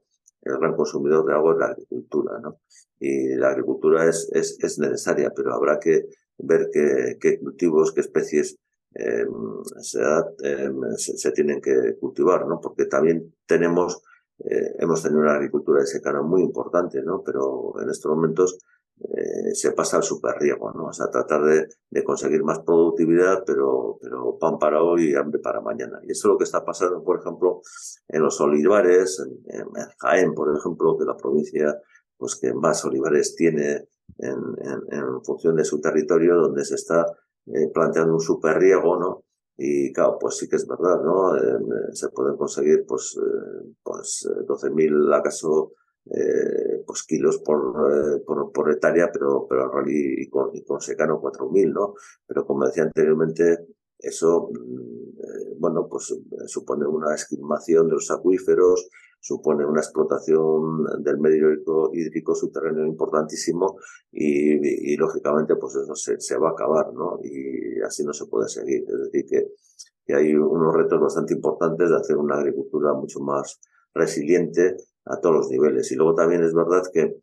el 0.42 0.58
gran 0.58 0.74
consumidor 0.74 1.24
de 1.26 1.34
agua 1.34 1.52
es 1.52 1.58
la 1.58 1.66
agricultura, 1.66 2.40
¿no? 2.40 2.60
Y 2.98 3.34
la 3.36 3.50
agricultura 3.50 4.08
es, 4.08 4.28
es, 4.32 4.58
es 4.60 4.78
necesaria, 4.78 5.30
pero 5.34 5.54
habrá 5.54 5.78
que 5.78 6.06
ver 6.38 6.70
qué, 6.72 7.18
qué 7.20 7.38
cultivos, 7.38 7.92
qué 7.92 8.00
especies 8.00 8.58
se, 8.92 10.00
eh, 10.42 10.70
se, 10.96 11.32
tienen 11.32 11.60
que 11.60 11.96
cultivar, 11.98 12.46
¿no? 12.46 12.60
Porque 12.60 12.86
también 12.86 13.34
tenemos, 13.46 14.02
eh, 14.38 14.74
hemos 14.78 15.02
tenido 15.02 15.22
una 15.22 15.34
agricultura 15.34 15.80
de 15.80 15.86
secano 15.86 16.24
muy 16.24 16.42
importante, 16.42 17.02
¿no? 17.02 17.22
Pero 17.24 17.80
en 17.80 17.88
estos 17.88 18.10
momentos 18.10 18.58
eh, 19.00 19.54
se 19.54 19.72
pasa 19.72 19.98
al 19.98 20.02
superriego, 20.02 20.72
¿no? 20.72 20.86
O 20.86 20.92
sea, 20.92 21.10
tratar 21.10 21.42
de, 21.44 22.04
conseguir 22.04 22.42
más 22.42 22.60
productividad, 22.60 23.44
pero, 23.46 23.98
pero 24.00 24.36
pan 24.38 24.58
para 24.58 24.82
hoy 24.82 25.10
y 25.10 25.14
hambre 25.14 25.40
para 25.40 25.60
mañana. 25.60 26.00
Y 26.02 26.12
eso 26.12 26.28
es 26.28 26.32
lo 26.32 26.38
que 26.38 26.44
está 26.44 26.64
pasando, 26.64 27.02
por 27.02 27.20
ejemplo, 27.20 27.60
en 28.08 28.22
los 28.22 28.40
olivares, 28.40 29.24
en, 29.46 29.66
Jaén, 29.98 30.34
por 30.34 30.54
ejemplo, 30.56 30.96
que 30.98 31.04
la 31.04 31.16
provincia 31.16 31.80
pues 32.16 32.36
que 32.36 32.52
más 32.52 32.84
olivares 32.84 33.34
tiene 33.34 33.88
en, 34.18 34.38
en, 34.58 34.80
en 34.90 35.24
función 35.24 35.56
de 35.56 35.64
su 35.64 35.80
territorio, 35.80 36.36
donde 36.36 36.66
se 36.66 36.74
está 36.74 37.06
eh, 37.54 37.70
planteando 37.72 38.14
un 38.14 38.20
superriego, 38.20 38.98
¿no? 38.98 39.24
Y 39.62 39.92
claro, 39.92 40.16
pues 40.18 40.38
sí 40.38 40.48
que 40.48 40.56
es 40.56 40.66
verdad, 40.66 41.02
¿no? 41.02 41.36
Eh, 41.36 41.92
se 41.92 42.08
pueden 42.08 42.36
conseguir 42.38 42.86
pues, 42.88 43.14
eh, 43.18 43.74
pues 43.82 44.26
12.000 44.46 45.14
acaso 45.14 45.72
eh, 46.06 46.82
pues 46.86 47.02
kilos 47.02 47.38
por, 47.44 48.24
por, 48.24 48.52
por, 48.52 48.72
hectárea, 48.72 49.10
pero, 49.12 49.46
pero 49.46 49.70
y, 49.86 50.30
con, 50.30 50.48
y 50.54 50.64
con 50.64 50.80
secano 50.80 51.20
4.000, 51.20 51.72
¿no? 51.74 51.94
Pero 52.26 52.46
como 52.46 52.64
decía 52.64 52.84
anteriormente, 52.84 53.66
eso, 53.98 54.48
mm, 54.50 55.58
bueno, 55.58 55.86
pues 55.90 56.18
supone 56.46 56.86
una 56.86 57.14
esquilmación 57.14 57.86
de 57.88 57.94
los 57.94 58.10
acuíferos, 58.10 58.88
supone 59.20 59.66
una 59.66 59.80
explotación 59.80 60.84
del 61.02 61.18
medio 61.18 61.50
hídrico, 61.92 62.34
subterráneo 62.34 62.86
importantísimo 62.86 63.76
y, 64.10 64.96
lógicamente 64.96 65.56
pues 65.56 65.76
eso 65.76 65.94
se, 65.94 66.38
va 66.38 66.48
a 66.48 66.52
acabar, 66.52 66.92
¿no? 66.92 67.20
Y 67.22 67.80
así 67.82 68.02
no 68.04 68.12
se 68.12 68.26
puede 68.26 68.48
seguir. 68.48 68.82
Es 68.88 69.12
decir, 69.12 69.26
que, 69.28 70.12
hay 70.12 70.34
unos 70.34 70.74
retos 70.74 71.00
bastante 71.00 71.34
importantes 71.34 71.88
de 71.88 71.96
hacer 71.96 72.16
una 72.16 72.34
agricultura 72.34 72.92
mucho 72.94 73.20
más 73.20 73.60
resiliente 73.94 74.76
a 75.04 75.20
todos 75.20 75.36
los 75.36 75.50
niveles. 75.50 75.92
Y 75.92 75.94
luego 75.94 76.14
también 76.14 76.42
es 76.42 76.52
verdad 76.52 76.82
que, 76.92 77.14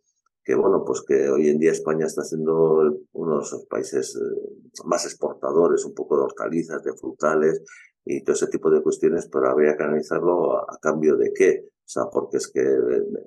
que 0.42 0.56
bueno, 0.56 0.86
pues 0.86 1.04
que 1.06 1.30
hoy 1.30 1.50
en 1.50 1.60
día 1.60 1.72
España 1.72 2.06
está 2.06 2.24
siendo 2.24 2.80
uno 3.12 3.32
de 3.32 3.38
los 3.40 3.66
países 3.70 4.16
eh, 4.16 4.68
más 4.86 5.04
exportadores, 5.04 5.84
un 5.84 5.94
poco 5.94 6.16
de 6.16 6.24
hortalizas, 6.24 6.82
de 6.82 6.94
frutales 6.94 7.62
y 8.06 8.24
todo 8.24 8.36
ese 8.36 8.48
tipo 8.48 8.70
de 8.70 8.82
cuestiones, 8.82 9.28
pero 9.30 9.50
habría 9.50 9.76
que 9.76 9.84
analizarlo 9.84 10.58
a 10.58 10.78
cambio 10.80 11.18
de 11.18 11.34
qué. 11.34 11.66
O 11.88 11.90
sea, 11.90 12.04
porque 12.12 12.36
es 12.36 12.50
que 12.50 12.62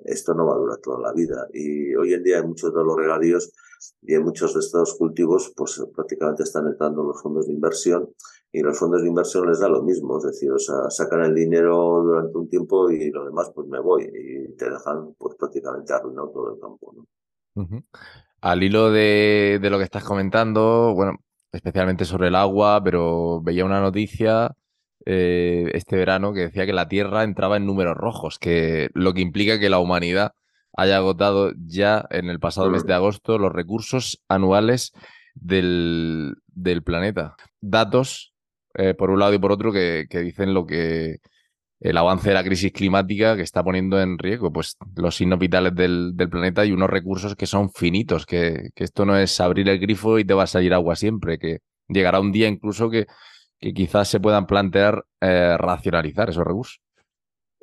esto 0.05 0.35
no 0.35 0.45
va 0.45 0.53
a 0.53 0.59
durar 0.59 0.77
toda 0.77 0.99
la 0.99 1.13
vida. 1.13 1.47
Y 1.51 1.95
hoy 1.95 2.13
en 2.13 2.21
día 2.21 2.37
hay 2.37 2.43
muchos 2.45 2.71
de 2.71 2.83
los 2.83 2.95
regadíos 2.95 3.51
y 4.03 4.13
en 4.13 4.21
muchos 4.21 4.53
de 4.53 4.59
estos 4.59 4.93
cultivos, 4.99 5.51
pues 5.57 5.83
prácticamente 5.95 6.43
están 6.43 6.67
entrando 6.67 7.01
los 7.01 7.19
fondos 7.19 7.47
de 7.47 7.53
inversión 7.53 8.11
y 8.51 8.61
los 8.61 8.77
fondos 8.77 9.01
de 9.01 9.07
inversión 9.07 9.47
les 9.47 9.61
da 9.61 9.67
lo 9.67 9.81
mismo. 9.81 10.19
Es 10.19 10.25
decir, 10.25 10.51
o 10.51 10.59
sea, 10.59 10.91
sacan 10.91 11.21
el 11.21 11.33
dinero 11.33 12.03
durante 12.03 12.37
un 12.37 12.47
tiempo 12.49 12.91
y 12.91 13.09
lo 13.09 13.25
demás, 13.25 13.51
pues 13.55 13.67
me 13.67 13.79
voy 13.79 14.03
y 14.03 14.55
te 14.55 14.69
dejan 14.69 15.15
pues 15.17 15.35
prácticamente 15.37 15.93
arruinado 15.93 16.29
todo 16.29 16.53
el 16.53 16.59
campo. 16.59 16.93
Al 18.41 18.61
hilo 18.61 18.91
de, 18.91 19.57
de 19.59 19.69
lo 19.71 19.79
que 19.79 19.85
estás 19.85 20.03
comentando, 20.03 20.93
bueno, 20.93 21.17
especialmente 21.51 22.05
sobre 22.05 22.27
el 22.27 22.35
agua, 22.35 22.79
pero 22.83 23.41
veía 23.41 23.65
una 23.65 23.81
noticia 23.81 24.55
eh, 25.05 25.71
este 25.73 25.95
verano 25.95 26.33
que 26.33 26.41
decía 26.41 26.65
que 26.65 26.73
la 26.73 26.87
Tierra 26.87 27.23
entraba 27.23 27.57
en 27.57 27.65
números 27.65 27.97
rojos, 27.97 28.37
que 28.39 28.89
lo 28.93 29.13
que 29.13 29.21
implica 29.21 29.59
que 29.59 29.69
la 29.69 29.79
humanidad 29.79 30.33
haya 30.73 30.97
agotado 30.97 31.51
ya 31.57 32.05
en 32.11 32.29
el 32.29 32.39
pasado 32.39 32.69
mes 32.69 32.85
de 32.85 32.93
agosto 32.93 33.37
los 33.37 33.51
recursos 33.51 34.21
anuales 34.27 34.91
del, 35.35 36.35
del 36.47 36.83
planeta. 36.83 37.35
Datos, 37.59 38.33
eh, 38.75 38.93
por 38.93 39.09
un 39.09 39.19
lado 39.19 39.33
y 39.33 39.39
por 39.39 39.51
otro, 39.51 39.71
que, 39.71 40.05
que, 40.09 40.19
dicen 40.19 40.53
lo 40.53 40.65
que 40.65 41.17
el 41.79 41.97
avance 41.97 42.29
de 42.29 42.35
la 42.35 42.43
crisis 42.43 42.71
climática 42.71 43.35
que 43.35 43.41
está 43.41 43.63
poniendo 43.63 43.99
en 43.99 44.17
riesgo 44.19 44.53
pues, 44.53 44.77
los 44.95 45.15
signos 45.15 45.39
vitales 45.39 45.73
del, 45.75 46.11
del 46.15 46.29
planeta 46.29 46.63
y 46.63 46.71
unos 46.71 46.89
recursos 46.89 47.35
que 47.35 47.47
son 47.47 47.71
finitos, 47.71 48.25
que, 48.25 48.69
que 48.75 48.83
esto 48.83 49.05
no 49.05 49.17
es 49.17 49.39
abrir 49.41 49.67
el 49.67 49.79
grifo 49.79 50.19
y 50.19 50.25
te 50.25 50.33
va 50.33 50.43
a 50.43 50.47
salir 50.47 50.73
agua 50.73 50.95
siempre, 50.95 51.39
que 51.39 51.59
llegará 51.87 52.19
un 52.19 52.31
día 52.31 52.47
incluso 52.47 52.89
que 52.89 53.07
que 53.61 53.73
quizás 53.73 54.09
se 54.09 54.19
puedan 54.19 54.47
plantear 54.47 55.05
eh, 55.21 55.55
racionalizar 55.57 56.29
esos 56.29 56.43
recursos. 56.43 56.81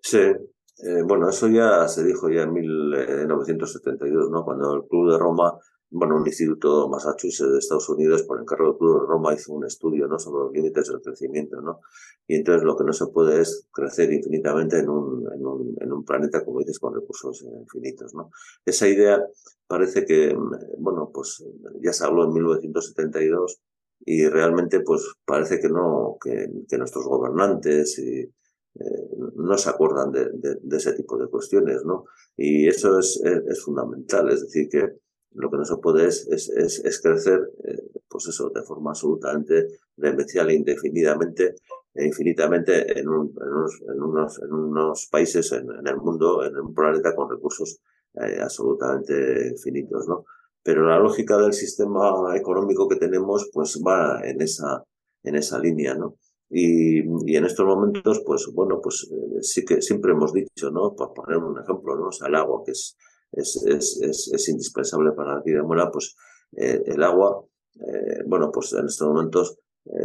Sí, 0.00 0.18
eh, 0.18 1.02
bueno, 1.04 1.28
eso 1.28 1.48
ya 1.48 1.88
se 1.88 2.04
dijo 2.04 2.30
ya 2.30 2.42
en 2.42 2.52
1972, 2.52 4.30
¿no? 4.30 4.44
Cuando 4.44 4.76
el 4.76 4.84
Club 4.87 5.11
de 5.11 5.18
Roma, 5.18 5.58
bueno, 5.90 6.16
un 6.16 6.24
instituto 6.24 6.88
Massachusetts 6.88 7.50
de 7.50 7.58
Estados 7.58 7.88
Unidos, 7.88 8.22
por 8.22 8.40
encargo 8.40 8.66
del 8.66 8.76
Club 8.78 9.00
de 9.00 9.06
Roma, 9.08 9.34
hizo 9.34 9.52
un 9.52 9.64
estudio, 9.64 10.06
¿no? 10.06 10.20
Sobre 10.20 10.44
los 10.44 10.52
límites 10.52 10.87
del 10.87 11.00
crecimiento, 11.00 11.61
¿no? 11.61 11.80
Y 12.28 12.37
entonces 12.37 12.62
lo 12.62 12.76
que 12.76 12.84
no 12.84 12.92
se 12.92 13.08
puede 13.08 13.40
es 13.40 13.66
crecer 13.72 14.12
infinitamente 14.12 14.78
en 14.78 14.88
un, 14.88 15.26
en 15.34 15.44
un, 15.44 15.76
en 15.80 15.92
un 15.92 16.04
planeta, 16.04 16.44
como 16.44 16.61
dices, 16.61 16.78
con 16.78 16.94
recursos 16.94 17.42
infinitos, 17.42 18.14
¿no? 18.14 18.30
Esa 18.64 18.87
idea 18.87 19.20
parece 19.66 20.04
que, 20.06 20.32
bueno, 20.78 21.11
pues 21.12 21.44
ya 21.82 21.92
se 21.92 22.04
habló 22.04 22.22
en 22.26 22.34
1972 22.34 23.61
y 24.00 24.26
realmente 24.28 24.80
pues 24.80 25.02
parece 25.24 25.61
que 25.61 25.68
no, 25.68 26.16
que, 26.20 26.48
nuestros 26.76 27.06
gobernantes 27.06 27.98
eh, 27.98 28.30
no 29.37 29.58
se 29.58 29.70
acuerdan 29.70 30.12
de, 30.12 30.30
ese 30.76 30.92
tipo 30.92 31.18
de 31.18 31.28
cuestiones, 31.28 31.84
¿no? 31.84 32.04
Y 32.37 32.68
eso 32.68 32.98
es, 32.98 33.20
es, 33.24 33.62
fundamental, 33.62 34.30
es 34.30 34.42
decir, 34.42 34.68
que 34.68 34.98
lo 35.32 35.50
que 35.50 35.56
no 35.56 35.64
se 35.64 35.76
puede 35.78 36.06
es, 36.06 36.26
es, 36.28 37.00
crecer, 37.02 37.40
eh, 37.64 37.90
pues 38.08 38.28
eso, 38.28 38.50
de 38.50 38.62
forma 38.62 38.90
absolutamente 38.90 39.68
demencial 39.96 40.50
e 40.50 40.54
indefinidamente 40.54 41.56
e 41.94 42.06
infinitamente 42.06 42.98
en, 42.98 43.08
unos, 43.08 43.82
en, 43.82 44.02
unos, 44.02 44.38
en 44.40 44.52
unos 44.52 45.08
países 45.11 45.50
en, 45.52 45.68
el 45.84 45.96
mundo, 45.96 46.44
en 46.44 46.56
un 46.56 46.72
planeta 46.72 47.14
con 47.14 47.28
recursos 47.28 47.80
eh, 48.14 48.38
absolutamente 48.40 49.56
finitos, 49.56 50.06
¿no? 50.06 50.24
Pero 50.68 50.87
la 50.87 50.98
lógica 50.98 51.38
del 51.38 51.54
sistema 51.54 52.37
económico 52.37 52.87
que 52.87 52.96
tenemos, 52.96 53.48
pues 53.54 53.81
va 53.81 54.20
en 54.22 54.42
esa, 54.42 54.85
en 55.22 55.37
esa 55.37 55.59
línea, 55.59 55.94
¿no? 55.94 56.16
Y, 56.50 56.98
y, 57.24 57.37
en 57.37 57.46
estos 57.46 57.64
momentos, 57.64 58.20
pues 58.26 58.50
bueno, 58.52 58.78
pues 58.78 59.09
eh, 59.11 59.38
sí 59.40 59.64
que 59.64 59.81
siempre 59.81 60.12
hemos 60.12 60.31
dicho, 60.31 60.70
¿no? 60.70 60.94
Por 60.94 61.14
poner 61.14 61.38
un 61.38 61.59
ejemplo, 61.59 61.96
¿no? 61.96 62.09
O 62.09 62.12
sea, 62.12 62.28
el 62.28 62.35
agua, 62.35 62.61
que 62.66 62.72
es, 62.72 62.98
es, 63.33 63.64
es, 63.64 64.31
es, 64.31 64.48
indispensable 64.50 65.12
para 65.12 65.37
la 65.37 65.40
vida 65.40 65.62
humana, 65.62 65.90
pues 65.90 66.14
eh, 66.54 66.83
el 66.85 67.02
agua, 67.02 67.42
eh, 67.81 68.24
bueno, 68.26 68.52
pues 68.52 68.74
en 68.74 68.85
estos 68.88 69.09
momentos 69.09 69.59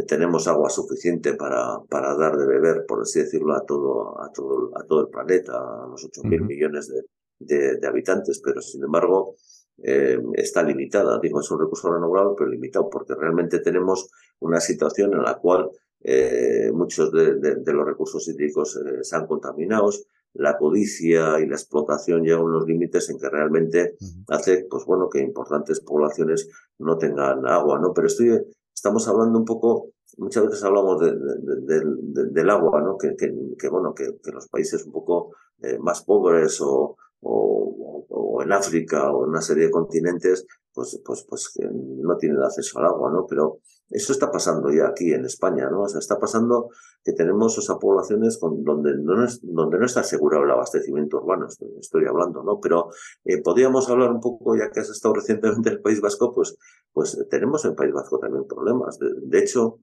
tenemos 0.08 0.48
agua 0.48 0.70
suficiente 0.70 1.34
para, 1.34 1.78
para 1.90 2.16
dar 2.16 2.38
de 2.38 2.46
beber, 2.46 2.86
por 2.88 3.02
así 3.02 3.18
decirlo, 3.18 3.54
a 3.54 3.66
todo, 3.66 4.18
a 4.18 4.32
todo, 4.32 4.70
a 4.78 4.82
todo 4.86 5.02
el 5.02 5.08
planeta, 5.08 5.52
a 5.52 5.86
los 5.88 6.08
8.000 6.08 6.30
mil 6.30 6.40
millones 6.40 6.88
de, 6.88 7.02
de, 7.38 7.76
de, 7.76 7.86
habitantes, 7.86 8.40
pero 8.42 8.62
sin 8.62 8.82
embargo, 8.82 9.36
eh, 9.82 10.18
está 10.34 10.62
limitada. 10.62 11.18
Digo, 11.20 11.40
es 11.40 11.50
un 11.50 11.60
recurso 11.60 11.92
renovable, 11.92 12.34
pero 12.36 12.50
limitado, 12.50 12.88
porque 12.88 13.14
realmente 13.14 13.58
tenemos 13.58 14.08
una 14.40 14.60
situación 14.60 15.12
en 15.14 15.22
la 15.22 15.36
cual 15.38 15.70
eh, 16.00 16.70
muchos 16.72 17.10
de, 17.12 17.56
los 17.64 17.86
recursos 17.86 18.26
hídricos 18.28 18.76
eh, 18.76 19.00
están 19.00 19.26
contaminados, 19.26 20.06
la 20.34 20.56
codicia 20.58 21.40
y 21.40 21.46
la 21.46 21.56
explotación 21.56 22.22
llegan 22.22 22.40
a 22.40 22.44
unos 22.44 22.66
límites 22.66 23.08
en 23.08 23.18
que 23.18 23.28
realmente 23.28 23.96
hace, 24.28 24.66
pues 24.68 24.84
bueno, 24.84 25.08
que 25.08 25.20
importantes 25.20 25.80
poblaciones 25.80 26.48
no 26.78 26.98
tengan 26.98 27.46
agua, 27.46 27.78
¿no? 27.78 27.92
Pero 27.94 28.08
estoy, 28.08 28.40
estamos 28.74 29.06
hablando 29.08 29.38
un 29.38 29.44
poco, 29.44 29.90
muchas 30.18 30.44
veces 30.46 30.64
hablamos 30.64 31.00
del 31.00 32.50
agua, 32.50 32.80
¿no? 32.82 32.98
Que, 32.98 33.14
que, 33.16 33.68
bueno, 33.68 33.94
que, 33.94 34.10
los 34.32 34.48
países 34.48 34.84
un 34.84 34.92
poco 34.92 35.30
más 35.78 36.02
pobres 36.02 36.60
o, 36.60 36.96
o, 37.24 38.42
en 38.42 38.52
África 38.52 39.10
o 39.10 39.24
en 39.24 39.30
una 39.30 39.40
serie 39.40 39.66
de 39.66 39.70
continentes, 39.70 40.46
pues, 40.72 41.00
pues, 41.04 41.24
pues 41.28 41.50
que 41.54 41.66
no 41.70 42.16
tienen 42.16 42.42
acceso 42.42 42.78
al 42.78 42.86
agua, 42.86 43.10
¿no? 43.10 43.26
Pero 43.26 43.60
eso 43.90 44.12
está 44.12 44.30
pasando 44.30 44.70
ya 44.72 44.88
aquí 44.88 45.12
en 45.12 45.24
España, 45.24 45.68
¿no? 45.70 45.82
O 45.82 45.88
sea, 45.88 45.98
está 45.98 46.18
pasando 46.18 46.70
que 47.04 47.12
tenemos 47.12 47.56
esas 47.58 47.76
poblaciones 47.78 48.38
con, 48.38 48.64
donde, 48.64 48.96
no 48.98 49.24
es, 49.24 49.40
donde 49.42 49.78
no 49.78 49.86
está 49.86 50.00
asegurado 50.00 50.44
el 50.44 50.50
abastecimiento 50.50 51.18
urbano, 51.18 51.46
estoy, 51.78 52.06
hablando, 52.06 52.42
¿no? 52.42 52.58
Pero 52.60 52.88
eh, 53.24 53.42
podríamos 53.42 53.88
hablar 53.90 54.10
un 54.10 54.20
poco, 54.20 54.56
ya 54.56 54.70
que 54.70 54.80
has 54.80 54.88
estado 54.88 55.14
recientemente 55.16 55.68
en 55.68 55.76
el 55.76 55.82
País 55.82 56.00
Vasco, 56.00 56.32
pues, 56.34 56.56
pues 56.92 57.16
tenemos 57.30 57.64
en 57.64 57.72
el 57.72 57.76
País 57.76 57.92
Vasco 57.92 58.18
también 58.18 58.46
problemas. 58.46 58.98
De, 58.98 59.38
hecho, 59.38 59.80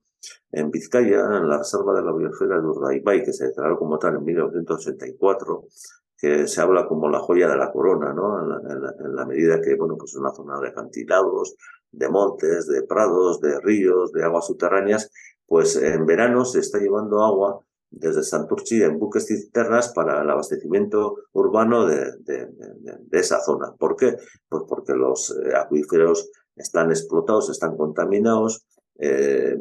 en 0.50 0.70
Vizcaya, 0.70 1.20
en 1.38 1.48
la 1.48 1.58
reserva 1.58 1.94
de 1.94 2.02
la 2.02 2.12
biosfera 2.12 2.60
de 2.60 2.66
Urdaibai, 2.66 3.24
que 3.24 3.32
se 3.32 3.46
declaró 3.46 3.78
como 3.78 3.98
tal 3.98 4.16
en 4.16 4.24
1984, 4.24 5.64
que 6.22 6.46
se 6.46 6.60
habla 6.60 6.86
como 6.86 7.08
la 7.08 7.18
joya 7.18 7.48
de 7.48 7.56
la 7.56 7.72
corona, 7.72 8.12
¿no? 8.12 8.38
En 8.40 9.16
la, 9.16 9.26
medida 9.26 9.60
que, 9.60 9.74
bueno, 9.74 9.96
pues 9.98 10.12
es 10.12 10.18
una 10.20 10.30
zona 10.30 10.60
de 10.60 10.68
acantilados, 10.68 11.56
de 11.90 12.08
montes, 12.08 12.68
de 12.68 12.84
prados, 12.84 13.40
de 13.40 13.60
ríos, 13.60 14.12
de 14.12 14.22
aguas 14.22 14.46
subterráneas, 14.46 15.10
pues 15.44 15.74
en 15.74 16.06
verano 16.06 16.44
se 16.44 16.60
está 16.60 16.78
llevando 16.78 17.24
agua 17.24 17.60
desde 17.90 18.22
Santurchi 18.22 18.84
en 18.84 19.00
buques 19.00 19.26
cisternas 19.26 19.92
para 19.92 20.22
el 20.22 20.30
abastecimiento 20.30 21.16
urbano 21.32 21.86
de, 21.86 22.12
de, 22.20 22.48
esa 23.10 23.40
zona. 23.40 23.74
¿Por 23.76 23.96
qué? 23.96 24.16
Pues 24.48 24.62
porque 24.68 24.94
los 24.94 25.36
eh, 25.44 25.56
acuíferos 25.56 26.30
están 26.54 26.90
explotados, 26.90 27.50
están 27.50 27.76
contaminados, 27.76 28.64
eh, 28.98 29.56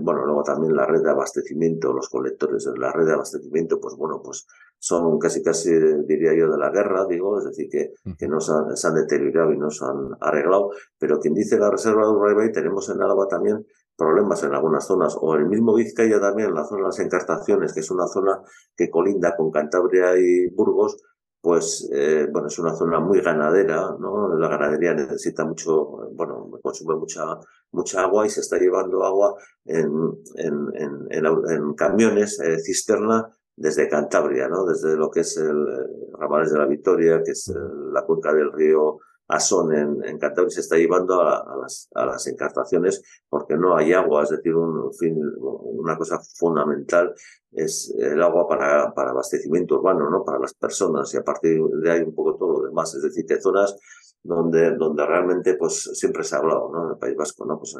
bueno, 0.00 0.24
luego 0.26 0.42
también 0.42 0.74
la 0.74 0.86
red 0.86 1.02
de 1.02 1.10
abastecimiento, 1.10 1.92
los 1.92 2.08
colectores 2.08 2.64
de 2.64 2.76
la 2.76 2.90
red 2.90 3.06
de 3.06 3.12
abastecimiento, 3.12 3.80
pues 3.80 3.94
bueno, 3.94 4.20
pues 4.22 4.46
son 4.80 5.18
casi 5.18 5.42
casi, 5.42 5.70
diría 6.06 6.34
yo, 6.34 6.50
de 6.50 6.56
la 6.56 6.70
guerra, 6.70 7.04
digo, 7.06 7.38
es 7.38 7.44
decir, 7.44 7.68
que, 7.70 7.92
que 8.18 8.26
no 8.26 8.40
se 8.40 8.52
han, 8.52 8.94
deteriorado 8.94 9.52
y 9.52 9.58
no 9.58 9.70
se 9.70 9.84
han 9.84 10.16
arreglado, 10.20 10.70
pero 10.98 11.20
quien 11.20 11.34
dice 11.34 11.58
la 11.58 11.70
reserva 11.70 12.02
de 12.02 12.12
Uruguay, 12.12 12.50
tenemos 12.50 12.88
en 12.88 13.02
Álava 13.02 13.28
también 13.28 13.64
problemas 13.94 14.42
en 14.42 14.54
algunas 14.54 14.86
zonas, 14.86 15.14
o 15.20 15.34
el 15.34 15.46
mismo 15.46 15.74
Vizcaya 15.74 16.18
también, 16.18 16.54
la 16.54 16.64
zona 16.64 16.80
de 16.80 16.86
las 16.86 16.98
encartaciones, 16.98 17.74
que 17.74 17.80
es 17.80 17.90
una 17.90 18.06
zona 18.06 18.40
que 18.74 18.88
colinda 18.88 19.36
con 19.36 19.50
Cantabria 19.50 20.16
y 20.16 20.48
Burgos, 20.48 20.96
pues 21.42 21.86
eh, 21.92 22.26
bueno, 22.32 22.48
es 22.48 22.58
una 22.58 22.74
zona 22.74 23.00
muy 23.00 23.20
ganadera, 23.20 23.94
¿no? 23.98 24.34
La 24.38 24.48
ganadería 24.48 24.94
necesita 24.94 25.44
mucho, 25.44 26.10
bueno, 26.14 26.50
consume 26.62 26.96
mucha, 26.96 27.38
mucha 27.72 28.02
agua 28.02 28.26
y 28.26 28.30
se 28.30 28.40
está 28.40 28.58
llevando 28.58 29.04
agua 29.04 29.34
en, 29.66 29.90
en, 30.36 30.68
en, 30.74 31.08
en 31.10 31.74
camiones 31.74 32.40
eh, 32.40 32.58
cisterna 32.58 33.30
desde 33.60 33.90
Cantabria, 33.90 34.48
¿no? 34.48 34.64
Desde 34.64 34.96
lo 34.96 35.10
que 35.10 35.20
es 35.20 35.36
el 35.36 35.68
eh, 35.68 36.16
Ramales 36.18 36.50
de 36.50 36.58
la 36.58 36.66
Victoria, 36.66 37.22
que 37.22 37.32
es 37.32 37.52
la 37.92 38.06
cuenca 38.06 38.32
del 38.32 38.50
río 38.52 38.98
Asón 39.28 39.72
en, 39.74 40.02
en 40.02 40.18
Cantabria, 40.18 40.50
se 40.50 40.60
está 40.60 40.76
llevando 40.76 41.20
a, 41.20 41.56
las, 41.60 41.88
a 41.94 42.06
las 42.06 42.26
encartaciones 42.26 43.02
porque 43.28 43.56
no 43.56 43.76
hay 43.76 43.92
agua, 43.92 44.22
es 44.22 44.30
decir, 44.30 44.56
un, 44.56 44.92
fin, 44.94 45.14
una 45.38 45.96
cosa 45.98 46.18
fundamental 46.36 47.14
es 47.52 47.94
el 47.98 48.22
agua 48.22 48.48
para, 48.48 48.94
para 48.94 49.10
abastecimiento 49.10 49.74
urbano, 49.74 50.08
¿no? 50.08 50.24
Para 50.24 50.38
las 50.38 50.54
personas 50.54 51.12
y 51.12 51.18
a 51.18 51.22
partir 51.22 51.60
de 51.62 51.90
ahí 51.90 52.00
un 52.00 52.14
poco 52.14 52.36
todo 52.36 52.60
lo 52.60 52.66
demás. 52.66 52.94
Es 52.94 53.02
decir, 53.02 53.26
que 53.26 53.40
zonas 53.40 53.76
donde, 54.22 54.76
donde 54.76 55.06
realmente 55.06 55.54
pues 55.54 55.90
siempre 55.94 56.22
se 56.24 56.36
ha 56.36 56.38
hablado, 56.38 56.70
¿no? 56.72 56.84
En 56.84 56.90
el 56.92 56.98
País 56.98 57.16
Vasco, 57.16 57.46
¿no? 57.46 57.58
Pues 57.58 57.74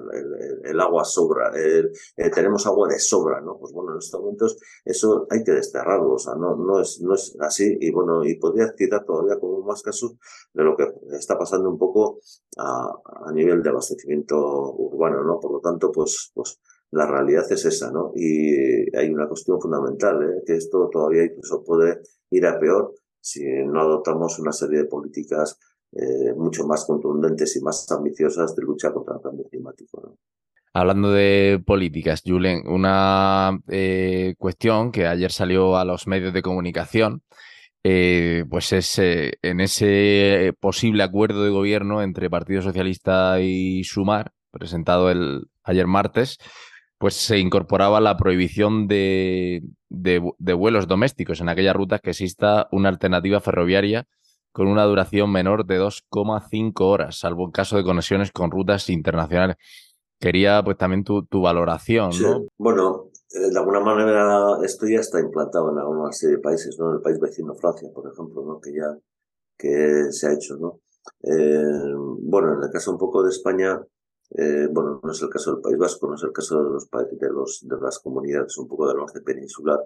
el, 0.64 0.81
agua 0.81 1.05
sobra, 1.05 1.50
el, 1.55 1.90
eh, 2.16 2.31
tenemos 2.31 2.66
agua 2.66 2.88
de 2.88 2.98
sobra, 2.98 3.40
¿no? 3.40 3.59
Pues 3.59 3.72
bueno, 3.72 3.92
en 3.92 3.98
estos 3.98 4.20
momentos 4.20 4.59
eso 4.85 5.26
hay 5.31 5.44
que 5.44 5.53
desterrarlo, 5.53 6.14
o 6.14 6.18
sea, 6.18 6.35
no, 6.35 6.57
no 6.57 6.81
es, 6.81 7.00
no 7.03 7.14
es 7.14 7.37
así 7.40 7.76
y 7.81 7.90
bueno, 7.90 8.24
y 8.24 8.38
podría 8.38 8.72
citar 8.76 9.05
todavía 9.05 9.38
como 9.38 9.62
más 9.62 9.83
casos 9.83 10.16
de 10.55 10.64
lo 10.64 10.76
que 10.76 10.87
está 11.12 11.38
pasando 11.38 11.68
un 11.70 11.79
poco 11.79 12.20
a, 12.59 12.90
a 13.26 13.33
nivel 13.33 13.62
de 13.62 13.70
abastecimiento 13.70 14.37
urbano, 14.74 15.22
¿no? 15.22 15.38
Por 15.38 15.53
lo 15.53 15.61
tanto, 15.61 15.92
pues, 15.92 16.31
pues 16.35 16.59
la 16.92 17.07
realidad 17.07 17.44
es 17.50 17.64
esa, 17.64 17.90
¿no? 17.90 18.12
Y 18.14 18.96
hay 18.96 19.11
una 19.11 19.29
cuestión 19.29 19.61
fundamental, 19.61 20.22
¿eh? 20.22 20.42
que 20.44 20.57
esto 20.57 20.88
todavía 20.90 21.24
incluso 21.24 21.62
puede 21.62 22.00
ir 22.31 22.46
a 22.46 22.59
peor 22.59 22.94
si 23.20 23.44
no 23.44 23.81
adoptamos 23.81 24.38
una 24.38 24.53
serie 24.53 24.79
de 24.79 24.85
políticas 24.87 25.59
eh, 25.92 26.35
mucho 26.37 26.66
más 26.66 26.85
contundentes 26.85 27.57
y 27.57 27.61
más 27.61 27.90
ambiciosas 27.90 28.55
de 28.55 28.62
lucha 28.62 28.92
contra 28.92 29.16
el 29.16 29.22
cambio 29.22 29.44
climático. 29.48 30.16
Hablando 30.72 31.11
de 31.11 31.61
políticas, 31.66 32.22
Julen, 32.24 32.68
una 32.68 33.59
eh, 33.68 34.35
cuestión 34.38 34.92
que 34.92 35.07
ayer 35.07 35.33
salió 35.33 35.76
a 35.76 35.85
los 35.85 36.07
medios 36.07 36.33
de 36.33 36.42
comunicación, 36.42 37.22
pues 37.83 38.72
es 38.72 38.98
en 38.98 39.61
ese 39.61 40.53
posible 40.61 41.03
acuerdo 41.03 41.42
de 41.42 41.50
gobierno 41.50 42.03
entre 42.03 42.31
Partido 42.31 42.62
Socialista 42.62 43.40
y 43.40 43.83
Sumar, 43.85 44.33
presentado 44.53 45.11
el, 45.11 45.46
ayer 45.64 45.87
martes, 45.87 46.38
pues 46.98 47.14
se 47.14 47.38
incorporaba 47.38 48.00
la 48.00 48.16
prohibición 48.16 48.87
de, 48.87 49.62
de, 49.88 50.53
vuelos 50.53 50.87
domésticos 50.87 51.40
en 51.40 51.48
aquellas 51.48 51.74
rutas 51.74 52.00
que 52.03 52.11
exista 52.11 52.68
una 52.72 52.90
alternativa 52.90 53.40
ferroviaria 53.40 54.07
con 54.52 54.68
una 54.68 54.84
duración 54.84 55.30
menor 55.30 55.66
de 55.66 55.80
2,5 55.80 56.72
horas, 56.80 57.18
salvo 57.18 57.44
en 57.44 57.50
caso 57.50 57.76
de 57.76 57.84
conexiones 57.84 58.32
con 58.32 58.50
rutas 58.50 58.88
internacionales. 58.90 59.56
Quería 60.18 60.62
pues 60.62 60.76
también 60.76 61.04
tu, 61.04 61.24
tu 61.24 61.40
valoración, 61.40 62.10
¿no? 62.20 62.44
Bueno, 62.58 63.10
eh, 63.32 63.50
de 63.50 63.58
alguna 63.58 63.80
manera 63.80 64.58
esto 64.64 64.86
ya 64.86 65.00
está 65.00 65.20
implantado 65.20 65.70
en 65.72 65.78
alguna 65.78 66.12
serie 66.12 66.36
de 66.36 66.42
países, 66.42 66.76
¿no? 66.78 66.90
En 66.90 66.96
el 66.96 67.02
país 67.02 67.18
vecino 67.18 67.54
Francia, 67.54 67.88
por 67.94 68.10
ejemplo, 68.12 68.44
¿no? 68.44 68.60
Que 68.60 68.72
ya 68.72 68.98
que 69.56 70.12
se 70.12 70.26
ha 70.26 70.32
hecho, 70.32 70.56
¿no? 70.56 70.80
Eh, 71.22 71.94
bueno, 72.22 72.54
en 72.54 72.64
el 72.64 72.70
caso 72.70 72.92
un 72.92 72.98
poco 72.98 73.22
de 73.22 73.30
España, 73.30 73.80
eh, 74.30 74.68
bueno, 74.70 75.00
no 75.02 75.10
es 75.10 75.22
el 75.22 75.28
caso 75.28 75.52
del 75.52 75.60
País 75.60 75.76
Vasco, 75.76 76.08
no 76.08 76.14
es 76.14 76.22
el 76.22 76.32
caso 76.32 76.62
de 76.62 76.70
los, 76.70 76.88
de 76.90 77.28
los 77.30 77.66
de 77.68 77.76
las 77.80 77.98
comunidades 77.98 78.56
un 78.58 78.68
poco 78.68 78.88
del 78.88 78.96
norte 78.96 79.20
peninsular, 79.20 79.80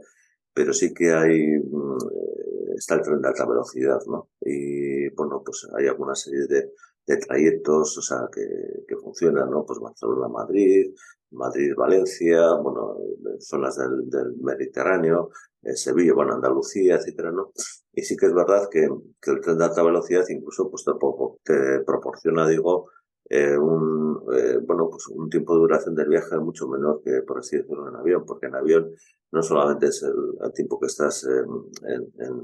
pero 0.53 0.73
sí 0.73 0.93
que 0.93 1.13
hay 1.13 1.59
mm, 1.59 1.97
eh, 1.97 2.54
está 2.77 2.95
el 2.97 3.03
tren 3.03 3.21
de 3.21 3.29
alta 3.29 3.47
velocidad, 3.47 4.01
¿no? 4.07 4.31
Y 4.41 5.09
bueno, 5.15 5.43
pues 5.45 5.67
hay 5.77 5.87
alguna 5.87 6.15
serie 6.15 6.47
de, 6.47 6.71
trayectos, 7.19 7.99
o 7.99 8.03
sea, 8.03 8.29
que, 8.33 8.97
funcionan, 8.97 9.51
¿no? 9.51 9.65
Pues 9.67 9.79
Barcelona-Madrid, 9.79 10.95
Madrid-Valencia, 11.33 12.55
bueno, 12.63 12.97
zonas 13.41 13.77
del, 13.77 14.09
del 14.09 14.37
Mediterráneo, 14.41 15.31
eh, 15.63 15.77
Sevilla, 15.77 16.15
bueno, 16.15 16.35
Andalucía, 16.35 16.97
etcétera, 16.97 17.31
¿no? 17.33 17.53
Y 17.93 18.03
sí 18.03 18.17
que 18.17 18.27
es 18.27 18.35
verdad 18.35 18.69
que, 18.71 18.89
que 19.21 19.31
el 19.31 19.41
tren 19.41 19.59
de 19.59 19.65
alta 19.65 19.83
velocidad 19.83 20.25
incluso 20.29 20.71
pues 20.71 20.85
te, 20.85 20.93
te 21.45 21.85
proporciona, 21.85 22.49
digo, 22.49 22.89
eh, 23.31 23.57
un, 23.57 24.23
eh, 24.35 24.59
bueno, 24.67 24.89
pues 24.91 25.07
un 25.09 25.31
tiempo 25.31 25.55
de 25.55 25.61
duración 25.61 25.95
del 25.95 26.09
viaje 26.09 26.37
mucho 26.39 26.69
menor 26.69 27.01
que, 27.03 27.23
por 27.27 27.39
así 27.39 27.57
decirlo, 27.57 27.89
en 27.89 27.97
avión, 27.97 28.25
porque 28.27 28.47
en 28.47 28.55
avión 28.55 28.91
no 29.33 29.43
solamente 29.43 29.87
es 29.87 30.03
el, 30.03 30.53
tiempo 30.53 30.79
que 30.79 30.87
estás 30.87 31.25
en, 31.25 31.47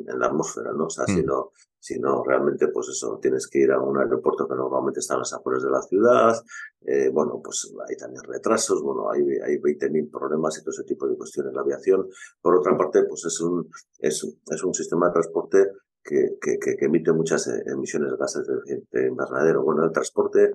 en, 0.08 0.18
la 0.18 0.26
atmósfera, 0.26 0.72
¿no? 0.72 0.86
O 0.86 0.90
sea, 0.90 1.04
mm. 1.04 1.16
sino, 1.16 1.50
sino 1.78 2.24
realmente, 2.24 2.68
pues 2.68 2.88
eso, 2.88 3.18
tienes 3.22 3.46
que 3.46 3.60
ir 3.60 3.70
a 3.70 3.80
un 3.80 3.98
aeropuerto 3.98 4.48
que 4.48 4.56
normalmente 4.56 5.00
está 5.00 5.14
en 5.14 5.20
las 5.20 5.32
afueras 5.32 5.62
de 5.62 5.70
la 5.70 5.82
ciudad, 5.82 6.34
eh, 6.80 7.10
bueno, 7.10 7.40
pues 7.44 7.72
hay 7.88 7.96
también 7.96 8.24
retrasos, 8.24 8.82
bueno, 8.82 9.10
hay, 9.10 9.20
hay 9.20 9.58
20.000 9.58 10.10
problemas 10.10 10.58
y 10.58 10.62
todo 10.62 10.70
ese 10.70 10.84
tipo 10.84 11.06
de 11.06 11.16
cuestiones. 11.16 11.52
La 11.52 11.60
aviación, 11.60 12.08
por 12.40 12.56
otra 12.56 12.76
parte, 12.76 13.04
pues 13.04 13.24
es 13.24 13.40
un, 13.40 13.70
es, 13.98 14.26
es 14.50 14.64
un 14.64 14.74
sistema 14.74 15.06
de 15.08 15.12
transporte 15.12 15.70
que, 16.02 16.38
que, 16.40 16.58
que, 16.58 16.84
emite 16.84 17.12
muchas 17.12 17.46
eh, 17.48 17.62
emisiones 17.66 18.10
de 18.10 18.16
gases 18.16 18.46
de, 18.46 19.06
invernadero. 19.06 19.62
Bueno, 19.62 19.84
el 19.84 19.92
transporte 19.92 20.52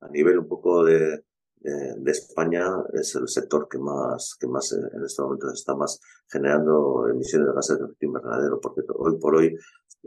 a 0.00 0.08
nivel 0.08 0.38
un 0.38 0.48
poco 0.48 0.84
de, 0.84 1.24
de, 1.60 2.10
España 2.10 2.66
es 2.92 3.14
el 3.14 3.28
sector 3.28 3.68
que 3.68 3.78
más, 3.78 4.36
que 4.40 4.46
más 4.46 4.72
eh, 4.72 4.80
en 4.94 5.04
este 5.04 5.22
momento 5.22 5.50
está 5.52 5.74
más 5.74 6.00
generando 6.28 7.08
emisiones 7.08 7.48
de 7.48 7.54
gases 7.54 7.78
de 7.78 7.84
efecto 7.84 8.06
invernadero, 8.06 8.60
porque 8.60 8.82
hoy 8.94 9.18
por 9.18 9.36
hoy 9.36 9.56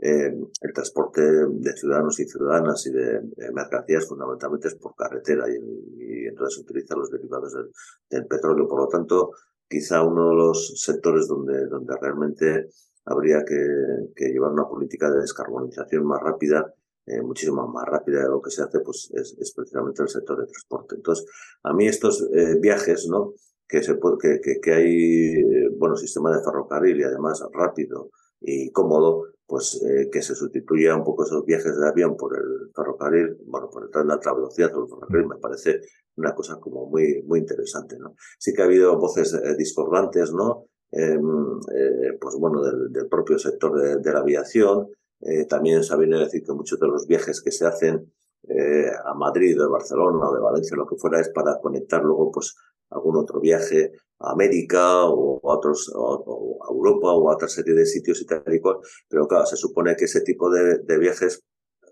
eh, 0.02 0.34
el 0.62 0.72
transporte 0.72 1.20
de 1.22 1.72
ciudadanos 1.76 2.18
y 2.20 2.24
ciudadanas 2.24 2.86
y 2.86 2.92
de, 2.92 3.20
mercancías 3.52 4.06
fundamentalmente 4.06 4.68
es 4.68 4.74
por 4.76 4.94
carretera 4.94 5.44
y, 5.48 5.56
y 5.56 6.26
entonces 6.26 6.56
se 6.56 6.62
utilizan 6.62 6.98
los 6.98 7.10
derivados 7.10 7.52
del, 7.52 7.70
del, 8.08 8.26
petróleo. 8.26 8.66
Por 8.66 8.80
lo 8.80 8.88
tanto, 8.88 9.32
quizá 9.68 10.02
uno 10.02 10.30
de 10.30 10.36
los 10.36 10.80
sectores 10.80 11.28
donde, 11.28 11.66
donde 11.66 11.94
realmente 12.00 12.70
habría 13.04 13.44
que, 13.44 14.30
llevar 14.30 14.52
una 14.52 14.68
política 14.68 15.10
de 15.10 15.20
descarbonización 15.20 16.04
más 16.06 16.20
rápida, 16.20 16.74
eh, 17.06 17.22
muchísimo 17.22 17.66
más 17.66 17.86
rápida 17.86 18.22
de 18.22 18.28
lo 18.28 18.40
que 18.40 18.50
se 18.50 18.62
hace, 18.62 18.80
pues 18.80 19.10
es, 19.14 19.52
precisamente 19.54 20.02
el 20.02 20.08
sector 20.08 20.38
de 20.38 20.46
transporte. 20.46 20.96
Entonces, 20.96 21.26
a 21.62 21.72
mí 21.72 21.86
estos 21.86 22.28
eh, 22.32 22.56
viajes, 22.60 23.08
¿no? 23.08 23.34
Que, 23.66 23.82
se 23.82 23.94
puede, 23.94 24.40
que, 24.40 24.60
que, 24.60 24.72
hay, 24.72 25.34
eh, 25.34 25.68
bueno, 25.76 25.96
sistema 25.96 26.36
de 26.36 26.42
ferrocarril 26.42 27.00
y 27.00 27.04
además 27.04 27.42
rápido 27.52 28.10
y 28.40 28.70
cómodo, 28.72 29.26
pues 29.46 29.84
que 30.12 30.22
se 30.22 30.34
sustituya 30.36 30.94
un 30.94 31.02
poco 31.02 31.24
esos 31.24 31.44
viajes 31.44 31.76
de 31.76 31.88
avión 31.88 32.16
por 32.16 32.36
el 32.36 32.70
ferrocarril, 32.72 33.36
bueno, 33.46 33.68
por 33.68 33.82
el 33.82 33.90
tren 33.90 34.06
de 34.06 34.14
alta 34.14 34.32
velocidad 34.32 34.74
o 34.76 34.84
el 34.84 34.88
ferrocarril, 34.88 35.26
me 35.26 35.38
parece 35.38 35.80
una 36.16 36.34
cosa 36.34 36.58
como 36.60 36.86
muy, 36.86 37.20
muy 37.24 37.40
interesante, 37.40 37.98
¿no? 37.98 38.14
Sí 38.38 38.54
que 38.54 38.62
ha 38.62 38.66
habido 38.66 38.96
voces 38.96 39.36
discordantes, 39.58 40.32
¿no? 40.32 40.68
Em, 40.92 41.60
eh, 41.72 42.18
pues 42.20 42.34
bueno, 42.36 42.62
del, 42.62 43.08
propio 43.08 43.38
sector 43.38 44.00
de, 44.00 44.12
la 44.12 44.20
aviación. 44.20 44.88
Eh, 45.20 45.46
también 45.46 45.84
se 45.84 45.96
viene 45.96 46.16
a 46.16 46.20
decir 46.20 46.42
que 46.44 46.52
muchos 46.52 46.80
de 46.80 46.88
los 46.88 47.06
viajes 47.06 47.40
que 47.42 47.52
se 47.52 47.66
hacen 47.66 48.12
eh, 48.48 48.90
a 49.04 49.14
Madrid, 49.14 49.56
de 49.56 49.68
Barcelona 49.68 50.30
o 50.30 50.34
de 50.34 50.40
Valencia, 50.40 50.76
lo 50.76 50.86
que 50.86 50.96
fuera, 50.96 51.20
es 51.20 51.28
para 51.30 51.58
conectar 51.60 52.02
luego 52.02 52.30
pues 52.32 52.56
algún 52.90 53.16
otro 53.16 53.38
viaje 53.40 53.92
a 54.18 54.32
América 54.32 55.04
o 55.04 55.40
a 55.48 55.56
otros 55.56 55.92
a 55.94 56.70
Europa 56.72 57.12
o 57.12 57.30
a 57.30 57.34
otra 57.34 57.48
serie 57.48 57.74
de 57.74 57.86
sitios 57.86 58.20
y 58.22 58.26
tal 58.26 58.42
y 58.52 58.60
cual. 58.60 58.78
Pero 59.08 59.28
claro, 59.28 59.46
se 59.46 59.56
supone 59.56 59.94
que 59.96 60.06
ese 60.06 60.22
tipo 60.22 60.50
de, 60.50 60.78
de 60.78 60.98
viajes, 60.98 61.44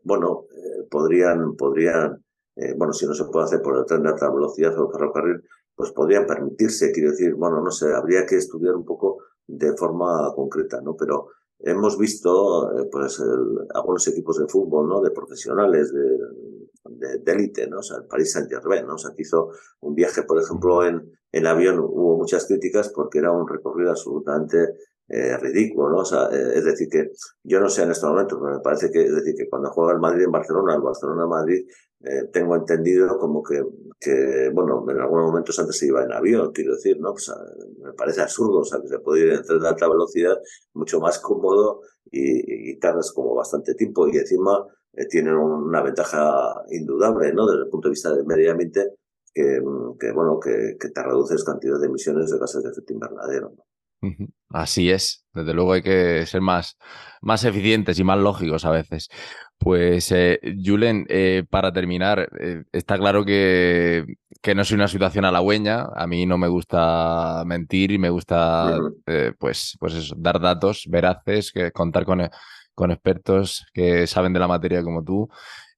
bueno, 0.02 0.46
podrían, 0.90 1.54
podrían 1.56 2.24
bueno, 2.76 2.92
si 2.92 3.06
no 3.06 3.14
se 3.14 3.24
puede 3.26 3.44
hacer 3.44 3.62
por 3.62 3.78
el 3.78 3.84
tren 3.84 4.02
de 4.02 4.08
alta 4.08 4.30
velocidad 4.30 4.76
o 4.76 4.86
el 4.86 4.92
ferrocarril, 4.92 5.42
pues 5.78 5.92
podrían 5.92 6.26
permitirse, 6.26 6.90
quiero 6.90 7.12
decir, 7.12 7.34
bueno, 7.34 7.62
no 7.62 7.70
sé, 7.70 7.94
habría 7.94 8.26
que 8.26 8.34
estudiar 8.34 8.74
un 8.74 8.84
poco 8.84 9.18
de 9.46 9.76
forma 9.76 10.32
concreta, 10.34 10.80
¿no? 10.80 10.96
Pero 10.96 11.28
hemos 11.60 11.96
visto, 11.96 12.76
eh, 12.76 12.88
pues, 12.90 13.22
algunos 13.72 14.08
equipos 14.08 14.38
de 14.38 14.48
fútbol, 14.48 14.88
¿no? 14.88 15.00
De 15.00 15.12
profesionales, 15.12 15.92
de, 15.92 17.18
de, 17.20 17.32
élite, 17.32 17.68
¿no? 17.68 17.78
O 17.78 17.82
sea, 17.82 17.98
el 17.98 18.06
Paris 18.06 18.32
Saint-Germain, 18.32 18.86
¿no? 18.88 18.94
O 18.94 18.98
sea, 18.98 19.12
que 19.14 19.22
hizo 19.22 19.50
un 19.80 19.94
viaje, 19.94 20.24
por 20.24 20.42
ejemplo, 20.42 20.84
en, 20.84 21.12
en 21.30 21.46
avión, 21.46 21.78
hubo 21.78 22.16
muchas 22.16 22.46
críticas 22.46 22.88
porque 22.88 23.20
era 23.20 23.30
un 23.30 23.46
recorrido 23.46 23.90
absolutamente 23.90 24.74
eh, 25.08 25.36
ridículo, 25.36 25.90
¿no? 25.90 25.98
O 25.98 26.04
sea, 26.04 26.28
eh, 26.32 26.58
es 26.58 26.64
decir, 26.64 26.88
que 26.90 27.10
yo 27.44 27.60
no 27.60 27.68
sé 27.68 27.84
en 27.84 27.92
estos 27.92 28.10
momentos, 28.10 28.36
pero 28.42 28.56
me 28.56 28.62
parece 28.62 28.90
que, 28.90 29.04
es 29.04 29.14
decir, 29.14 29.34
que 29.36 29.48
cuando 29.48 29.70
juega 29.70 29.92
el 29.92 30.00
Madrid 30.00 30.24
en 30.24 30.32
Barcelona, 30.32 30.74
el 30.74 30.82
Barcelona-Madrid, 30.82 31.66
eh, 32.04 32.24
tengo 32.32 32.54
entendido 32.54 33.18
como 33.18 33.42
que, 33.42 33.62
que, 33.98 34.50
bueno, 34.52 34.84
en 34.88 35.00
algunos 35.00 35.26
momentos 35.26 35.58
antes 35.58 35.78
se 35.78 35.86
iba 35.86 36.04
en 36.04 36.12
avión, 36.12 36.52
quiero 36.52 36.74
decir, 36.74 37.00
¿no? 37.00 37.12
Pues, 37.12 37.30
me 37.82 37.92
parece 37.94 38.22
absurdo, 38.22 38.58
o 38.60 38.64
sea, 38.64 38.80
que 38.80 38.88
se 38.88 39.00
puede 39.00 39.26
ir 39.26 39.32
en 39.32 39.42
tren 39.42 39.60
de 39.60 39.68
alta 39.68 39.88
velocidad 39.88 40.38
mucho 40.74 41.00
más 41.00 41.18
cómodo 41.18 41.80
y, 42.10 42.70
y 42.70 42.78
tardas 42.78 43.12
como 43.12 43.34
bastante 43.34 43.74
tiempo 43.74 44.06
y 44.08 44.16
encima 44.16 44.64
eh, 44.92 45.06
tienen 45.06 45.34
una 45.34 45.82
ventaja 45.82 46.62
indudable, 46.70 47.32
¿no? 47.32 47.46
Desde 47.46 47.64
el 47.64 47.70
punto 47.70 47.88
de 47.88 47.92
vista 47.92 48.12
del 48.14 48.26
medio 48.26 48.52
ambiente, 48.52 48.94
que, 49.34 49.60
que 50.00 50.12
bueno, 50.12 50.38
que, 50.40 50.76
que 50.78 50.90
te 50.90 51.02
reduces 51.02 51.44
cantidad 51.44 51.78
de 51.80 51.86
emisiones 51.86 52.30
de 52.30 52.38
gases 52.38 52.62
de 52.62 52.70
efecto 52.70 52.92
invernadero. 52.92 53.52
Así 54.50 54.90
es, 54.90 55.24
desde 55.34 55.54
luego 55.54 55.72
hay 55.72 55.82
que 55.82 56.24
ser 56.26 56.40
más, 56.40 56.76
más 57.20 57.44
eficientes 57.44 57.98
y 57.98 58.04
más 58.04 58.18
lógicos 58.18 58.64
a 58.64 58.70
veces. 58.70 59.08
Pues, 59.58 60.12
eh, 60.12 60.38
Julen, 60.64 61.04
eh, 61.08 61.44
para 61.50 61.72
terminar, 61.72 62.28
eh, 62.38 62.62
está 62.72 62.96
claro 62.96 63.24
que, 63.24 64.06
que, 64.40 64.54
no 64.54 64.64
soy 64.64 64.76
una 64.76 64.88
situación 64.88 65.24
halagüeña. 65.24 65.88
A 65.96 66.06
mí 66.06 66.26
no 66.26 66.38
me 66.38 66.46
gusta 66.48 67.42
mentir 67.44 67.90
y 67.90 67.98
me 67.98 68.10
gusta, 68.10 68.78
eh, 69.06 69.32
pues, 69.38 69.76
pues 69.80 69.94
eso, 69.94 70.14
dar 70.16 70.40
datos 70.40 70.84
veraces, 70.88 71.50
que 71.50 71.72
contar 71.72 72.04
con, 72.04 72.28
con 72.74 72.90
expertos 72.92 73.66
que 73.74 74.06
saben 74.06 74.32
de 74.32 74.40
la 74.40 74.48
materia 74.48 74.82
como 74.82 75.02
tú, 75.02 75.28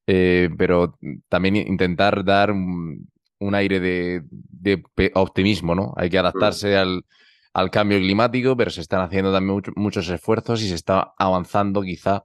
pero 0.05 0.99
también 1.29 1.57
intentar 1.57 2.25
dar 2.25 2.51
un, 2.51 3.09
un 3.39 3.55
aire 3.55 3.81
de, 3.81 4.23
de, 4.31 4.83
optimismo, 5.15 5.75
¿no? 5.75 5.95
Hay 5.97 6.11
que 6.11 6.19
adaptarse 6.19 6.77
al 6.77 7.05
al 7.53 7.71
cambio 7.71 7.99
climático, 7.99 8.57
pero 8.57 8.71
se 8.71 8.81
están 8.81 9.01
haciendo 9.01 9.33
también 9.33 9.63
muchos 9.77 10.09
esfuerzos 10.09 10.63
y 10.63 10.69
se 10.69 10.75
está 10.75 11.15
avanzando 11.19 11.83
quizá 11.83 12.25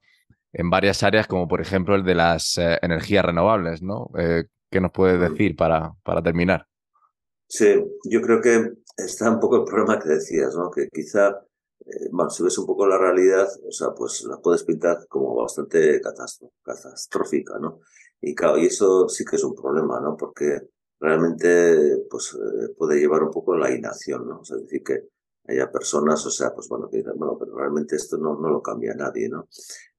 en 0.54 0.70
varias 0.70 1.04
áreas, 1.04 1.28
como 1.28 1.48
por 1.48 1.62
ejemplo 1.62 1.96
el 1.96 2.04
de 2.04 2.16
las 2.16 2.58
eh, 2.58 2.78
energías 2.82 3.26
renovables, 3.26 3.82
¿no? 3.82 4.10
Eh, 4.18 4.46
¿Qué 4.72 4.80
nos 4.80 4.92
puedes 4.92 5.20
decir 5.20 5.56
para, 5.56 5.94
para 6.04 6.22
terminar? 6.22 6.66
Sí, 7.48 7.76
yo 8.06 8.22
creo 8.22 8.42
que 8.42 8.72
está 8.98 9.30
un 9.30 9.40
poco 9.40 9.58
el 9.58 9.64
problema 9.66 10.00
que 10.00 10.10
decías, 10.10 10.56
¿no? 10.56 10.72
Que 10.72 10.88
quizá, 10.88 11.30
eh, 11.86 12.10
bueno, 12.12 12.30
si 12.30 12.44
ves 12.44 12.58
un 12.58 12.66
poco 12.66 12.88
la 12.88 12.98
realidad, 12.98 13.48
o 13.68 13.72
sea, 13.72 13.90
pues 13.96 14.24
la 14.24 14.38
puedes 14.38 14.64
pintar 14.64 15.06
como 15.10 15.36
bastante 15.36 16.00
catastrófica, 16.02 17.60
¿no? 17.60 17.82
Y 18.22 18.34
claro, 18.34 18.58
y 18.58 18.68
eso 18.68 19.10
sí 19.10 19.26
que 19.26 19.36
es 19.36 19.44
un 19.44 19.56
problema, 19.56 20.00
¿no? 20.00 20.16
Porque 20.18 20.62
realmente, 21.00 22.06
pues, 22.10 22.36
puede 22.78 23.00
llevar 23.00 23.24
un 23.24 23.32
poco 23.32 23.54
a 23.54 23.60
la 23.60 23.72
inacción, 23.72 24.28
¿no? 24.28 24.40
O 24.40 24.46
sea, 24.46 24.56
es 24.58 24.64
decir, 24.64 24.84
que 24.84 25.15
haya 25.48 25.72
personas, 25.72 26.26
o 26.26 26.30
sea, 26.30 26.54
pues 26.54 26.68
bueno, 26.68 26.90
que 26.90 26.98
dicen, 26.98 27.14
bueno, 27.18 27.38
pero 27.40 27.56
realmente 27.56 27.96
esto 27.96 28.18
no, 28.18 28.40
no 28.40 28.50
lo 28.50 28.62
cambia 28.62 28.94
nadie, 28.96 29.30
¿no? 29.30 29.48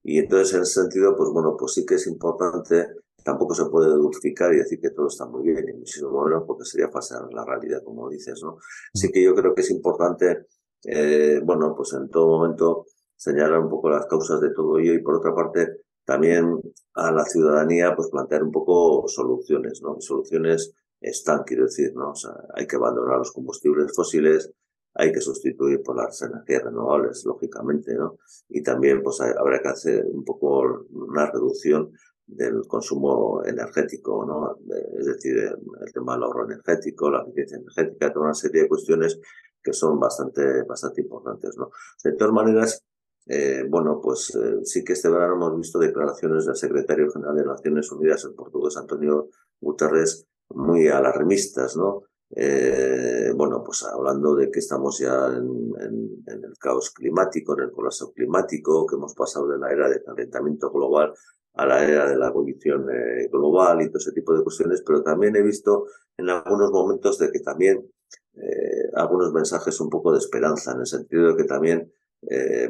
Y 0.02 0.18
entonces 0.18 0.54
en 0.54 0.62
ese 0.62 0.82
sentido, 0.82 1.16
pues 1.16 1.30
bueno, 1.30 1.56
pues 1.58 1.72
sí 1.72 1.84
que 1.84 1.96
es 1.96 2.06
importante, 2.06 2.86
tampoco 3.22 3.54
se 3.54 3.66
puede 3.66 3.88
dulcificar 3.88 4.52
y 4.54 4.58
decir 4.58 4.80
que 4.80 4.90
todo 4.90 5.08
está 5.08 5.26
muy 5.26 5.42
bien, 5.42 5.68
y 5.68 5.72
muchísimo 5.72 6.24
menos 6.24 6.44
porque 6.46 6.64
sería 6.64 6.88
falsear 6.88 7.32
la 7.32 7.44
realidad, 7.44 7.82
como 7.84 8.08
dices, 8.08 8.40
¿no? 8.42 8.58
Sí 8.94 9.10
que 9.10 9.22
yo 9.22 9.34
creo 9.34 9.54
que 9.54 9.62
es 9.62 9.70
importante, 9.70 10.46
eh, 10.84 11.40
bueno, 11.44 11.74
pues 11.76 11.92
en 11.94 12.08
todo 12.08 12.26
momento 12.26 12.86
señalar 13.16 13.60
un 13.60 13.70
poco 13.70 13.90
las 13.90 14.06
causas 14.06 14.40
de 14.40 14.50
todo 14.52 14.78
ello 14.78 14.94
y 14.94 15.02
por 15.02 15.16
otra 15.16 15.34
parte 15.34 15.86
también 16.04 16.60
a 16.94 17.10
la 17.10 17.24
ciudadanía 17.24 17.94
pues 17.96 18.08
plantear 18.10 18.42
un 18.42 18.52
poco 18.52 19.08
soluciones, 19.08 19.80
¿no? 19.82 19.96
Y 19.98 20.02
soluciones 20.02 20.72
están, 21.00 21.42
quiero 21.44 21.64
decir, 21.64 21.92
¿no? 21.94 22.10
O 22.10 22.14
sea, 22.14 22.32
hay 22.54 22.66
que 22.66 22.76
abandonar 22.76 23.18
los 23.18 23.32
combustibles 23.32 23.92
fósiles, 23.94 24.52
hay 24.98 25.12
que 25.12 25.20
sustituir 25.20 25.82
por 25.82 25.96
las 25.96 26.20
energías 26.22 26.64
renovables, 26.64 27.24
lógicamente, 27.24 27.94
¿no? 27.94 28.18
Y 28.48 28.62
también 28.62 29.02
pues 29.02 29.20
habrá 29.20 29.60
que 29.60 29.68
hacer 29.68 30.06
un 30.06 30.24
poco 30.24 30.86
una 30.90 31.30
reducción 31.30 31.92
del 32.26 32.66
consumo 32.66 33.42
energético, 33.44 34.24
¿no? 34.26 34.58
Es 34.98 35.06
decir, 35.06 35.36
el 35.36 35.92
tema 35.92 36.14
del 36.14 36.24
ahorro 36.24 36.44
energético, 36.44 37.10
la 37.10 37.22
eficiencia 37.22 37.58
energética, 37.58 38.12
toda 38.12 38.26
una 38.26 38.34
serie 38.34 38.62
de 38.62 38.68
cuestiones 38.68 39.20
que 39.62 39.72
son 39.72 40.00
bastante, 40.00 40.62
bastante 40.62 41.02
importantes, 41.02 41.56
¿no? 41.56 41.70
De 42.02 42.12
todas 42.12 42.32
maneras, 42.32 42.84
eh, 43.26 43.64
bueno, 43.68 44.00
pues 44.02 44.34
eh, 44.34 44.60
sí 44.64 44.84
que 44.84 44.94
este 44.94 45.08
verano 45.08 45.34
hemos 45.34 45.56
visto 45.58 45.78
declaraciones 45.78 46.46
del 46.46 46.56
secretario 46.56 47.10
general 47.10 47.36
de 47.36 47.44
Naciones 47.44 47.90
Unidas, 47.92 48.24
el 48.24 48.34
portugués 48.34 48.76
Antonio 48.76 49.28
Guterres, 49.60 50.26
muy 50.50 50.88
alarmistas, 50.88 51.76
¿no? 51.76 52.04
Eh, 52.30 53.32
bueno, 53.36 53.62
pues 53.64 53.84
hablando 53.84 54.34
de 54.34 54.50
que 54.50 54.58
estamos 54.58 54.98
ya 54.98 55.28
en, 55.28 56.24
el 56.26 56.58
caos 56.58 56.90
climático, 56.90 57.54
en 57.54 57.64
el 57.64 57.70
colapso 57.70 58.12
climático, 58.12 58.86
que 58.86 58.96
hemos 58.96 59.14
pasado 59.14 59.48
de 59.48 59.58
la 59.58 59.70
era 59.70 59.88
del 59.88 60.02
calentamiento 60.02 60.70
global 60.70 61.12
a 61.54 61.64
la 61.64 61.84
era 61.84 62.08
de 62.08 62.16
la 62.16 62.26
abolición 62.26 62.86
eh, 62.90 63.28
global 63.32 63.80
y 63.80 63.86
todo 63.86 63.98
ese 63.98 64.12
tipo 64.12 64.36
de 64.36 64.42
cuestiones, 64.42 64.82
pero 64.84 65.02
también 65.02 65.36
he 65.36 65.42
visto 65.42 65.86
en 66.16 66.28
algunos 66.28 66.70
momentos 66.70 67.18
de 67.18 67.30
que 67.30 67.40
también 67.40 67.90
eh, 68.34 68.90
algunos 68.94 69.32
mensajes 69.32 69.80
un 69.80 69.88
poco 69.88 70.12
de 70.12 70.18
esperanza, 70.18 70.72
en 70.72 70.80
el 70.80 70.86
sentido 70.86 71.28
de 71.28 71.36
que 71.36 71.44
también, 71.44 71.92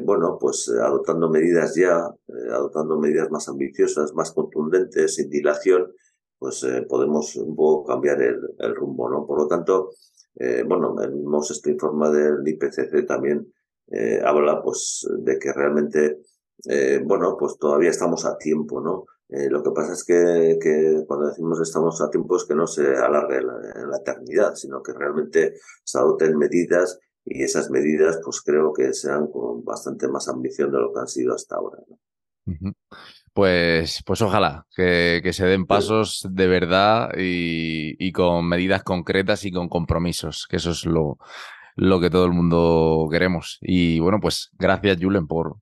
bueno, 0.03 0.37
pues 0.39 0.69
adoptando 0.69 1.29
medidas 1.29 1.75
ya, 1.75 2.07
adoptando 2.51 2.99
medidas 2.99 3.31
más 3.31 3.49
ambiciosas, 3.49 4.13
más 4.13 4.31
contundentes, 4.31 5.15
sin 5.15 5.29
dilación, 5.29 5.91
pues 6.37 6.63
eh, 6.63 6.85
podemos 6.87 7.35
un 7.35 7.55
poco 7.55 7.85
cambiar 7.85 8.21
el, 8.21 8.75
rumbo, 8.75 9.09
¿no? 9.09 9.25
Por 9.25 9.39
lo 9.39 9.47
tanto, 9.47 9.91
eh, 10.35 10.63
bueno, 10.67 10.95
el 11.01 11.13
mismo 11.13 11.41
este 11.41 11.71
informe 11.71 12.09
del 12.09 12.47
IPCC 12.47 13.05
también 13.05 13.51
eh, 13.87 14.21
habla, 14.23 14.61
pues, 14.61 15.07
de 15.19 15.39
que 15.39 15.53
realmente, 15.53 16.19
bueno, 17.05 17.37
pues 17.39 17.57
todavía 17.57 17.91
estamos 17.91 18.25
a 18.25 18.37
tiempo, 18.37 18.81
¿no? 18.81 19.05
lo 19.29 19.61
que 19.61 19.71
pasa 19.71 19.91
es 19.91 20.05
que, 20.05 20.57
que, 20.59 21.03
cuando 21.05 21.27
decimos 21.27 21.59
estamos 21.61 22.01
a 22.01 22.09
tiempo 22.09 22.37
es 22.37 22.45
que 22.45 22.55
no 22.55 22.65
se 22.65 22.95
alargue 22.95 23.41
la 23.41 23.97
eternidad, 23.97 24.55
sino 24.55 24.81
que 24.81 24.93
realmente 24.93 25.55
se 25.83 25.99
adopten 25.99 26.37
medidas 26.37 26.97
y 27.29 27.43
esas 27.43 27.69
medidas, 27.69 28.19
pues 28.23 28.41
creo 28.41 28.71
que 28.71 28.93
sean 28.93 29.27
con 29.27 29.65
bastante 29.65 30.07
más 30.07 30.29
ambición 30.29 30.71
de 30.71 30.79
lo 30.79 30.93
que 30.93 30.99
han 31.01 31.07
sido 31.07 31.35
hasta 31.35 31.57
ahora. 31.57 31.79
¿no? 31.87 31.99
Pues, 33.37 34.01
pues 34.03 34.19
ojalá 34.23 34.65
que, 34.75 35.21
se 35.31 35.45
den 35.45 35.67
pasos 35.67 36.25
de 36.27 36.47
verdad 36.47 37.11
y, 37.15 38.11
con 38.11 38.49
medidas 38.49 38.81
concretas 38.81 39.45
y 39.45 39.51
con 39.51 39.69
compromisos, 39.69 40.47
que 40.49 40.55
eso 40.55 40.71
es 40.71 40.87
lo, 40.87 41.19
que 42.01 42.09
todo 42.09 42.25
el 42.25 42.31
mundo 42.31 43.07
queremos. 43.11 43.59
Y 43.61 43.99
bueno, 43.99 44.17
pues 44.19 44.49
gracias, 44.57 44.97
Julen, 44.99 45.27
por, 45.27 45.57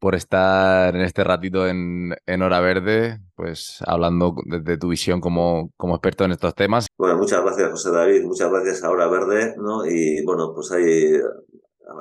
por 0.00 0.16
estar 0.16 0.96
en 0.96 1.02
este 1.02 1.22
ratito 1.22 1.68
en, 1.68 2.16
en 2.26 2.42
Hora 2.42 2.58
Verde, 2.58 3.20
pues 3.36 3.78
hablando 3.86 4.34
de, 4.44 4.76
tu 4.76 4.88
visión 4.88 5.20
como, 5.20 5.70
como 5.76 5.94
experto 5.94 6.24
en 6.24 6.32
estos 6.32 6.56
temas. 6.56 6.88
Bueno, 6.98 7.16
muchas 7.16 7.42
gracias, 7.44 7.70
José 7.70 7.92
David, 7.92 8.24
muchas 8.24 8.50
gracias 8.50 8.82
a 8.82 8.90
Hora 8.90 9.06
Verde, 9.06 9.54
¿no? 9.56 9.86
Y 9.86 10.20
bueno, 10.24 10.52
pues 10.52 10.72
ahí, 10.72 11.12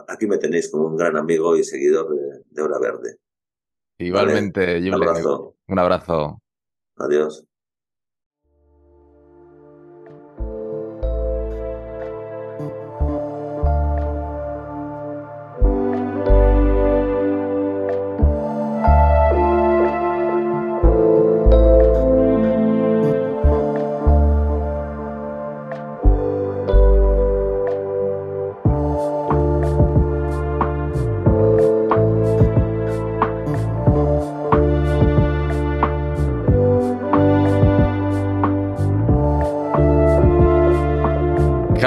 aquí 0.07 0.25
me 0.25 0.39
tenéis 0.39 0.71
como 0.71 0.87
un 0.87 0.97
gran 0.97 1.17
amigo 1.17 1.55
y 1.55 1.63
seguidor 1.63 2.09
de, 2.09 2.45
de 2.49 2.61
Hora 2.63 2.79
Verde. 2.79 3.19
Igualmente, 3.99 4.79
Un 4.79 4.93
abrazo. 4.93 5.55
Un 5.67 5.79
abrazo. 5.79 6.41
Adiós. 6.97 7.48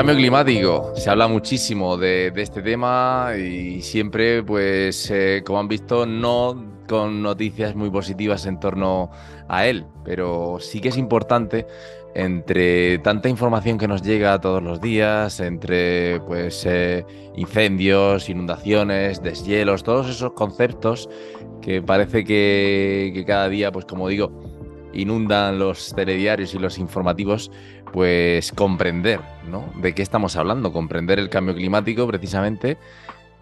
Cambio 0.02 0.16
climático. 0.16 0.92
Se 0.96 1.10
habla 1.10 1.28
muchísimo 1.28 1.96
de, 1.96 2.32
este 2.34 2.60
tema 2.60 3.34
y 3.38 3.82
siempre, 3.82 4.42
pues, 4.42 5.08
eh, 5.12 5.44
como 5.46 5.60
han 5.60 5.68
visto, 5.68 6.06
no 6.06 6.82
con 6.88 7.22
noticias 7.22 7.76
muy 7.76 7.88
positivas 7.88 8.44
en 8.46 8.58
torno 8.58 9.12
a 9.48 9.64
él, 9.64 9.86
pero 10.04 10.58
sí 10.58 10.80
que 10.80 10.88
es 10.88 10.96
importante 10.96 11.68
entre 12.16 12.98
tanta 12.98 13.28
información 13.28 13.78
que 13.78 13.86
nos 13.86 14.02
llega 14.02 14.40
todos 14.40 14.60
los 14.60 14.80
días, 14.80 15.38
entre 15.38 16.18
pues 16.26 16.66
eh, 16.66 17.06
incendios, 17.36 18.28
inundaciones, 18.28 19.22
deshielos, 19.22 19.84
todos 19.84 20.10
esos 20.10 20.32
conceptos 20.32 21.08
que 21.60 21.80
parece 21.80 22.24
que, 22.24 23.12
que 23.14 23.24
cada 23.24 23.48
día, 23.48 23.70
pues 23.70 23.84
como 23.84 24.08
digo, 24.08 24.32
inundan 24.92 25.58
los 25.58 25.94
telediarios 25.94 26.54
y 26.54 26.58
los 26.58 26.78
informativos, 26.78 27.50
pues 27.92 28.52
comprender, 28.52 29.20
¿no? 29.50 29.64
De 29.80 29.94
qué 29.94 30.02
estamos 30.02 30.36
hablando, 30.36 30.72
comprender 30.72 31.18
el 31.18 31.28
cambio 31.28 31.54
climático 31.54 32.06
precisamente. 32.06 32.78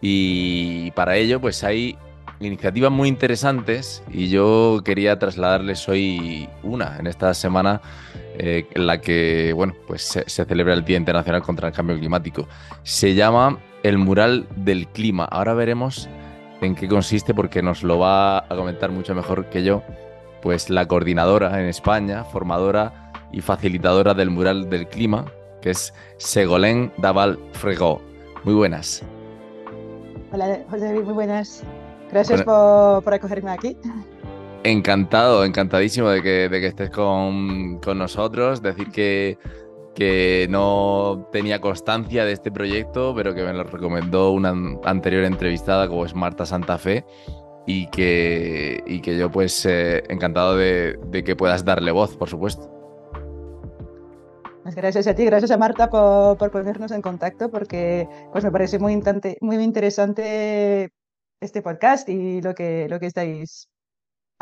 Y 0.01 0.91
para 0.93 1.17
ello, 1.17 1.41
pues 1.41 1.63
hay 1.63 1.97
iniciativas 2.41 2.91
muy 2.91 3.09
interesantes 3.09 4.03
y 4.11 4.29
yo 4.29 4.81
quería 4.85 5.19
trasladarles 5.19 5.89
hoy 5.89 6.49
una 6.63 6.97
en 6.99 7.07
esta 7.07 7.35
semana 7.35 7.83
eh, 8.39 8.67
en 8.75 8.87
la 8.87 9.01
que, 9.01 9.53
bueno, 9.55 9.75
pues 9.87 10.03
se, 10.03 10.25
se, 10.27 10.45
celebra 10.45 10.73
el 10.73 10.85
Día 10.85 10.97
Internacional 10.97 11.43
contra 11.43 11.69
el 11.69 11.75
Cambio 11.75 11.99
Climático. 11.99 12.49
Se 12.83 13.15
llama 13.15 13.59
el 13.83 13.99
Mural 13.99 14.47
del 14.57 14.89
Clima. 14.89 15.25
Ahora 15.25 15.53
veremos 15.53 16.09
en 16.63 16.75
qué 16.75 16.89
consiste 16.89 17.35
porque 17.35 17.63
nos 17.63 17.83
lo 17.83 17.99
va 17.99 18.39
a 18.39 18.57
comentar 18.57 18.91
mucho 18.91 19.15
mejor 19.15 19.47
que 19.47 19.63
yo, 19.63 19.83
pues 20.43 20.71
la 20.71 20.87
coordinadora 20.87 21.61
en 21.61 21.67
España, 21.67 22.25
formadora 22.25 23.11
y 23.33 23.41
facilitadora 23.41 24.15
del 24.15 24.31
mural 24.31 24.69
del 24.71 24.89
clima, 24.89 25.27
que 25.61 25.71
es 25.71 25.95
Segolén 26.17 26.93
Daval 26.99 27.39
Fregó. 27.53 28.01
Muy 28.45 28.55
buenas. 28.55 29.03
Hola, 30.33 30.61
José 30.71 30.87
David, 30.87 31.03
muy 31.03 31.15
buenas. 31.15 31.63
Gracias 32.11 32.43
por, 32.43 33.03
por, 33.05 33.15
acogerme 33.15 33.51
aquí. 33.51 33.77
Encantado, 34.65 35.45
encantadísimo 35.45 36.09
de 36.09 36.23
que, 36.23 36.49
de 36.49 36.61
que 36.61 36.67
estés 36.67 36.91
con, 36.91 37.79
con, 37.79 37.99
nosotros. 37.99 38.63
Decir 38.63 38.91
que, 38.91 39.39
que 39.95 40.47
no 40.51 41.29
tenía 41.33 41.61
constancia 41.61 42.25
de 42.25 42.33
este 42.33 42.51
proyecto, 42.51 43.15
pero 43.15 43.35
que 43.35 43.43
me 43.43 43.53
lo 43.53 43.65
recomendó 43.65 44.33
una 44.33 44.55
anterior 44.85 45.25
entrevistada, 45.25 45.89
como 45.89 46.05
es 46.05 46.15
Marta 46.15 46.47
Santa 46.47 46.79
Fe, 46.79 47.05
y 47.73 47.87
que, 47.87 48.83
y 48.85 49.01
que 49.01 49.17
yo 49.17 49.31
pues 49.31 49.65
eh, 49.65 50.03
encantado 50.09 50.57
de, 50.57 50.99
de 51.07 51.23
que 51.23 51.37
puedas 51.37 51.65
darle 51.65 51.93
voz, 51.93 52.17
por 52.17 52.29
supuesto. 52.29 52.69
Pues 54.65 54.75
gracias 54.75 55.07
a 55.07 55.15
ti, 55.15 55.25
gracias 55.25 55.53
a 55.53 55.57
Marta 55.57 55.89
por, 55.89 56.37
por, 56.37 56.51
ponernos 56.51 56.91
en 56.91 57.01
contacto, 57.01 57.49
porque 57.49 58.09
pues 58.33 58.45
me 58.45 58.51
parece 58.51 58.79
muy, 58.79 59.01
muy 59.41 59.57
interesante 59.63 60.91
este 61.41 61.63
podcast 61.63 62.09
y 62.09 62.43
lo 62.43 62.55
que, 62.55 62.89
lo 62.89 62.99
que 62.99 63.07
estáis 63.07 63.69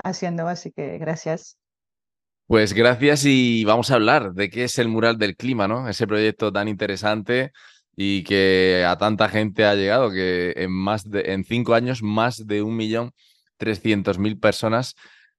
haciendo, 0.02 0.48
así 0.48 0.72
que 0.72 0.96
gracias. 0.98 1.58
Pues 2.46 2.72
gracias 2.72 3.26
y 3.26 3.64
vamos 3.64 3.90
a 3.90 3.96
hablar 3.96 4.32
de 4.32 4.48
qué 4.48 4.64
es 4.64 4.78
el 4.78 4.88
mural 4.88 5.18
del 5.18 5.36
clima, 5.36 5.68
¿no? 5.68 5.86
Ese 5.86 6.06
proyecto 6.06 6.50
tan 6.50 6.66
interesante 6.66 7.52
y 8.01 8.22
que 8.22 8.84
a 8.86 8.96
tanta 8.96 9.28
gente 9.28 9.64
ha 9.64 9.74
llegado, 9.74 10.12
que 10.12 10.55
en, 10.57 10.70
más 10.70 11.11
de, 11.11 11.32
en 11.32 11.42
cinco 11.42 11.74
años 11.74 12.01
más 12.01 12.46
de 12.46 12.62
un 12.62 12.76
millón 12.76 13.11
trescientos 13.57 14.20
mil 14.20 14.38
personas 14.38 14.94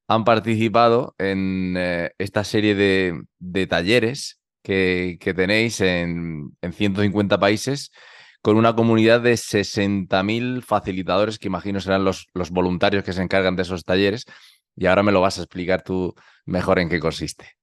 han 0.09 0.25
participado 0.25 1.15
en 1.17 1.75
eh, 1.77 2.11
esta 2.17 2.43
serie 2.43 2.75
de, 2.75 3.23
de 3.39 3.65
talleres 3.65 4.41
que, 4.61 5.17
tenéis 5.37 5.79
en, 5.79 6.51
150 6.61 7.39
países 7.39 7.91
con 8.41 8.57
una 8.57 8.75
comunidad 8.75 9.21
de 9.21 9.35
60.000 9.35 10.61
facilitadores 10.61 11.39
que 11.39 11.47
imagino 11.47 11.79
serán 11.79 12.03
los, 12.03 12.27
los 12.33 12.49
voluntarios 12.49 13.05
que 13.05 13.13
se 13.13 13.21
encargan 13.21 13.55
de 13.55 13.61
esos 13.61 13.85
talleres. 13.85 14.25
Y 14.75 14.87
ahora 14.87 15.03
me 15.03 15.13
lo 15.13 15.21
vas 15.21 15.39
a 15.39 15.43
explicar 15.43 15.81
tú 15.81 16.13
mejor 16.45 16.79
en 16.79 16.89
qué 16.89 16.99
consiste. 16.99 17.58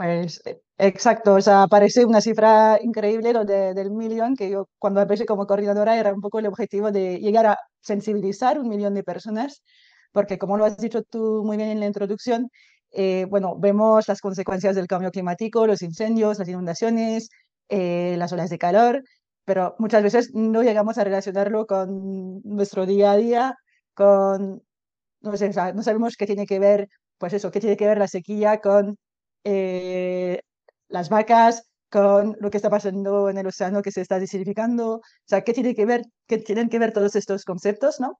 Pues 0.00 0.40
eh, 0.46 0.62
exacto, 0.78 1.34
o 1.34 1.40
sea, 1.42 1.66
parece 1.68 2.06
una 2.06 2.22
cifra 2.22 2.78
increíble 2.82 3.34
lo 3.34 3.44
de, 3.44 3.74
del 3.74 3.90
millón, 3.90 4.34
que 4.34 4.48
yo 4.48 4.66
cuando 4.78 5.02
empecé 5.02 5.26
como 5.26 5.46
coordinadora 5.46 5.98
era 5.98 6.14
un 6.14 6.22
poco 6.22 6.38
el 6.38 6.46
objetivo 6.46 6.90
de 6.90 7.18
llegar 7.20 7.44
a 7.46 7.58
sensibilizar 7.82 8.58
un 8.58 8.68
millón 8.70 8.94
de 8.94 9.02
personas, 9.04 9.62
porque 10.10 10.38
como 10.38 10.56
lo 10.56 10.64
has 10.64 10.78
dicho 10.78 11.02
tú 11.02 11.42
muy 11.44 11.58
bien 11.58 11.68
en 11.68 11.80
la 11.80 11.86
introducción, 11.86 12.48
eh, 12.92 13.26
bueno, 13.28 13.56
vemos 13.58 14.08
las 14.08 14.22
consecuencias 14.22 14.74
del 14.74 14.86
cambio 14.86 15.10
climático, 15.10 15.66
los 15.66 15.82
incendios, 15.82 16.38
las 16.38 16.48
inundaciones, 16.48 17.28
eh, 17.68 18.14
las 18.18 18.32
olas 18.32 18.48
de 18.48 18.58
calor, 18.58 19.02
pero 19.44 19.74
muchas 19.78 20.02
veces 20.02 20.30
no 20.34 20.62
llegamos 20.62 20.96
a 20.96 21.04
relacionarlo 21.04 21.66
con 21.66 22.40
nuestro 22.42 22.86
día 22.86 23.12
a 23.12 23.16
día, 23.18 23.54
con, 23.92 24.62
no, 25.20 25.36
sé, 25.36 25.50
no 25.74 25.82
sabemos 25.82 26.16
qué 26.16 26.26
tiene 26.26 26.46
que 26.46 26.58
ver, 26.58 26.88
pues 27.18 27.34
eso, 27.34 27.50
qué 27.50 27.60
tiene 27.60 27.76
que 27.76 27.86
ver 27.86 27.98
la 27.98 28.08
sequía 28.08 28.60
con 28.60 28.96
eh, 29.44 30.40
las 30.88 31.08
vacas, 31.08 31.64
con 31.90 32.36
lo 32.40 32.50
que 32.50 32.56
está 32.58 32.70
pasando 32.70 33.28
en 33.30 33.38
el 33.38 33.46
océano 33.46 33.82
que 33.82 33.92
se 33.92 34.00
está 34.00 34.20
desertificando, 34.20 34.96
o 34.96 35.02
sea, 35.26 35.42
qué 35.42 35.52
tiene 35.52 35.74
que 35.74 35.86
ver, 35.86 36.02
qué 36.26 36.38
tienen 36.38 36.68
que 36.68 36.78
ver 36.78 36.92
todos 36.92 37.16
estos 37.16 37.44
conceptos, 37.44 38.00
¿no? 38.00 38.18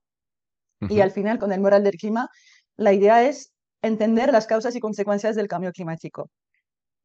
Y 0.89 1.01
al 1.01 1.11
final, 1.11 1.39
con 1.39 1.53
el 1.53 1.61
moral 1.61 1.85
del 1.85 1.97
clima, 1.97 2.29
la 2.77 2.93
idea 2.95 3.23
es 3.29 3.53
entender 3.83 4.33
las 4.33 4.47
causas 4.47 4.75
y 4.75 4.81
consecuencias 4.81 5.37
del 5.37 5.49
cambio 5.49 5.73
climático. 5.73 6.31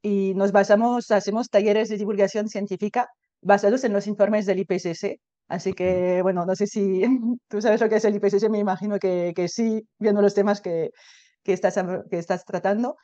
Y 0.02 0.34
nos 0.36 0.52
basamos, 0.52 1.12
hacemos 1.12 1.50
talleres 1.50 1.90
de 1.90 1.98
divulgación 1.98 2.48
científica 2.48 3.10
basados 3.42 3.84
en 3.84 3.94
los 3.94 4.08
informes 4.08 4.46
del 4.46 4.60
IPCC. 4.60 5.20
Así 5.48 5.74
que, 5.74 6.22
bueno, 6.22 6.46
no 6.46 6.56
sé 6.56 6.68
si 6.68 7.04
tú 7.50 7.62
sabes 7.62 7.82
lo 7.82 7.90
que 7.90 7.98
es 7.98 8.06
el 8.06 8.16
IPCC, 8.16 8.50
me 8.50 8.60
imagino 8.60 8.98
que, 9.00 9.34
que 9.36 9.48
sí, 9.48 9.88
viendo 10.00 10.22
los 10.22 10.34
temas 10.34 10.62
que, 10.62 10.92
que, 11.44 11.54
estás, 11.54 11.76
que 12.10 12.18
estás 12.18 12.46
tratando. 12.46 12.96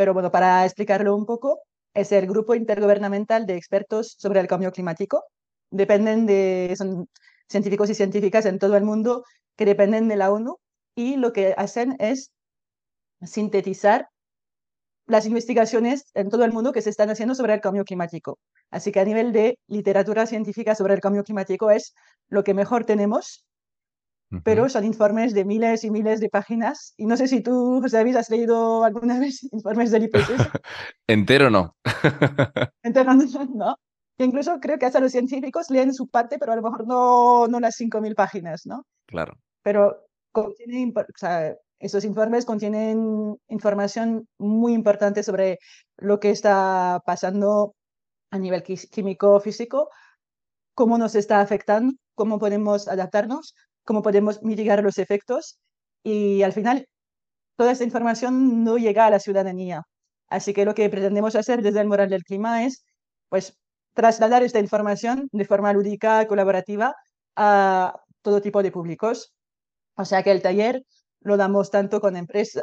Pero 0.00 0.14
bueno, 0.14 0.30
para 0.30 0.64
explicarlo 0.64 1.14
un 1.14 1.26
poco, 1.26 1.60
es 1.92 2.10
el 2.10 2.26
grupo 2.26 2.54
intergubernamental 2.54 3.44
de 3.44 3.56
expertos 3.56 4.16
sobre 4.18 4.40
el 4.40 4.46
cambio 4.46 4.72
climático. 4.72 5.24
Dependen 5.70 6.24
de, 6.24 6.72
son 6.74 7.06
científicos 7.50 7.90
y 7.90 7.94
científicas 7.94 8.46
en 8.46 8.58
todo 8.58 8.78
el 8.78 8.82
mundo 8.82 9.24
que 9.58 9.66
dependen 9.66 10.08
de 10.08 10.16
la 10.16 10.32
ONU 10.32 10.56
y 10.94 11.16
lo 11.16 11.34
que 11.34 11.54
hacen 11.54 11.96
es 11.98 12.32
sintetizar 13.20 14.08
las 15.06 15.26
investigaciones 15.26 16.06
en 16.14 16.30
todo 16.30 16.46
el 16.46 16.52
mundo 16.54 16.72
que 16.72 16.80
se 16.80 16.88
están 16.88 17.10
haciendo 17.10 17.34
sobre 17.34 17.52
el 17.52 17.60
cambio 17.60 17.84
climático. 17.84 18.38
Así 18.70 18.92
que 18.92 19.00
a 19.00 19.04
nivel 19.04 19.32
de 19.32 19.58
literatura 19.66 20.24
científica 20.24 20.74
sobre 20.74 20.94
el 20.94 21.00
cambio 21.02 21.24
climático 21.24 21.70
es 21.70 21.92
lo 22.30 22.42
que 22.42 22.54
mejor 22.54 22.86
tenemos, 22.86 23.44
pero 24.44 24.68
son 24.68 24.84
informes 24.84 25.34
de 25.34 25.44
miles 25.44 25.82
y 25.84 25.90
miles 25.90 26.20
de 26.20 26.28
páginas. 26.28 26.94
Y 26.96 27.06
no 27.06 27.16
sé 27.16 27.26
si 27.26 27.40
tú, 27.40 27.80
José 27.82 27.96
David, 27.96 28.16
has 28.16 28.30
leído 28.30 28.84
alguna 28.84 29.18
vez 29.18 29.42
informes 29.52 29.90
del 29.90 30.04
IPCC. 30.04 30.30
Entero 31.06 31.50
no. 31.50 31.76
Entero 32.82 33.14
no. 33.14 33.76
incluso 34.18 34.60
creo 34.60 34.78
que 34.78 34.86
hasta 34.86 35.00
los 35.00 35.12
científicos 35.12 35.70
leen 35.70 35.92
su 35.92 36.08
parte, 36.08 36.38
pero 36.38 36.52
a 36.52 36.56
lo 36.56 36.62
mejor 36.62 36.86
no, 36.86 37.48
no 37.48 37.58
las 37.58 37.78
5.000 37.80 38.14
páginas, 38.14 38.66
¿no? 38.66 38.84
Claro. 39.06 39.34
Pero 39.62 40.06
contiene, 40.32 40.92
o 40.96 41.04
sea, 41.16 41.54
esos 41.80 42.04
informes 42.04 42.44
contienen 42.44 43.36
información 43.48 44.28
muy 44.38 44.74
importante 44.74 45.22
sobre 45.22 45.58
lo 45.96 46.20
que 46.20 46.30
está 46.30 47.02
pasando 47.04 47.74
a 48.30 48.38
nivel 48.38 48.62
químico, 48.62 49.40
físico, 49.40 49.90
cómo 50.74 50.98
nos 50.98 51.14
está 51.14 51.40
afectando, 51.40 51.94
cómo 52.14 52.38
podemos 52.38 52.86
adaptarnos, 52.86 53.54
cómo 53.90 54.02
podemos 54.02 54.40
mitigar 54.44 54.84
los 54.84 54.98
efectos. 54.98 55.58
Y 56.04 56.42
al 56.44 56.52
final, 56.52 56.86
toda 57.56 57.72
esta 57.72 57.82
información 57.82 58.62
no 58.62 58.78
llega 58.78 59.06
a 59.06 59.10
la 59.10 59.18
ciudadanía. 59.18 59.82
Así 60.28 60.54
que 60.54 60.64
lo 60.64 60.74
que 60.76 60.88
pretendemos 60.88 61.34
hacer 61.34 61.60
desde 61.60 61.80
el 61.80 61.88
Moral 61.88 62.08
del 62.08 62.22
Clima 62.22 62.64
es, 62.64 62.84
pues, 63.28 63.58
trasladar 63.94 64.44
esta 64.44 64.60
información 64.60 65.28
de 65.32 65.44
forma 65.44 65.72
lúdica, 65.72 66.24
colaborativa, 66.28 66.94
a 67.34 67.96
todo 68.22 68.40
tipo 68.40 68.62
de 68.62 68.70
públicos. 68.70 69.34
O 69.96 70.04
sea 70.04 70.22
que 70.22 70.30
el 70.30 70.40
taller 70.40 70.84
lo 71.20 71.36
damos 71.36 71.72
tanto 71.72 72.00
con 72.00 72.16
empresas, 72.16 72.62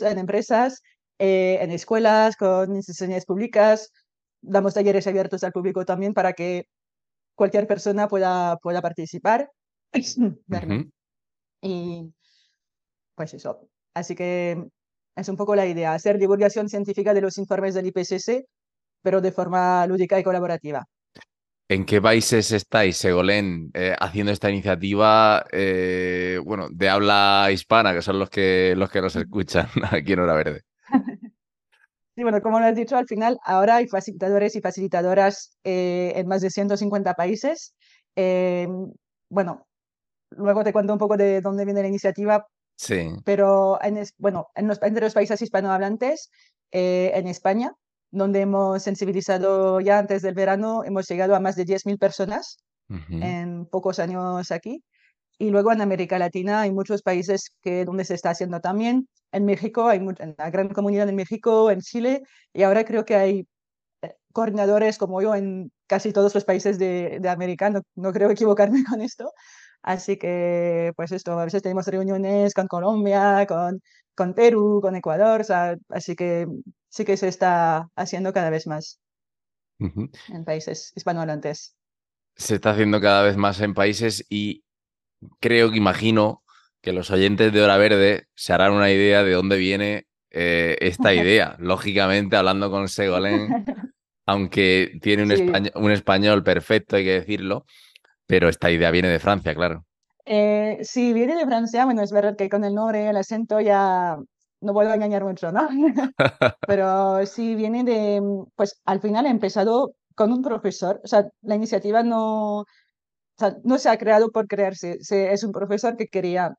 en 0.00 0.18
empresas, 0.18 0.82
eh, 1.18 1.58
en 1.60 1.72
escuelas, 1.72 2.36
con 2.36 2.74
instituciones 2.74 3.26
públicas. 3.26 3.92
Damos 4.40 4.72
talleres 4.72 5.06
abiertos 5.06 5.44
al 5.44 5.52
público 5.52 5.84
también 5.84 6.14
para 6.14 6.32
que 6.32 6.64
cualquier 7.34 7.66
persona 7.66 8.08
pueda, 8.08 8.56
pueda 8.62 8.80
participar. 8.80 9.50
Y 11.60 12.14
pues 13.16 13.34
eso. 13.34 13.68
Así 13.94 14.14
que 14.14 14.64
es 15.16 15.28
un 15.28 15.36
poco 15.36 15.56
la 15.56 15.66
idea, 15.66 15.92
hacer 15.92 16.18
divulgación 16.18 16.68
científica 16.68 17.12
de 17.12 17.20
los 17.20 17.36
informes 17.36 17.74
del 17.74 17.86
IPCC, 17.86 18.46
pero 19.02 19.20
de 19.20 19.32
forma 19.32 19.84
lúdica 19.88 20.20
y 20.20 20.22
colaborativa. 20.22 20.86
¿En 21.70 21.84
qué 21.84 22.00
países 22.00 22.50
estáis, 22.52 22.96
Segolén, 22.96 23.70
eh, 23.74 23.94
haciendo 24.00 24.32
esta 24.32 24.48
iniciativa, 24.48 25.44
eh, 25.52 26.40
bueno, 26.42 26.68
de 26.70 26.88
habla 26.88 27.48
hispana, 27.52 27.92
que 27.92 28.00
son 28.00 28.18
los 28.18 28.30
que, 28.30 28.74
los 28.74 28.90
que 28.90 29.02
nos 29.02 29.16
escuchan 29.16 29.66
aquí 29.90 30.12
en 30.12 30.20
Hora 30.20 30.34
Verde? 30.34 30.62
Sí, 32.16 32.24
bueno, 32.24 32.42
como 32.42 32.58
lo 32.58 32.66
has 32.66 32.74
dicho, 32.74 32.96
al 32.96 33.06
final 33.06 33.38
ahora 33.44 33.76
hay 33.76 33.86
facilitadores 33.86 34.56
y 34.56 34.60
facilitadoras 34.60 35.56
eh, 35.62 36.12
en 36.16 36.26
más 36.26 36.42
de 36.42 36.50
150 36.50 37.14
países. 37.14 37.76
bueno, 39.30 39.67
luego 40.30 40.64
te 40.64 40.72
cuento 40.72 40.92
un 40.92 40.98
poco 40.98 41.16
de 41.16 41.40
dónde 41.40 41.64
viene 41.64 41.82
la 41.82 41.88
iniciativa. 41.88 42.46
Sí. 42.76 43.10
Pero, 43.24 43.78
en, 43.82 44.02
bueno, 44.18 44.48
en 44.54 44.68
los, 44.68 44.80
entre 44.82 45.04
los 45.04 45.14
países 45.14 45.42
hispanohablantes, 45.42 46.30
en 46.70 47.26
España, 47.26 47.72
donde 48.10 48.40
hemos 48.40 48.82
sensibilizado 48.82 49.80
ya 49.80 49.98
antes 49.98 50.22
del 50.22 50.34
verano, 50.34 50.84
hemos 50.84 51.06
llegado 51.08 51.34
a 51.34 51.40
más 51.40 51.56
de 51.56 51.64
10.000 51.64 51.98
personas 51.98 52.58
en 53.10 53.66
pocos 53.66 53.98
años 53.98 54.50
aquí. 54.50 54.82
Y 55.38 55.50
luego 55.50 55.72
en 55.72 55.80
América 55.80 56.18
Latina 56.18 56.62
hay 56.62 56.72
muchos 56.72 57.02
países 57.02 57.52
que, 57.62 57.84
donde 57.84 58.04
se 58.04 58.14
está 58.14 58.30
haciendo 58.30 58.60
también. 58.60 59.08
En 59.30 59.44
México 59.44 59.86
hay 59.86 59.98
una 59.98 60.50
gran 60.50 60.70
comunidad 60.70 61.08
en 61.08 61.14
México, 61.14 61.70
en 61.70 61.80
Chile, 61.80 62.22
y 62.52 62.62
ahora 62.62 62.84
creo 62.84 63.04
que 63.04 63.14
hay 63.14 63.46
eh, 64.02 64.14
coordinadores 64.32 64.98
como 64.98 65.20
yo 65.22 65.34
en 65.34 65.70
casi 65.86 66.12
todos 66.12 66.34
los 66.34 66.44
países 66.44 66.78
de, 66.78 67.18
de 67.20 67.28
América, 67.28 67.70
no, 67.70 67.82
no, 67.94 68.12
creo 68.12 68.30
equivocarme 68.30 68.82
con 68.88 69.00
esto. 69.00 69.30
Así 69.88 70.18
que, 70.18 70.92
pues 70.96 71.12
esto, 71.12 71.32
a 71.38 71.46
veces 71.46 71.62
tenemos 71.62 71.86
reuniones 71.86 72.52
con 72.52 72.66
Colombia, 72.66 73.46
con, 73.48 73.80
con 74.14 74.34
Perú, 74.34 74.80
con 74.82 74.94
Ecuador, 74.94 75.46
así 75.88 76.14
que 76.14 76.46
sí 76.90 77.06
que 77.06 77.16
se 77.16 77.28
está 77.28 77.88
haciendo 77.96 78.34
cada 78.34 78.50
vez 78.50 78.66
más 78.66 79.00
en 79.78 80.44
países 80.44 80.92
hispanohablantes. 80.94 81.74
Se 82.36 82.56
está 82.56 82.72
haciendo 82.72 83.00
cada 83.00 83.22
vez 83.22 83.38
más 83.38 83.62
en 83.62 83.72
países 83.72 84.26
y 84.28 84.62
creo 85.40 85.70
que 85.70 85.78
imagino 85.78 86.42
que 86.82 86.92
los 86.92 87.10
oyentes 87.10 87.50
de 87.50 87.62
Hora 87.62 87.78
Verde 87.78 88.26
se 88.34 88.52
harán 88.52 88.74
una 88.74 88.90
idea 88.90 89.24
de 89.24 89.32
dónde 89.32 89.56
viene 89.56 90.06
eh, 90.30 90.76
esta 90.80 91.14
idea. 91.14 91.56
Lógicamente, 91.60 92.36
hablando 92.36 92.70
con 92.70 92.90
Segolén, 92.90 93.64
aunque 94.26 94.98
tiene 95.00 95.22
un, 95.22 95.32
español, 95.32 95.72
un, 95.76 95.92
español, 95.92 96.44
perfecto, 96.44 96.96
hay 96.96 97.04
que 97.04 97.20
decirlo, 97.20 97.64
pero 98.28 98.48
esta 98.48 98.70
idea 98.70 98.92
viene 98.92 99.08
de 99.08 99.18
Francia, 99.18 99.54
claro. 99.54 99.84
Eh, 100.24 100.78
sí, 100.82 101.14
viene 101.14 101.34
de 101.34 101.46
Francia. 101.46 101.86
Bueno, 101.86 102.02
es 102.02 102.12
verdad 102.12 102.36
que 102.36 102.50
con 102.50 102.62
el 102.62 102.74
nombre, 102.74 103.08
el 103.08 103.16
acento 103.16 103.60
ya 103.60 104.18
no 104.60 104.72
puedo 104.74 104.92
engañar 104.92 105.24
mucho, 105.24 105.50
¿no? 105.50 105.68
Pero 106.68 107.24
sí 107.26 107.54
viene 107.54 107.82
de, 107.84 108.20
pues 108.54 108.80
al 108.84 109.00
final 109.00 109.26
he 109.26 109.30
empezado 109.30 109.94
con 110.14 110.32
un 110.32 110.42
profesor, 110.42 111.00
o 111.02 111.08
sea, 111.08 111.28
la 111.42 111.54
iniciativa 111.54 112.02
no, 112.02 112.60
o 112.60 112.66
sea, 113.38 113.56
no 113.64 113.78
se 113.78 113.88
ha 113.88 113.96
creado 113.96 114.30
por 114.30 114.46
crearse, 114.48 114.98
se, 115.00 115.32
es 115.32 115.44
un 115.44 115.52
profesor 115.52 115.96
que 115.96 116.08
quería 116.08 116.54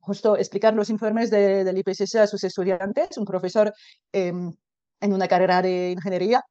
justo 0.00 0.36
explicar 0.36 0.74
los 0.74 0.90
informes 0.90 1.30
de, 1.30 1.64
del 1.64 1.78
IPCC 1.78 2.16
a 2.16 2.26
sus 2.26 2.44
estudiantes, 2.44 3.16
un 3.18 3.24
profesor 3.24 3.72
em, 4.12 4.52
en 5.00 5.12
una 5.12 5.28
carrera 5.28 5.62
de 5.62 5.92
ingeniería 5.92 6.42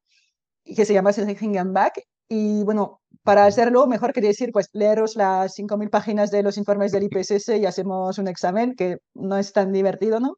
que 0.64 0.86
se 0.86 0.94
llama 0.94 1.14
Cedric 1.14 1.42
Hingenbach. 1.42 1.94
Y 2.34 2.64
bueno, 2.64 3.02
para 3.24 3.46
hacerlo, 3.46 3.86
mejor 3.88 4.12
que 4.14 4.22
decir, 4.22 4.52
pues 4.52 4.70
leeros 4.74 5.16
las 5.16 5.56
5.000 5.56 5.90
páginas 5.90 6.32
de 6.32 6.42
los 6.44 6.58
informes 6.58 6.92
del 6.92 7.04
IPCC 7.04 7.58
y 7.60 7.66
hacemos 7.66 8.18
un 8.18 8.28
examen, 8.28 8.76
que 8.76 8.98
no 9.14 9.38
es 9.38 9.54
tan 9.54 9.72
divertido, 9.72 10.20
¿no? 10.20 10.38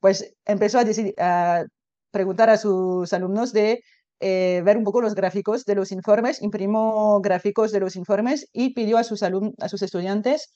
pues 0.00 0.34
empezó 0.44 0.78
a, 1.18 1.64
preguntar 2.10 2.50
a 2.50 2.56
sus 2.56 3.12
alumnos 3.12 3.52
de 3.52 3.80
eh, 4.20 4.62
ver 4.64 4.76
un 4.78 4.84
poco 4.84 5.00
los 5.02 5.14
gráficos 5.14 5.64
de 5.64 5.74
los 5.74 5.92
informes, 5.92 6.40
imprimó 6.42 7.20
gráficos 7.20 7.72
de 7.72 7.80
los 7.80 7.96
informes 7.96 8.48
y 8.52 8.72
pidió 8.74 8.98
a 8.98 9.04
sus, 9.04 9.22
a 9.22 9.68
sus 9.68 9.82
estudiantes 9.82 10.52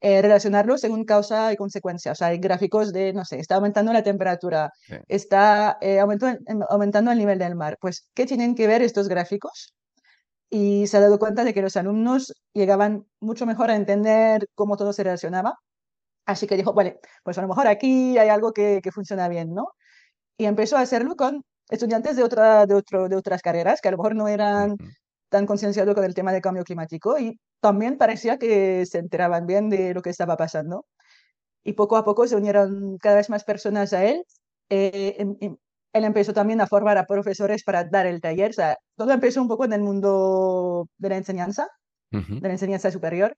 eh, 0.00 0.20
relacionarlos 0.22 0.80
según 0.80 1.04
causa 1.04 1.52
y 1.52 1.56
consecuencia. 1.56 2.12
O 2.12 2.14
sea, 2.14 2.28
hay 2.28 2.38
gráficos 2.38 2.92
de, 2.92 3.12
no 3.12 3.24
sé, 3.24 3.38
está 3.38 3.56
aumentando 3.56 3.92
la 3.92 4.02
temperatura, 4.02 4.70
está 5.08 5.78
eh, 5.80 6.00
aumentando 6.00 7.12
el 7.12 7.18
nivel 7.18 7.38
del 7.38 7.54
mar. 7.54 7.76
Pues, 7.80 8.08
¿qué 8.14 8.26
tienen 8.26 8.54
que 8.54 8.66
ver 8.66 8.82
estos 8.82 9.08
gráficos? 9.08 9.74
Y 10.54 10.86
se 10.86 10.96
ha 10.98 11.00
dado 11.00 11.18
cuenta 11.18 11.42
de 11.44 11.52
que 11.52 11.62
los 11.62 11.76
alumnos 11.76 12.32
llegaban 12.52 13.06
mucho 13.20 13.44
mejor 13.44 13.70
a 13.70 13.76
entender 13.76 14.46
cómo 14.54 14.76
todo 14.76 14.92
se 14.92 15.02
relacionaba 15.02 15.58
Así 16.26 16.46
que 16.46 16.56
dijo, 16.56 16.72
vale, 16.74 17.00
pues 17.22 17.38
a 17.38 17.42
lo 17.42 17.48
mejor 17.48 17.66
aquí 17.66 18.16
hay 18.18 18.28
algo 18.30 18.52
que, 18.52 18.80
que 18.82 18.92
funciona 18.92 19.28
bien, 19.28 19.54
¿no? 19.54 19.74
Y 20.38 20.46
empezó 20.46 20.76
a 20.76 20.82
hacerlo 20.82 21.16
con 21.16 21.44
estudiantes 21.70 22.16
de, 22.16 22.24
otra, 22.24 22.66
de, 22.66 22.74
otro, 22.74 23.08
de 23.08 23.16
otras 23.16 23.42
carreras 23.42 23.80
que 23.80 23.88
a 23.88 23.92
lo 23.92 23.98
mejor 23.98 24.16
no 24.16 24.28
eran 24.28 24.76
tan 25.30 25.46
concienciados 25.46 25.94
con 25.94 26.04
el 26.04 26.14
tema 26.14 26.32
del 26.32 26.42
cambio 26.42 26.64
climático 26.64 27.18
y 27.18 27.40
también 27.60 27.98
parecía 27.98 28.38
que 28.38 28.86
se 28.86 28.98
enteraban 28.98 29.46
bien 29.46 29.70
de 29.70 29.94
lo 29.94 30.02
que 30.02 30.10
estaba 30.10 30.36
pasando. 30.36 30.86
Y 31.64 31.74
poco 31.74 31.96
a 31.96 32.04
poco 32.04 32.26
se 32.28 32.36
unieron 32.36 32.98
cada 32.98 33.16
vez 33.16 33.30
más 33.30 33.44
personas 33.44 33.92
a 33.92 34.04
él. 34.06 34.24
Eh, 34.70 35.16
él 35.94 36.04
empezó 36.04 36.32
también 36.32 36.60
a 36.60 36.66
formar 36.66 36.98
a 36.98 37.06
profesores 37.06 37.62
para 37.62 37.84
dar 37.84 38.06
el 38.06 38.20
taller. 38.20 38.50
O 38.50 38.52
sea, 38.52 38.76
todo 38.96 39.12
empezó 39.12 39.40
un 39.40 39.48
poco 39.48 39.64
en 39.64 39.72
el 39.72 39.80
mundo 39.80 40.88
de 40.98 41.08
la 41.08 41.16
enseñanza, 41.16 41.68
de 42.10 42.40
la 42.40 42.50
enseñanza 42.50 42.90
superior. 42.90 43.36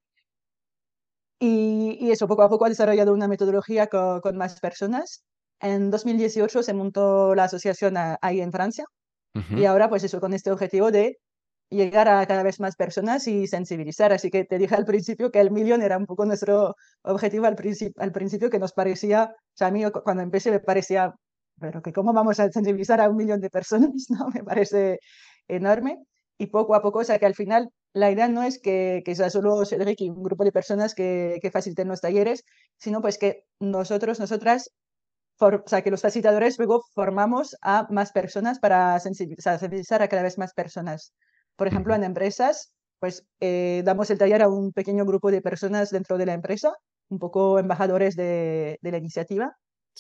Y, 1.39 2.11
eso 2.11 2.27
poco 2.27 2.43
a 2.43 2.49
poco 2.49 2.65
ha 2.65 2.71
desarrollado 2.71 3.13
una 3.13 3.29
metodología 3.29 3.89
con, 3.89 4.37
más 4.37 4.59
personas. 4.61 5.23
En 5.61 5.91
2018 5.91 6.63
se 6.63 6.75
montó 6.75 7.35
la 7.35 7.45
asociación 7.45 7.95
ahí 8.23 8.41
en 8.41 8.53
Francia 8.53 8.85
y 9.51 9.67
ahora 9.67 9.91
pues 9.91 10.03
eso 10.03 10.19
con 10.19 10.33
este 10.33 10.51
objetivo 10.51 10.91
de 10.91 11.19
llegar 11.69 12.09
a 12.09 12.25
cada 12.27 12.43
vez 12.43 12.59
más 12.59 12.75
personas 12.75 13.27
y 13.29 13.47
sensibilizar. 13.47 14.13
Así 14.15 14.31
que 14.31 14.45
te 14.45 14.57
dije 14.57 14.75
al 14.75 14.87
principio 14.87 15.31
que 15.31 15.41
el 15.41 15.51
millón 15.51 15.83
era 15.83 15.99
un 15.99 16.07
poco 16.07 16.25
nuestro 16.25 16.75
objetivo 17.03 17.45
al, 17.45 17.57
principio, 17.57 18.03
al 18.03 18.13
principio 18.13 18.49
que 18.49 18.59
nos 18.59 18.73
parecía, 18.73 19.35
o 19.35 19.57
sea, 19.57 19.69
a 19.69 19.71
mí 19.71 19.83
cuando 20.05 20.23
empecé 20.23 20.51
me 20.51 20.61
parecía, 20.61 21.15
pero 21.61 21.83
que 21.83 21.93
cómo 21.93 22.13
vamos 22.13 22.41
a 22.41 22.51
sensibilizar 22.51 23.01
a 23.01 23.09
un 23.09 23.17
millón 23.17 23.41
de 23.41 23.51
personas, 23.51 24.07
¿no? 24.11 24.29
Me 24.35 24.45
parece 24.45 24.99
enorme. 25.49 25.99
Y 26.39 26.49
poco 26.49 26.75
a 26.75 26.83
poco, 26.83 27.01
o 27.01 27.05
sea, 27.05 27.19
que 27.19 27.27
al 27.27 27.35
final 27.35 27.71
la 27.95 28.11
idea 28.11 28.29
no 28.29 28.43
es 28.43 28.61
que, 28.61 29.03
que 29.05 29.15
sea 29.15 29.31
solo 29.31 29.65
Cedric 29.65 30.01
y 30.03 30.11
un 30.11 30.23
grupo 30.23 30.45
de 30.45 30.53
personas 30.53 30.95
que, 30.95 31.39
que 31.41 31.51
faciliten 31.51 31.89
los 31.89 32.03
talleres, 32.03 32.45
sino 32.79 33.01
pues 33.01 33.17
que 33.19 33.45
nosotros, 33.59 34.21
nosotras, 34.21 34.71
o 35.39 35.63
sea, 35.67 35.83
que 35.83 35.91
los 35.91 36.03
facilitadores 36.03 36.59
luego 36.59 36.83
formamos 36.95 37.57
a 37.63 37.87
más 37.91 38.13
personas 38.13 38.59
para 38.59 39.01
sensibilizar, 39.01 40.03
a 40.03 40.09
cada 40.09 40.23
vez 40.23 40.37
más 40.39 40.53
personas. 40.53 41.15
Por 41.57 41.69
ejemplo, 41.69 41.95
en 41.95 42.05
empresas, 42.05 42.75
pues 42.99 43.25
eh, 43.41 43.83
damos 43.85 44.11
el 44.11 44.19
taller 44.19 44.43
a 44.43 44.49
un 44.49 44.73
pequeño 44.73 45.07
grupo 45.07 45.31
de 45.31 45.41
personas 45.41 45.91
dentro 45.91 46.19
de 46.19 46.27
la 46.27 46.35
empresa, 46.35 46.75
un 47.09 47.19
poco 47.19 47.59
embajadores 47.59 48.15
de, 48.15 48.79
de 48.83 48.91
la 48.91 48.99
iniciativa, 48.99 49.57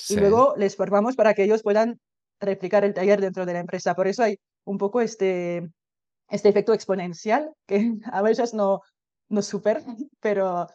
y 0.09 0.16
luego 0.16 0.55
les 0.57 0.76
formamos 0.76 1.16
para 1.16 1.34
que 1.34 1.44
ellos 1.44 1.62
puedan 1.62 2.01
replicar 2.40 2.84
el 2.84 2.94
taller 2.94 3.20
dentro 3.20 3.47
de 3.47 3.53
la 3.53 3.61
empresa. 3.61 3.94
Por 3.94 4.07
eso 4.07 4.22
hay 4.22 4.38
un 4.64 4.78
poco 4.78 5.01
este, 5.01 5.68
este 6.28 6.49
efecto 6.49 6.74
exponencial 6.74 7.53
que 7.66 7.94
a 8.12 8.22
veces 8.22 8.55
no, 8.55 8.82
no 9.28 9.42
super, 9.42 9.82
pero 10.20 10.66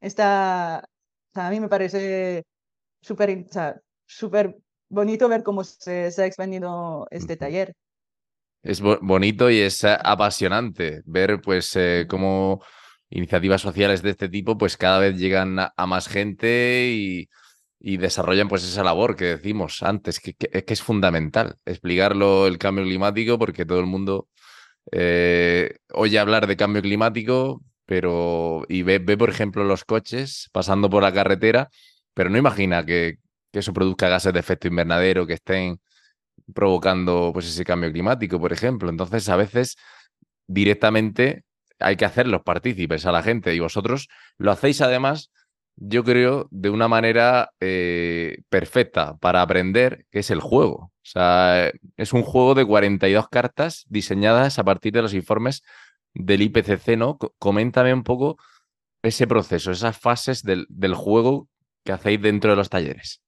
está, 0.00 0.78
a 1.34 1.50
mí 1.50 1.60
me 1.60 1.68
parece 1.68 2.44
súper 3.00 3.46
súper 4.06 4.56
bonito 4.88 5.28
ver 5.28 5.42
cómo 5.42 5.64
se, 5.64 6.10
se, 6.10 6.22
ha 6.22 6.26
expandido 6.26 7.06
este 7.10 7.36
taller. 7.36 7.74
Es 8.62 8.80
bonito 8.80 9.50
y 9.50 9.60
es 9.60 9.84
apasionante 9.84 11.02
ver 11.04 11.40
pues 11.40 11.74
eh, 11.76 12.06
cómo 12.08 12.60
iniciativas 13.10 13.60
sociales 13.60 14.02
de 14.02 14.10
este 14.10 14.28
tipo 14.28 14.58
pues 14.58 14.76
cada 14.76 14.98
vez 14.98 15.16
llegan 15.16 15.58
a, 15.58 15.86
más 15.86 16.08
gente 16.08 16.88
y, 16.90 17.28
y, 17.80 17.96
desarrollan 17.98 18.48
pues 18.48 18.64
esa 18.64 18.84
labor 18.84 19.16
que 19.16 19.26
decimos 19.26 19.82
antes, 19.82 20.20
que, 20.20 20.34
que, 20.34 20.64
es 20.66 20.82
fundamental 20.82 21.56
explicarlo 21.64 22.46
el 22.46 22.58
cambio 22.58 22.84
climático 22.84 23.38
porque 23.38 23.66
todo 23.66 23.80
el 23.80 23.86
mundo 23.86 24.28
eh, 24.92 25.78
oye 25.92 26.18
hablar 26.18 26.46
de 26.46 26.56
cambio 26.56 26.82
climático, 26.82 27.62
pero 27.86 28.64
y 28.68 28.82
ve, 28.82 28.98
ve, 28.98 29.16
por 29.16 29.30
ejemplo, 29.30 29.64
los 29.64 29.84
coches 29.84 30.48
pasando 30.52 30.90
por 30.90 31.02
la 31.02 31.12
carretera, 31.12 31.68
pero 32.14 32.30
no 32.30 32.38
imagina 32.38 32.84
que, 32.84 33.18
que, 33.52 33.60
eso 33.60 33.72
produzca 33.72 34.08
gases 34.08 34.32
de 34.32 34.40
efecto 34.40 34.68
invernadero 34.68 35.26
que 35.26 35.34
estén 35.34 35.80
provocando 36.54 37.30
pues 37.32 37.46
ese 37.46 37.64
cambio 37.64 37.92
climático, 37.92 38.40
por 38.40 38.52
ejemplo. 38.52 38.90
Entonces, 38.90 39.28
a 39.28 39.36
veces 39.36 39.76
directamente 40.46 41.44
hay 41.78 41.96
que 41.96 42.04
hacerlos 42.04 42.42
partícipes 42.42 43.06
a 43.06 43.12
la 43.12 43.22
gente 43.22 43.54
y 43.54 43.60
vosotros 43.60 44.08
lo 44.38 44.52
hacéis 44.52 44.80
además, 44.80 45.30
yo 45.76 46.04
creo, 46.04 46.48
de 46.50 46.70
una 46.70 46.88
manera 46.88 47.50
eh, 47.60 48.38
perfecta 48.48 49.16
para 49.18 49.42
aprender, 49.42 50.06
que 50.10 50.20
es 50.20 50.30
el 50.30 50.40
juego. 50.40 50.92
O 50.92 51.08
sea, 51.08 51.70
es 51.96 52.12
un 52.12 52.22
juego 52.22 52.54
de 52.54 52.66
42 52.66 53.28
cartas 53.28 53.84
diseñadas 53.88 54.58
a 54.58 54.64
partir 54.64 54.92
de 54.92 55.02
los 55.02 55.14
informes 55.14 55.62
del 56.14 56.42
IPCC, 56.42 56.96
¿no? 56.96 57.18
Coméntame 57.38 57.92
un 57.94 58.02
poco 58.02 58.38
ese 59.02 59.26
proceso, 59.26 59.70
esas 59.70 59.98
fases 59.98 60.42
del, 60.42 60.66
del 60.68 60.94
juego 60.94 61.48
que 61.84 61.92
hacéis 61.92 62.20
dentro 62.20 62.50
de 62.50 62.56
los 62.56 62.70
talleres. 62.70 63.22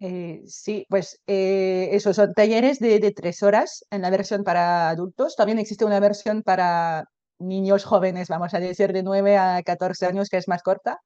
Eh, 0.00 0.42
sí, 0.46 0.86
pues 0.88 1.20
eh, 1.26 1.88
esos 1.92 2.14
son 2.16 2.32
talleres 2.32 2.78
de, 2.78 3.12
tres 3.12 3.42
horas 3.42 3.84
en 3.90 4.02
la 4.02 4.10
versión 4.10 4.44
para 4.44 4.90
adultos. 4.90 5.34
También 5.36 5.58
existe 5.58 5.84
una 5.84 6.00
versión 6.00 6.42
para 6.42 7.06
niños 7.38 7.84
jóvenes, 7.84 8.28
vamos 8.28 8.54
a 8.54 8.60
decir, 8.60 8.92
de 8.92 9.02
9 9.02 9.36
a 9.36 9.62
14 9.62 10.06
años, 10.06 10.28
que 10.28 10.36
es 10.36 10.48
más 10.48 10.62
corta. 10.62 10.98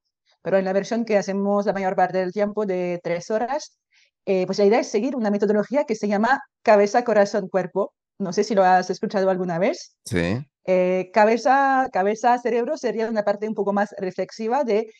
Pero 0.42 0.58
en 0.58 0.64
la 0.64 0.72
versión 0.72 1.04
que 1.04 1.16
hacemos 1.16 1.66
la 1.66 1.72
mayor 1.72 1.94
parte 1.94 2.18
del 2.18 2.32
tiempo 2.32 2.66
de 2.66 3.00
tres 3.02 3.30
horas, 3.30 3.78
eh, 4.26 4.46
pues 4.46 4.58
la 4.58 4.64
idea 4.64 4.80
es 4.80 4.88
seguir 4.88 5.16
una 5.16 5.30
metodología 5.30 5.84
que 5.84 5.94
se 5.94 6.08
llama 6.08 6.40
cabeza, 6.62 7.04
corazón, 7.04 7.48
cuerpo. 7.48 7.94
No 8.18 8.32
sé 8.32 8.44
si 8.44 8.54
lo 8.54 8.64
has 8.64 8.90
escuchado 8.90 9.30
alguna 9.30 9.58
vez. 9.58 9.96
Sí. 10.04 10.38
Eh, 10.64 11.10
cabeza, 11.12 11.88
cabeza, 11.92 12.38
cerebro 12.38 12.76
sería 12.76 13.08
una 13.08 13.24
parte 13.24 13.48
un 13.48 13.54
poco 13.54 13.72
más 13.72 13.94
reflexiva 13.98 14.64
de, 14.64 14.92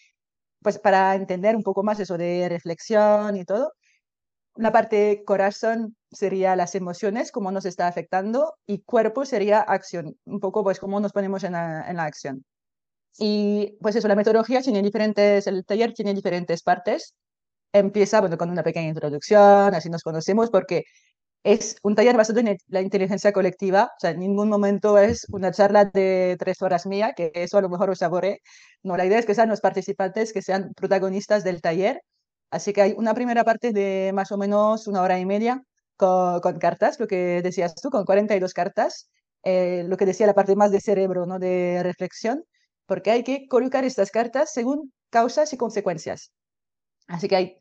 pues 0.61 0.79
para 0.79 1.15
entender 1.15 1.57
un 1.57 1.63
poco 1.63 1.83
más 1.83 2.01
eso 2.01 2.19
de 2.19 2.49
reflexión 2.49 3.37
y 3.37 3.45
todo. 3.45 3.73
La 4.57 4.71
parte 4.73 5.23
corazón 5.25 5.97
sería 6.11 6.57
las 6.57 6.75
emociones, 6.75 7.33
cómo 7.33 7.51
nos 7.51 7.65
está 7.65 7.89
afectando, 7.89 8.55
y 8.67 8.83
cuerpo 8.83 9.25
sería 9.25 9.61
acción, 9.61 10.17
un 10.27 10.41
poco 10.41 10.63
pues 10.63 10.79
cómo 10.79 11.01
nos 11.01 11.13
ponemos 11.13 11.43
en 11.45 11.53
la, 11.53 12.05
acción. 12.05 12.45
Y 13.19 13.79
pues 13.83 13.97
eso, 13.97 14.09
la 14.09 14.17
metodología 14.17 14.63
tiene 14.63 14.83
diferentes, 14.83 15.47
el 15.47 15.65
taller 15.65 15.95
tiene 15.95 16.15
diferentes 16.15 16.63
partes. 16.63 17.15
Empieza 17.73 18.21
bueno, 18.21 18.39
con 18.39 18.51
una 18.51 18.63
pequeña 18.63 18.89
introducción, 18.89 19.75
así 19.75 19.91
nos 19.91 20.03
conocemos, 20.03 20.51
porque 20.51 20.85
es 21.45 21.77
un 21.83 21.95
taller 21.95 22.17
basado 22.17 22.41
en 22.41 22.57
la 22.69 22.81
inteligencia 22.83 23.33
colectiva, 23.33 23.87
o 23.97 24.01
sea, 24.01 24.11
en 24.11 24.21
ningún 24.21 24.49
momento 24.49 24.99
es 24.99 25.27
una 25.31 25.51
charla 25.53 25.87
de 25.87 26.37
tres 26.39 26.63
horas 26.63 26.87
mía, 26.87 27.15
que 27.17 27.33
eso 27.35 27.59
a 27.59 27.63
lo 27.63 27.69
mejor 27.69 27.91
os 27.91 27.99
saboré. 27.99 28.41
No, 28.83 28.97
la 28.97 29.07
idea 29.07 29.19
es 29.19 29.27
que 29.27 29.35
sean 29.35 29.49
los 29.49 29.61
participantes 29.61 30.33
que 30.33 30.43
sean 30.43 30.73
protagonistas 30.75 31.45
del 31.45 31.61
taller 31.63 32.03
Así 32.53 32.75
que 32.75 32.83
hay 32.83 32.95
una 32.99 33.15
primera 33.15 33.45
parte 33.45 33.73
de 33.73 34.13
más 34.13 34.31
o 34.31 34.37
menos 34.37 34.87
una 34.87 35.01
hora 35.01 35.19
y 35.19 35.25
media 35.25 35.65
con, 35.97 36.59
cartas, 36.59 37.01
lo 37.01 37.07
que 37.07 37.41
decías 37.41 37.75
tú, 37.75 37.89
con 37.89 38.05
42 38.05 38.53
cartas, 38.53 39.09
eh, 39.43 39.85
lo 39.89 39.97
que 39.97 40.05
decía 40.05 40.27
la 40.27 40.35
parte 40.35 40.55
más 40.55 40.71
de 40.71 40.81
cerebro, 40.81 41.25
¿no? 41.25 41.39
de 41.39 41.83
reflexión, 41.83 42.45
porque 42.85 43.11
hay 43.11 43.25
que 43.25 43.49
colocar 43.49 43.85
estas 43.85 44.11
cartas 44.11 44.53
según 44.53 44.93
causas 45.09 45.55
y 45.55 45.57
consecuencias. 45.57 46.31
Así 47.07 47.27
que 47.27 47.37
hay, 47.37 47.57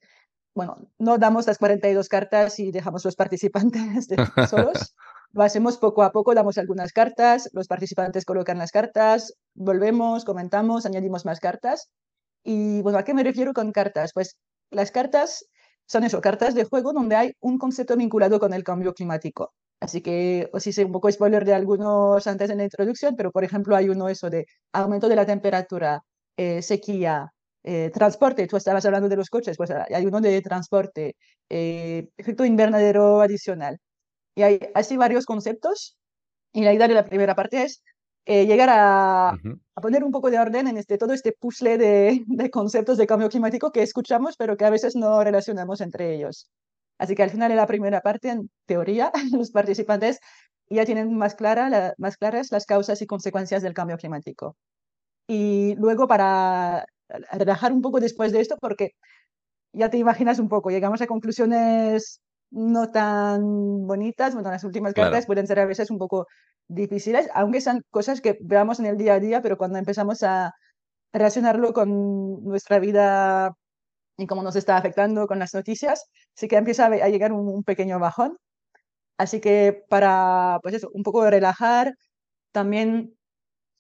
bueno, 0.54 0.76
no 1.00 1.18
damos 1.18 1.48
las 1.48 1.58
42 1.58 2.10
cartas 2.10 2.60
y 2.60 2.74
dejamos 2.74 3.06
los 3.06 3.16
participantes 3.16 4.10
solos. 4.50 4.94
Lo 5.32 5.44
hacemos 5.44 5.78
poco 5.78 6.04
a 6.04 6.12
poco, 6.12 6.36
damos 6.36 6.58
algunas 6.58 6.92
cartas, 6.92 7.50
los 7.54 7.70
participantes 7.70 8.26
colocan 8.26 8.58
las 8.58 8.72
cartas, 8.72 9.36
volvemos, 9.54 10.26
comentamos, 10.26 10.86
añadimos 10.86 11.24
más 11.24 11.39
cartas. 11.39 11.89
Y 12.44 12.82
bueno, 12.82 12.98
¿a 12.98 13.06
qué 13.06 13.14
me 13.14 13.24
refiero 13.24 13.54
con 13.54 13.72
cartas? 13.72 14.12
Pues 14.14 14.36
las 14.72 14.91
cartas 14.91 15.45
son 15.86 16.03
eso, 16.03 16.22
cartas 16.22 16.55
de 16.55 16.63
juego 16.65 16.93
donde 16.93 17.15
hay 17.15 17.34
un 17.41 17.57
concepto 17.57 17.95
vinculado 17.97 18.39
con 18.39 18.53
el 18.53 18.63
cambio 18.63 18.93
climático. 18.93 19.53
Así 19.80 20.01
que 20.01 20.49
os 20.53 20.65
hice 20.67 20.86
un 20.86 20.91
poco 20.91 21.11
spoiler 21.11 21.43
de 21.43 21.53
algunos 21.53 22.28
antes 22.28 22.49
en 22.49 22.59
la 22.59 22.63
introducción, 22.65 23.15
pero 23.15 23.32
por 23.32 23.43
ejemplo 23.43 23.76
hay 23.76 23.89
uno 23.89 24.07
eso 24.09 24.30
de 24.30 24.45
aumento 24.74 25.09
de 25.09 25.15
la 25.15 25.26
temperatura, 25.26 26.01
eh, 26.38 26.61
sequía, 26.61 27.32
eh, 27.63 27.91
transporte, 27.93 28.47
tú 28.47 28.57
estabas 28.57 28.86
hablando 28.86 29.09
de 29.09 29.15
los 29.17 29.30
coches, 29.30 29.57
pues 29.57 29.72
hay 29.72 30.05
uno 30.05 30.22
de 30.22 30.41
transporte, 30.41 31.15
eh, 31.49 32.09
efecto 32.17 32.45
invernadero 32.45 33.22
adicional. 33.22 33.78
Y 34.36 34.43
hay 34.43 34.59
así 34.76 34.97
varios 34.97 35.26
conceptos. 35.26 35.97
Y 36.53 36.63
la 36.63 36.74
idea 36.74 36.88
de 36.88 36.95
la 36.95 37.05
primera 37.05 37.36
parte 37.36 37.63
es 37.63 37.84
eh, 38.26 38.45
llegar 38.45 38.69
a, 38.69 39.30
a, 39.30 39.82
poner 39.82 40.03
un 40.03 40.11
poco 40.11 40.30
de 40.30 40.39
orden 40.39 40.67
en 40.67 40.78
este, 40.78 40.97
todo 40.97 41.13
este 41.13 41.32
puzzle 41.34 41.78
de, 41.78 42.24
de, 42.28 42.49
conceptos 42.51 42.97
de 42.97 43.07
cambio 43.07 43.30
climático 43.30 43.72
que 43.72 43.82
escuchamos, 43.82 44.38
pero 44.38 44.57
que 44.57 44.65
a 44.65 44.69
veces 44.69 44.95
no 44.95 45.24
relacionamos 45.24 45.82
entre 45.82 46.15
ellos. 46.15 46.49
Así 46.99 47.15
que 47.15 47.24
al 47.24 47.32
final 47.32 47.49
de 47.49 47.55
la 47.55 47.67
primera 47.67 48.01
parte, 48.01 48.30
en 48.30 48.49
teoría, 48.67 49.11
los 49.32 49.51
participantes 49.51 50.19
ya 50.69 50.86
tienen 50.86 51.15
más, 51.17 51.36
clara, 51.36 51.69
la, 51.69 51.93
más 51.97 52.17
claras 52.17 52.51
las 52.51 52.65
causas 52.65 53.01
y 53.01 53.07
consecuencias 53.07 53.63
del 53.63 53.74
cambio 53.74 53.97
climático. 53.97 54.55
Y 55.28 55.76
luego, 55.76 56.07
para 56.07 56.86
relajar 57.32 57.74
un 57.74 57.82
poco 57.82 57.99
después 57.99 58.32
de 58.32 58.41
esto, 58.41 58.57
porque 58.59 58.91
ya 59.74 59.89
te 59.89 59.97
imaginas 59.97 60.39
un 60.39 60.49
poco, 60.49 60.69
llegamos 60.69 61.01
a 61.01 61.07
conclusiones 61.07 62.22
no 62.52 62.91
tan 62.91 63.88
bonitas, 63.88 64.34
bueno, 64.34 64.52
las 64.52 64.64
últimas 64.64 64.93
cartas 64.93 65.26
pueden 65.26 65.47
ser 65.47 65.60
a 65.60 65.66
veces 65.66 65.89
un 65.89 65.97
poco 65.97 66.28
difíciles, 66.68 67.30
aunque 67.34 67.62
sean 67.62 67.82
cosas 67.89 68.22
que 68.22 68.38
veamos 68.41 68.80
en 68.80 68.86
el 68.88 68.97
día 68.97 69.16
a 69.16 69.20
día, 69.20 69.41
pero 69.41 69.58
cuando 69.58 69.80
empezamos 69.80 70.24
a 70.24 70.54
relacionarlo 71.14 71.74
con 71.74 72.43
nuestra 72.43 72.80
vida 72.80 73.54
y 74.18 74.28
cómo 74.28 74.43
nos 74.43 74.56
está 74.56 74.78
afectando 74.78 75.28
con 75.28 75.39
las 75.39 75.54
noticias, 75.54 76.06
sí 76.36 76.47
que 76.47 76.58
empieza 76.58 76.86
a 76.88 77.10
llegar 77.10 77.34
un, 77.34 77.64
pequeño 77.64 77.99
bajón. 77.99 78.38
Así 79.18 79.41
que 79.41 79.84
para, 79.89 80.60
pues 80.64 80.76
eso, 80.76 80.89
un 80.93 81.04
poco 81.04 81.30
relajar, 81.30 81.93
también 82.52 83.16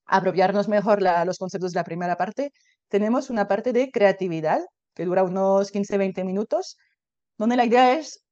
apropiarnos 0.05 0.67
mejor 0.67 1.01
los 1.25 1.37
conceptos 1.39 1.73
de 1.73 1.79
la 1.79 1.83
primera 1.83 2.17
parte, 2.17 2.51
tenemos 2.89 3.29
una 3.29 3.47
parte 3.47 3.73
de 3.73 3.91
creatividad 3.91 4.61
que 4.95 5.05
dura 5.05 5.23
unos 5.23 5.73
15-20 5.73 6.25
minutos, 6.25 6.77
donde 7.37 7.55
la 7.55 7.65
idea 7.65 7.93
es 7.93 8.23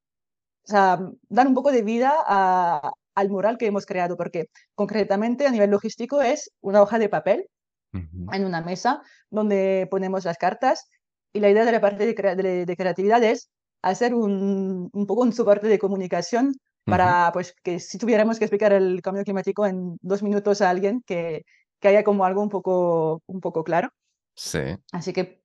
o 0.64 0.72
sea, 0.72 1.00
dar 1.30 1.48
un 1.48 1.54
poco 1.54 1.72
de 1.72 1.82
vida 1.82 2.14
a, 2.26 2.92
al 3.16 3.30
mural 3.30 3.58
que 3.58 3.68
hemos 3.68 3.86
creado, 3.86 4.18
porque 4.18 4.48
concretamente 4.76 5.48
a 5.48 5.52
nivel 5.52 5.72
logístico 5.72 6.22
es 6.22 6.52
una 6.62 6.82
hoja 6.82 7.00
de 7.00 7.10
papel 7.10 7.48
en 7.92 8.46
una 8.46 8.62
mesa 8.62 9.02
donde 9.32 9.88
ponemos 9.90 10.24
las 10.24 10.38
cartas 10.38 10.88
y 11.34 11.40
la 11.40 11.50
idea 11.50 11.66
de 11.66 11.72
la 11.72 11.82
parte 11.82 12.06
de, 12.06 12.66
de, 12.66 12.78
creatividad 12.78 13.24
es 13.24 13.50
hacer 13.82 14.14
un, 14.14 14.90
un, 14.94 15.06
poco 15.08 15.24
un 15.24 15.34
soporte 15.34 15.68
de 15.68 15.80
comunicación 15.80 16.54
para 16.86 17.32
pues 17.34 17.56
que 17.64 17.80
si 17.80 17.98
tuviéramos 17.98 18.38
que 18.38 18.46
explicar 18.46 18.74
el 18.74 19.02
cambio 19.02 19.24
climático 19.24 19.66
en 19.66 19.98
dos 20.02 20.22
minutos 20.22 20.62
a 20.62 20.70
alguien 20.70 21.02
que, 21.06 21.46
que 21.80 21.88
haya 21.88 22.04
como 22.04 22.26
algo 22.26 22.42
un 22.42 22.50
poco, 22.50 23.22
un 23.26 23.40
poco 23.40 23.64
claro. 23.64 23.90
Sí. 24.36 24.60
Así 24.92 25.14
que 25.14 25.42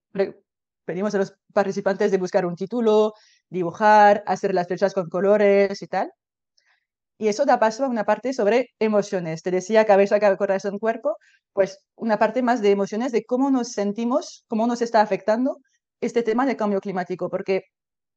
pedimos 0.84 1.14
a 1.14 1.18
los 1.18 1.34
participantes 1.52 2.10
de 2.10 2.18
buscar 2.18 2.46
un 2.46 2.56
título, 2.56 3.14
dibujar, 3.55 4.22
hacer 4.26 4.55
las 4.55 4.66
flechas 4.66 4.92
con 4.92 5.09
colores 5.09 5.80
y 5.80 5.86
tal. 5.86 6.12
Y 7.16 7.28
eso 7.28 7.46
da 7.46 7.59
paso 7.59 7.84
a 7.84 7.88
una 7.88 8.05
parte 8.05 8.32
sobre 8.32 8.70
emociones. 8.78 9.42
Te 9.42 9.50
decía 9.50 9.86
cabeza, 9.86 10.18
corazón, 10.36 10.78
cuerpo, 10.78 11.16
pues 11.52 11.78
una 11.96 12.18
parte 12.18 12.42
más 12.42 12.61
de 12.61 12.70
emociones, 12.70 13.12
de 13.12 13.24
cómo 13.24 13.50
nos 13.50 13.72
sentimos, 13.72 14.44
cómo 14.48 14.66
nos 14.66 14.82
está 14.82 15.00
afectando 15.00 15.59
este 16.00 16.22
tema 16.22 16.44
del 16.44 16.57
cambio 16.57 16.80
climático, 16.80 17.30
porque 17.30 17.62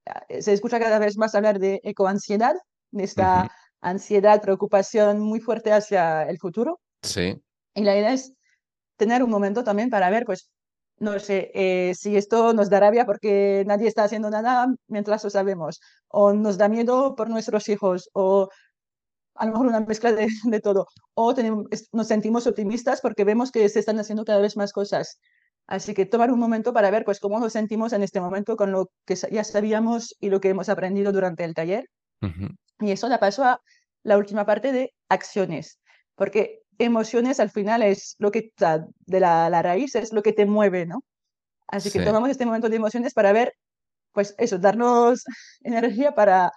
ah, 0.08 0.26
se 0.42 0.52
escucha 0.52 0.80
cada 0.80 1.00
vez 1.00 1.18
más 1.18 1.36
hablar 1.36 1.60
de 1.60 1.80
ecoansiedad, 1.84 2.56
de 2.92 3.04
esta 3.04 3.50
ansiedad, 3.82 4.42
preocupación 4.42 5.20
muy 5.20 5.40
fuerte 5.40 5.72
hacia 5.72 6.24
el 6.24 6.40
futuro. 6.40 6.80
Sí. 7.04 7.40
Y 7.76 7.84
la 7.84 7.96
idea 7.96 8.14
es 8.14 8.34
tener 8.98 9.24
un 9.24 9.30
momento 9.30 9.64
también 9.64 9.90
para 9.90 10.10
ver, 10.10 10.26
pues, 10.26 10.50
no 11.00 11.20
sé, 11.20 11.52
eh, 11.54 11.94
si 11.96 12.18
esto 12.18 12.54
nos 12.54 12.70
da 12.70 12.80
rabia 12.80 13.06
porque 13.06 13.64
nadie 13.68 13.88
está 13.88 14.04
haciendo 14.04 14.30
nada 14.30 14.68
mientras 14.88 15.24
lo 15.24 15.30
sabemos, 15.30 15.80
o 16.08 16.34
nos 16.34 16.58
da 16.58 16.70
miedo 16.70 17.16
por 17.16 17.30
nuestros 17.30 17.70
hijos, 17.70 18.10
o 18.14 18.50
a 19.36 19.46
lo 19.46 19.52
mejor 19.52 19.68
una 19.68 19.80
mezcla 19.82 20.12
de, 20.12 20.28
de 20.46 20.60
todo, 20.60 20.88
o 21.14 21.34
tenemos, 21.34 21.68
nos 21.92 22.08
sentimos 22.08 22.48
optimistas 22.48 23.02
porque 23.02 23.24
vemos 23.24 23.52
que 23.52 23.70
se 23.70 23.80
están 23.80 24.00
haciendo 24.00 24.26
cada 24.26 24.42
vez 24.42 24.58
más 24.58 24.74
cosas. 24.74 25.20
Así 25.68 25.94
que 25.94 26.06
tomar 26.06 26.32
un 26.32 26.40
momento 26.40 26.74
para 26.74 26.90
ver 26.92 27.04
pues, 27.04 27.20
cómo 27.20 27.40
nos 27.40 27.54
sentimos 27.54 27.92
en 27.92 28.02
este 28.02 28.22
momento 28.22 28.56
con 28.56 28.72
lo 28.72 28.90
que 29.06 29.16
ya 29.16 29.44
sabíamos 29.44 30.16
y 30.20 30.30
lo 30.30 30.40
que 30.40 30.50
hemos 30.50 30.70
aprendido 30.70 31.12
durante 31.12 31.44
el 31.44 31.54
taller. 31.54 31.90
Y 32.80 32.92
eso 32.92 33.10
da 33.10 33.20
paso 33.20 33.44
a 33.44 33.62
la 34.04 34.18
última 34.18 34.46
parte 34.46 34.72
de 34.72 34.94
acciones, 35.10 35.80
porque 36.16 36.62
emociones 36.78 37.40
al 37.40 37.50
final 37.50 37.82
es 37.82 38.16
lo 38.20 38.32
que, 38.32 38.52
de 39.06 39.20
la, 39.20 39.50
la 39.50 39.62
raíz 39.62 39.96
es 39.96 40.14
lo 40.14 40.22
que 40.22 40.34
te 40.34 40.46
mueve, 40.46 40.86
¿no? 40.86 41.04
Así 41.68 41.92
que 41.92 42.02
tomamos 42.02 42.30
este 42.30 42.46
momento 42.46 42.70
de 42.70 42.78
emociones 42.78 43.14
para 43.14 43.34
ver, 43.34 43.54
pues 44.14 44.36
eso, 44.38 44.58
darnos 44.58 45.24
energía 45.62 46.14
para, 46.14 46.52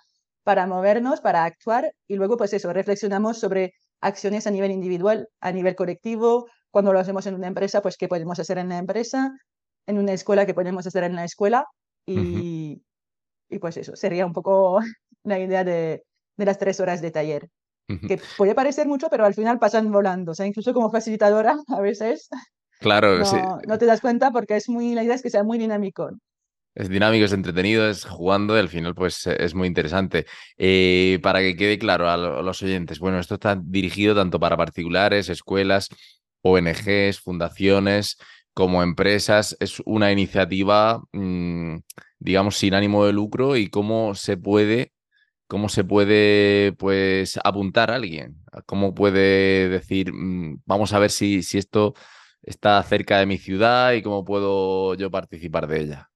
para 0.45 0.67
movernos, 0.67 1.21
para 1.21 1.45
actuar 1.45 1.93
y 2.07 2.17
luego 2.17 2.37
pues 2.37 2.53
eso, 2.53 2.73
reflexionamos 2.73 3.39
sobre 3.39 3.75
acciones 4.01 4.47
a 4.47 4.51
nivel 4.51 4.71
individual, 4.71 5.29
a 5.41 5.53
nivel 5.53 5.75
colectivo, 5.75 6.47
cuando 6.71 6.93
lo 6.93 7.01
hacemos 7.01 7.27
en 7.27 7.35
una 7.35 7.49
empresa, 7.49 7.83
pues 7.83 7.97
qué 7.97 8.09
podemos 8.09 8.39
hacer 8.39 8.59
en 8.59 8.69
la 8.69 8.79
empresa, 8.79 9.33
en 9.87 9.99
una 9.99 10.13
escuela, 10.13 10.47
qué 10.47 10.55
podemos 10.55 10.87
hacer 10.87 11.05
en 11.05 11.17
la 11.17 11.25
escuela 11.25 11.67
y, 12.07 12.83
y 13.49 13.59
pues 13.59 13.77
eso, 13.77 13.97
sería 13.97 14.27
un 14.27 14.33
poco 14.33 14.81
la 15.25 15.39
idea 15.39 15.65
de, 15.65 16.05
de 16.37 16.45
las 16.45 16.59
tres 16.59 16.79
horas 16.81 17.03
de 17.03 17.11
taller 17.11 17.49
que 17.99 18.21
puede 18.37 18.55
parecer 18.55 18.87
mucho, 18.87 19.09
pero 19.11 19.25
al 19.25 19.35
final 19.35 19.59
pasan 19.59 19.91
volando. 19.91 20.33
O 20.33 20.35
sea, 20.35 20.47
incluso 20.47 20.73
como 20.73 20.91
facilitadora, 20.91 21.57
a 21.69 21.81
veces 21.81 22.29
claro, 22.79 23.19
no, 23.19 23.61
no 23.67 23.79
te 23.79 23.87
das 23.87 24.01
cuenta 24.01 24.31
porque 24.31 24.57
es 24.57 24.69
muy, 24.69 24.95
la 24.95 25.05
idea 25.05 25.15
es 25.15 25.23
que 25.23 25.31
sea 25.31 25.45
muy 25.45 25.59
dinámico. 25.59 26.11
Es 26.75 26.89
dinámico, 26.89 27.25
es 27.25 27.33
entretenido, 27.33 27.89
es 27.89 28.05
jugando 28.05 28.57
y 28.57 28.61
al 28.61 28.69
final 28.69 28.95
pues 28.95 29.27
es 29.27 29.55
muy 29.55 29.67
interesante. 29.67 30.27
Eh, 30.57 31.19
para 31.23 31.41
que 31.41 31.57
quede 31.57 31.79
claro 31.79 32.09
a 32.09 32.17
los 32.17 32.63
oyentes, 32.63 33.01
bueno, 33.01 33.19
esto 33.19 33.35
está 33.35 33.61
dirigido 33.61 34.15
tanto 34.15 34.39
para 34.39 34.57
particulares, 34.57 35.29
escuelas, 35.29 35.89
ONGs, 36.43 37.21
fundaciones, 37.21 38.19
como 38.55 38.83
empresas. 38.85 39.57
Es 39.59 39.81
una 39.85 40.13
iniciativa, 40.13 41.03
mm, 41.13 41.79
digamos, 42.21 42.57
sin 42.57 42.75
ánimo 42.75 43.05
de 43.05 43.13
lucro 43.15 43.57
y 43.57 43.69
cómo 43.69 44.15
se 44.15 44.37
puede 44.37 44.93
¿Cómo 45.51 45.69
se 45.69 45.83
puede 45.83 46.75
pues 46.75 47.37
apuntar 47.43 47.91
a 47.91 47.97
alguien? 47.97 48.37
¿Cómo 48.67 48.95
puede 48.95 49.69
decir, 49.69 50.13
mm, 50.13 50.63
vamos 50.65 50.93
a 50.93 51.01
ver 51.01 51.11
si, 51.11 51.43
si 51.43 51.59
esto 51.59 51.95
está 52.41 52.81
cerca 52.85 53.19
de 53.19 53.27
mi 53.27 53.37
ciudad 53.37 53.95
y 53.95 54.01
cómo 54.01 54.25
puedo 54.25 54.95
yo 54.95 55.11
participar 55.11 55.67
de 55.67 55.81
ella? 55.81 56.11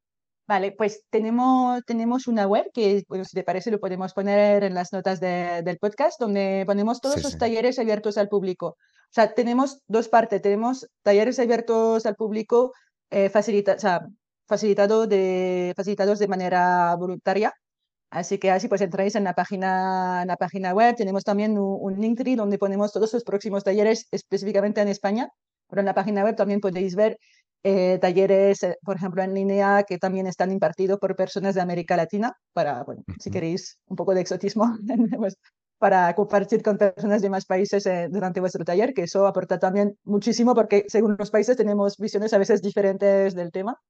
Vale, 0.47 0.71
pues 0.71 1.03
tenemos, 1.11 1.83
tenemos 1.85 2.29
una 2.29 2.47
web 2.47 2.71
que, 2.73 3.03
bueno, 3.09 3.25
si 3.25 3.35
te 3.35 3.43
parece, 3.43 3.73
lo 3.73 3.81
podemos 3.81 4.15
poner 4.15 4.63
en 4.63 4.73
las 4.73 4.93
notas 4.93 5.19
del 5.19 5.79
podcast, 5.79 6.21
donde 6.21 6.63
ponemos 6.65 7.01
todos 7.01 7.21
los 7.21 7.37
talleres 7.37 7.81
abiertos 7.81 8.17
al 8.19 8.29
público. 8.29 8.69
O 8.69 9.11
sea, 9.11 9.35
tenemos 9.35 9.81
dos 9.89 10.07
partes. 10.07 10.43
Tenemos 10.43 10.87
talleres 11.03 11.41
abiertos 11.41 12.07
al 12.07 12.15
público 12.15 12.73
eh, 13.11 13.31
facilita, 13.31 13.73
o 13.73 13.81
sea, 13.81 14.07
facilitado 14.47 15.09
de, 15.09 15.73
facilitados 15.75 16.21
de 16.21 16.29
manera 16.29 16.95
voluntaria 16.95 17.53
Así 18.15 18.39
que 18.39 18.51
así 18.51 18.69
pues 18.69 18.81
entráis 18.81 19.17
en 19.17 19.25
la 19.25 19.35
página, 19.35 20.23
en 20.23 20.29
la 20.29 20.37
página 20.37 20.73
web. 20.73 20.95
Tenemos 20.97 21.25
también 21.25 21.59
un, 21.59 21.79
un 21.81 22.01
Linktree 22.01 22.37
donde 22.37 22.59
ponemos 22.59 22.93
todos 22.93 23.13
los 23.13 23.25
próximos 23.25 23.65
talleres 23.65 24.07
específicamente 24.13 24.81
en 24.81 24.89
España. 24.89 25.29
Pero 25.69 25.81
en 25.81 25.87
la 25.87 25.95
página 25.95 26.23
web 26.23 26.37
también 26.37 26.61
podéis 26.61 26.95
ver 26.95 27.19
eh, 27.65 27.99
talleres, 27.99 28.63
eh, 28.63 28.77
por 28.85 28.97
ejemplo, 28.97 29.23
en 29.23 29.35
línea 29.35 29.85
que 29.85 29.99
también 29.99 30.27
están 30.29 30.53
impartidos 30.53 31.01
por 31.01 31.17
personas 31.17 31.55
de 31.55 31.63
América 31.63 31.97
Latina, 31.97 32.37
para, 32.53 32.85
bueno, 32.85 33.03
si 33.19 33.31
queréis 33.31 33.79
un 33.87 33.97
poco 33.97 34.15
de 34.15 34.21
exotismo, 34.21 34.77
pues, 35.19 35.37
para 35.79 36.15
compartir 36.15 36.63
con 36.63 36.79
personas 36.79 37.23
de 37.23 37.31
más 37.31 37.47
países 37.47 37.85
eh, 37.87 38.09
durante 38.11 38.41
vuestro 38.41 38.65
taller, 38.65 38.95
que 38.95 39.05
eso 39.05 39.27
aporta 39.27 39.59
también 39.59 39.99
muchísimo 40.05 40.55
porque 40.55 40.85
según 40.89 41.17
los 41.19 41.31
países 41.31 41.57
tenemos 41.57 41.97
visiones 41.99 42.33
a 42.33 42.39
veces 42.39 42.63
diferentes 42.63 43.35
del 43.35 43.51
tema. 43.51 43.81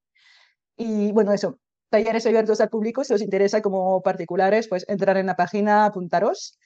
Y 0.77 1.12
bueno, 1.12 1.33
eso, 1.33 1.59
talleres 1.95 2.26
abiertos 2.26 2.61
al 2.61 2.70
público, 2.70 3.05
si 3.05 3.14
os 3.14 3.22
interesa 3.22 3.62
como 3.62 4.03
particulares, 4.03 4.66
pues 4.66 4.84
entrar 4.88 5.16
en 5.16 5.26
la 5.26 5.36
página, 5.36 5.86
apuntaros. 5.86 6.59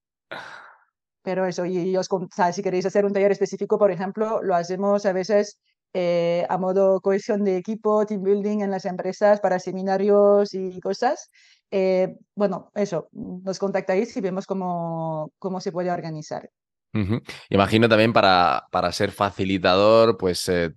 Pero 1.23 1.45
eso, 1.45 1.65
y, 1.65 1.95
os, 1.97 2.07
si 2.53 2.63
queréis 2.63 2.85
hacer 2.85 3.03
un 3.03 3.11
taller 3.11 3.33
específico, 3.33 3.77
por 3.77 3.91
ejemplo, 3.91 4.41
lo 4.41 4.55
hacemos 4.55 5.05
a 5.05 5.11
veces 5.11 5.59
eh, 5.93 6.45
a 6.49 6.57
modo 6.57 7.01
cohesión 7.01 7.43
de 7.43 7.57
equipo, 7.57 8.05
team 8.05 8.23
building 8.23 8.61
en 8.61 8.71
las 8.71 8.85
empresas 8.85 9.39
para 9.39 9.59
seminarios 9.59 10.53
y 10.53 10.79
cosas. 10.79 11.29
Eh, 11.71 12.15
bueno, 12.35 12.71
eso, 12.75 13.09
nos 13.11 13.59
contactáis 13.59 14.15
y 14.15 14.21
vemos 14.21 14.45
cómo, 14.45 15.31
cómo 15.39 15.59
se 15.59 15.71
puede 15.71 15.91
organizar. 15.91 16.49
Imagino 17.49 17.87
también 17.87 18.11
para, 18.11 18.65
para 18.71 18.91
ser 18.91 19.11
facilitador, 19.11 20.17
pues 20.17 20.49
eh, 20.49 20.73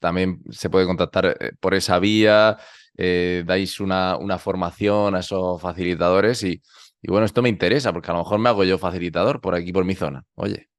también 0.00 0.42
se 0.50 0.68
puede 0.68 0.86
contactar 0.86 1.36
por 1.60 1.74
esa 1.74 2.00
vía, 2.00 2.58
dais 2.96 3.78
una, 3.78 4.16
una, 4.16 4.38
formación 4.38 5.14
a 5.14 5.20
esos 5.20 5.60
facilitadores 5.60 6.42
y, 6.42 6.60
y, 7.02 7.08
bueno, 7.08 7.24
esto 7.24 7.40
me 7.40 7.48
interesa 7.48 7.92
porque 7.92 8.10
a 8.10 8.14
lo 8.14 8.20
mejor 8.20 8.40
me 8.40 8.48
hago 8.48 8.64
yo 8.64 8.78
facilitador 8.78 9.40
por 9.40 9.54
aquí, 9.54 9.72
por 9.72 9.84
mi 9.84 9.94
zona. 9.94 10.24
Oye. 10.34 10.70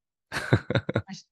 Pues 1.06 1.28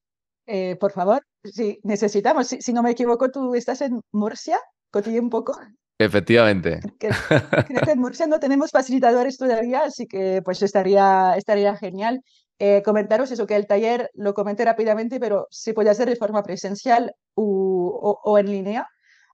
eh, 0.52 0.76
por 0.80 0.90
favor, 0.90 1.24
si 1.44 1.80
necesitamos, 1.82 2.48
si, 2.48 2.72
no 2.72 2.82
me 2.82 2.90
equivoco, 2.90 3.30
tú 3.30 3.54
estás 3.54 3.80
en 3.80 4.00
Murcia, 4.12 4.58
cotille 4.90 5.20
un 5.20 5.30
poco. 5.30 5.58
Efectivamente. 5.98 6.80
creo 6.98 7.82
que 7.84 7.90
en 7.92 8.00
Murcia 8.00 8.26
no 8.26 8.40
tenemos 8.40 8.70
facilitadores 8.70 9.36
todavía, 9.36 9.82
así 9.84 10.06
que 10.06 10.42
pues 10.42 10.62
estaría, 10.62 11.34
estaría 11.36 11.76
genial. 11.76 12.22
Eh, 12.58 12.82
comentaros 12.84 13.30
eso, 13.30 13.46
que 13.46 13.56
el 13.56 13.66
taller 13.66 14.10
lo 14.14 14.34
comenté 14.34 14.64
rápidamente, 14.64 15.18
pero 15.18 15.46
se 15.50 15.72
puede 15.72 15.90
hacer 15.90 16.08
de 16.08 16.16
forma 16.16 16.42
presencial 16.42 17.14
o, 17.34 18.36
en 18.38 18.46
línea. 18.46 18.86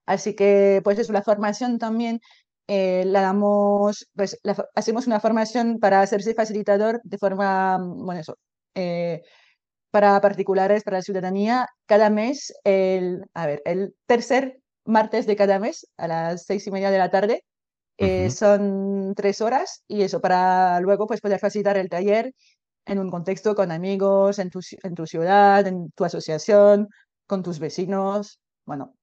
Así 0.05 0.33
que 0.35 0.81
pues 0.83 0.99
es 0.99 1.09
la 1.09 1.21
formación 1.21 1.77
también 1.77 2.21
eh, 2.67 3.03
la 3.05 3.21
damos, 3.21 4.09
pues 4.15 4.39
hacemos 4.75 5.07
una 5.07 5.19
formación 5.19 5.79
para 5.79 6.01
hacerse 6.01 6.33
facilitador 6.33 7.01
de 7.03 7.17
forma, 7.17 7.77
bueno, 7.79 8.21
eso, 8.21 8.37
para 9.91 10.19
particulares, 10.21 10.83
para 10.83 10.97
la 10.97 11.03
ciudadanía, 11.03 11.67
cada 11.85 12.09
mes, 12.09 12.53
el, 12.63 13.25
a 13.33 13.47
ver, 13.47 13.61
el 13.65 13.95
tercer 14.05 14.59
martes 14.85 15.25
de 15.25 15.35
cada 15.35 15.59
mes 15.59 15.87
a 15.97 16.07
las 16.07 16.45
seis 16.45 16.65
y 16.67 16.71
media 16.71 16.91
de 16.91 16.97
la 16.97 17.11
tarde. 17.11 17.43
Eh, 17.99 18.29
son 18.29 19.13
tres 19.15 19.41
horas 19.41 19.83
y 19.87 20.03
eso 20.03 20.21
para 20.21 20.79
luego 20.81 21.07
pues 21.07 21.19
poder 21.19 21.39
facilitar 21.39 21.77
el 21.77 21.89
taller 21.89 22.31
en 22.85 22.99
un 22.99 23.09
contexto 23.09 23.55
con 23.55 23.71
amigos, 23.71 24.37
en 24.37 24.51
tu, 24.51 24.59
en 24.83 24.93
tu 24.93 25.07
ciudad, 25.07 25.65
en 25.65 25.89
tu 25.91 26.05
asociación, 26.05 26.87
con 27.25 27.41
tus 27.41 27.59
vecinos. 27.59 28.39
Bueno, 28.65 28.93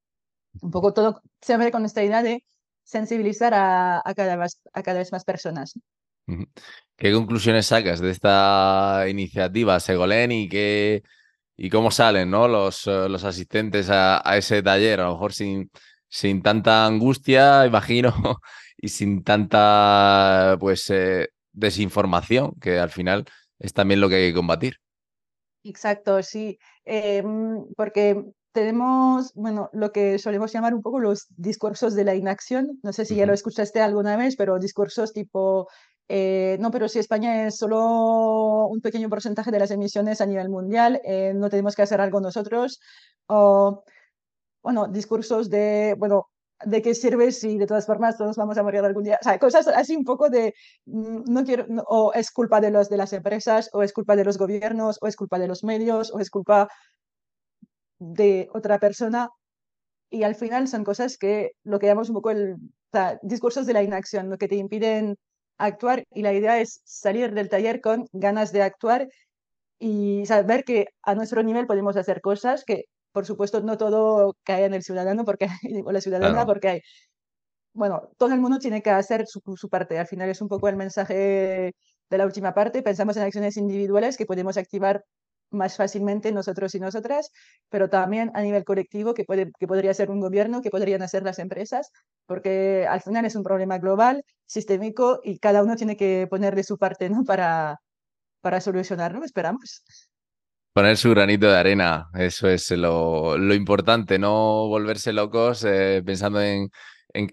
un 0.62 0.70
poco 0.70 0.92
todo 0.92 1.20
siempre 1.40 1.72
con 1.72 1.84
esta 1.84 2.04
idea 2.04 2.22
de 2.22 2.44
sensibilizar 2.84 3.52
a, 3.52 4.00
a, 4.04 4.14
cada, 4.14 4.36
vez, 4.36 4.60
a 4.72 4.82
cada 4.82 4.98
vez 4.98 5.10
más 5.10 5.24
personas. 5.24 5.74
¿Qué 6.96 7.12
conclusiones 7.12 7.66
sacas 7.66 8.00
de 8.00 8.10
esta 8.10 9.06
iniciativa, 9.08 9.80
Segolén, 9.80 10.30
y, 10.30 10.48
qué, 10.48 11.02
y 11.56 11.68
cómo 11.68 11.90
salen 11.90 12.30
¿no? 12.30 12.46
los, 12.46 12.86
eh, 12.86 13.08
los 13.08 13.24
asistentes 13.24 13.88
a, 13.90 14.22
ese 14.36 14.62
taller? 14.62 15.00
A 15.00 15.04
lo 15.06 15.12
mejor 15.14 15.32
sin, 15.32 15.70
sin 16.08 16.40
tanta 16.40 16.86
angustia, 16.86 17.66
imagino, 17.66 18.14
y 18.76 18.88
sin 18.88 19.24
tanta 19.24 20.56
pues 20.60 20.88
eh, 20.90 21.30
desinformación, 21.52 22.52
que 22.60 22.78
al 22.78 22.90
final 22.90 23.24
es 23.58 23.72
también 23.72 24.00
lo 24.00 24.08
que 24.08 24.16
hay 24.16 24.28
que 24.30 24.34
combatir. 24.34 24.76
Exacto, 25.64 26.22
sí, 26.22 26.58
em, 26.84 27.64
porque 27.76 28.22
tenemos, 28.52 29.32
bueno, 29.34 29.68
lo 29.72 29.90
que 29.90 30.18
solemos 30.20 30.52
llamar 30.52 30.74
un 30.74 30.82
poco 30.82 31.00
los 31.00 31.26
discursos 31.36 31.94
de 31.94 32.04
la 32.04 32.14
inacción. 32.14 32.78
No 32.84 32.92
sé 32.92 33.04
si 33.04 33.16
ya 33.16 33.26
lo 33.26 33.32
escuchaste 33.32 33.80
alguna 33.80 34.16
vez, 34.16 34.36
pero 34.36 34.60
discursos 34.60 35.12
tipo 35.12 35.68
eh, 36.08 36.58
no, 36.60 36.70
pero 36.70 36.88
si 36.88 36.98
España 36.98 37.46
es 37.46 37.56
solo 37.56 38.66
un 38.66 38.80
pequeño 38.80 39.08
porcentaje 39.08 39.50
de 39.50 39.58
las 39.58 39.70
emisiones 39.70 40.20
a 40.20 40.26
nivel 40.26 40.48
mundial, 40.50 41.00
eh, 41.04 41.32
no 41.34 41.48
tenemos 41.48 41.74
que 41.74 41.82
hacer 41.82 42.00
algo 42.00 42.20
nosotros. 42.20 42.80
O, 43.26 43.84
bueno, 44.62 44.88
discursos 44.88 45.50
de, 45.50 45.94
bueno, 45.98 46.28
¿de 46.64 46.82
qué 46.82 46.94
sirve 46.94 47.32
si 47.32 47.58
de 47.58 47.66
todas 47.66 47.86
formas 47.86 48.18
todos 48.18 48.36
vamos 48.36 48.58
a 48.58 48.62
morir 48.62 48.80
algún 48.80 49.04
día? 49.04 49.18
O 49.20 49.24
sea, 49.24 49.38
cosas 49.38 49.66
así 49.68 49.96
un 49.96 50.04
poco 50.04 50.28
de, 50.30 50.54
mm, 50.86 51.24
no 51.32 51.44
quiero, 51.44 51.66
o 51.86 52.12
es 52.14 52.30
culpa 52.30 52.60
de, 52.60 52.70
los, 52.70 52.88
de 52.90 52.96
las 52.98 53.12
empresas, 53.12 53.70
o 53.72 53.82
es 53.82 53.92
culpa 53.92 54.16
de 54.16 54.24
los 54.24 54.38
gobiernos, 54.38 54.98
o 55.00 55.06
es 55.06 55.16
culpa 55.16 55.38
de 55.38 55.48
los 55.48 55.64
medios, 55.64 56.12
o 56.12 56.20
es 56.20 56.30
culpa 56.30 56.68
de 57.98 58.48
otra 58.52 58.78
persona. 58.78 59.30
Y 60.10 60.22
al 60.24 60.34
final 60.34 60.68
son 60.68 60.84
cosas 60.84 61.18
que 61.18 61.52
lo 61.64 61.78
que 61.78 61.86
llamamos 61.86 62.10
un 62.10 62.16
poco 62.16 62.30
el, 62.30 62.56
discursos 63.22 63.66
de 63.66 63.72
la 63.72 63.82
inacción, 63.82 64.30
lo 64.30 64.38
que 64.38 64.48
te 64.48 64.56
impiden 64.56 65.16
actuar 65.58 66.04
y 66.12 66.22
la 66.22 66.32
idea 66.32 66.60
es 66.60 66.80
salir 66.84 67.32
del 67.34 67.48
taller 67.48 67.80
con 67.80 68.06
ganas 68.12 68.52
de 68.52 68.62
actuar 68.62 69.08
y 69.78 70.24
saber 70.26 70.64
que 70.64 70.86
a 71.02 71.14
nuestro 71.14 71.42
nivel 71.42 71.66
podemos 71.66 71.96
hacer 71.96 72.20
cosas 72.20 72.64
que 72.64 72.84
por 73.14 73.26
supuesto, 73.26 73.60
no 73.62 73.78
todo 73.78 74.34
cae 74.44 74.64
en 74.64 74.74
el 74.74 74.82
ciudadano 74.82 75.24
porque, 75.24 75.46
o 75.86 75.92
la 75.92 76.00
ciudadana 76.00 76.44
porque 76.44 76.68
hay, 76.68 76.80
bueno, 77.72 78.10
todo 78.18 78.34
el 78.34 78.40
mundo 78.40 78.58
tiene 78.58 78.82
que 78.82 78.90
hacer 78.90 79.26
su, 79.26 79.40
su, 79.56 79.68
parte. 79.68 79.98
Al 79.98 80.08
final 80.08 80.28
es 80.30 80.40
un 80.42 80.48
poco 80.48 80.68
el 80.68 80.76
mensaje 80.76 81.74
de 82.10 82.18
la 82.18 82.26
última 82.26 82.54
parte. 82.54 82.82
Pensamos 82.82 83.16
en 83.16 83.22
acciones 83.24 83.56
individuales 83.56 84.16
que 84.16 84.26
podemos 84.26 84.56
activar 84.56 85.04
más 85.54 85.76
fácilmente 85.76 86.32
nosotros 86.32 86.74
y 86.74 86.80
nosotras, 86.80 87.30
pero 87.68 87.88
también 87.88 88.30
a 88.34 88.42
nivel 88.42 88.64
colectivo, 88.64 89.14
que, 89.14 89.24
puede, 89.24 89.50
que 89.58 89.66
podría 89.66 89.94
ser 89.94 90.10
un 90.10 90.20
gobierno, 90.20 90.62
que 90.62 90.70
podrían 90.70 91.02
hacer 91.02 91.22
las 91.22 91.38
empresas, 91.38 91.90
porque 92.26 92.86
al 92.88 93.00
final 93.00 93.24
es 93.24 93.36
un 93.36 93.42
problema 93.42 93.78
global, 93.78 94.24
sistémico, 94.46 95.20
y 95.22 95.38
cada 95.38 95.62
uno 95.62 95.76
tiene 95.76 95.96
que 95.96 96.26
poner 96.28 96.54
de 96.54 96.64
su 96.64 96.78
parte 96.78 97.08
¿no? 97.08 97.24
para, 97.24 97.78
para 98.40 98.60
solucionarlo, 98.60 99.24
esperamos. 99.24 99.82
Poner 100.74 100.96
su 100.96 101.10
granito 101.10 101.46
de 101.46 101.56
arena, 101.56 102.08
eso 102.14 102.48
es 102.48 102.68
lo, 102.72 103.36
importante, 103.54 104.18
no 104.18 104.66
volverse 104.66 105.12
locos 105.12 105.64
eh, 105.64 106.02
pensando 106.04 106.40
en, 106.42 106.68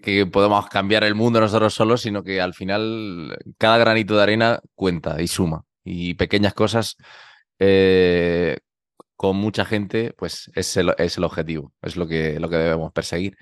que 0.00 0.26
podemos 0.26 0.68
cambiar 0.68 1.02
el 1.02 1.16
mundo 1.16 1.40
nosotros 1.40 1.74
solos, 1.74 2.02
sino 2.02 2.22
que 2.22 2.40
al 2.40 2.54
final 2.54 3.36
cada 3.58 3.78
granito 3.78 4.16
de 4.16 4.22
arena 4.22 4.60
cuenta 4.76 5.20
y 5.20 5.26
suma. 5.26 5.64
Y 5.82 6.14
pequeñas 6.14 6.54
cosas 6.54 6.96
eh, 7.64 8.58
con 9.14 9.36
mucha 9.36 9.64
gente, 9.64 10.12
pues 10.18 10.50
es 10.56 10.76
el, 10.76 10.88
objetivo, 11.24 11.72
es 11.80 11.96
lo 11.96 12.08
que, 12.08 12.40
lo 12.40 12.48
que 12.48 12.56
debemos 12.56 12.92
perseguir. 12.92 13.36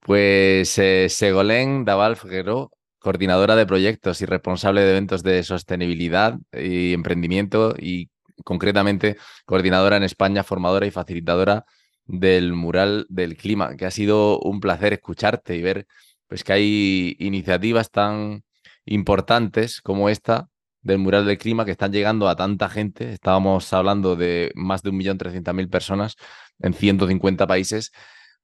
Pues 0.00 0.78
eh, 0.78 1.08
Segolén 1.08 1.86
Daval 1.86 2.16
Figueroa, 2.16 2.68
coordinadora 2.98 3.56
de 3.56 3.66
proyectos 3.66 4.20
y 4.20 4.26
responsable 4.26 4.82
de 4.82 4.90
eventos 4.90 5.22
de 5.22 5.42
sostenibilidad 5.44 6.38
y 6.52 6.92
emprendimiento 6.92 7.74
y 7.78 8.10
concretamente 8.44 9.16
coordinadora 9.46 9.96
en 9.96 10.02
España, 10.02 10.44
formadora 10.44 10.86
y 10.86 10.90
facilitadora 10.90 11.64
del 12.04 12.52
mural 12.52 13.06
del 13.08 13.36
clima, 13.38 13.76
que 13.76 13.86
ha 13.86 13.90
sido 13.90 14.38
un 14.40 14.60
placer 14.60 14.92
escucharte 14.92 15.56
y 15.56 15.62
ver 15.62 15.86
pues, 16.26 16.44
que 16.44 16.52
hay 16.52 17.16
iniciativas 17.18 17.90
tan 17.90 18.44
importantes 18.84 19.80
como 19.80 20.10
esta 20.10 20.48
del 20.82 20.98
mural 20.98 21.26
del 21.26 21.38
clima 21.38 21.64
que 21.64 21.72
están 21.72 21.92
llegando 21.92 22.28
a 22.28 22.36
tanta 22.36 22.68
gente. 22.68 23.12
Estábamos 23.12 23.72
hablando 23.72 24.16
de 24.16 24.52
más 24.54 24.82
de 24.82 24.90
1.300.000 24.90 25.70
personas 25.70 26.16
en 26.60 26.74
150 26.74 27.46
países, 27.46 27.92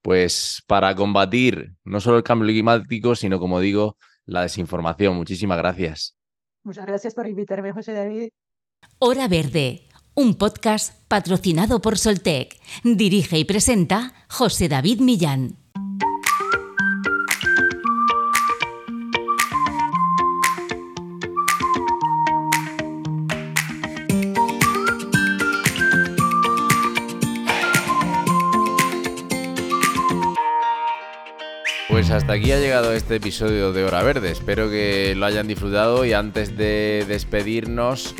pues 0.03 0.63
para 0.67 0.95
combatir 0.95 1.75
no 1.85 2.01
solo 2.01 2.19
el 2.19 2.23
cambio 2.23 2.49
climático, 2.49 3.15
sino 3.15 3.39
como 3.39 3.61
digo, 3.61 3.97
la 4.27 4.43
desinformación. 4.43 5.17
Muchísimas 5.17 5.59
gracias. 5.59 6.17
Muchas 6.63 6.87
gracias 6.87 7.15
por 7.15 7.27
invitarme, 7.27 7.73
José 7.73 7.93
David. 7.93 8.29
Hora 8.99 9.29
Verde, 9.29 9.89
un 10.15 10.35
podcast 10.35 11.07
patrocinado 11.09 11.81
por 11.81 11.99
Soltec. 11.99 12.57
Dirige 12.83 13.39
y 13.39 13.45
presenta 13.45 14.13
José 14.29 14.69
David 14.69 15.01
Millán. 15.01 15.64
Hasta 32.15 32.35
aquí 32.35 32.53
ha 32.53 32.61
llegado 32.61 32.93
este 32.93 33.17
episodio 33.17 33.73
de 33.73 33.85
Hora 33.85 34.05
Verde. 34.05 34.31
Espero 34.31 34.71
que 34.71 35.15
lo 35.17 35.27
hayan 35.27 35.49
disfrutado 35.49 36.05
y 36.05 36.13
antes 36.13 36.57
de 36.57 37.05
despedirnos 37.09 38.15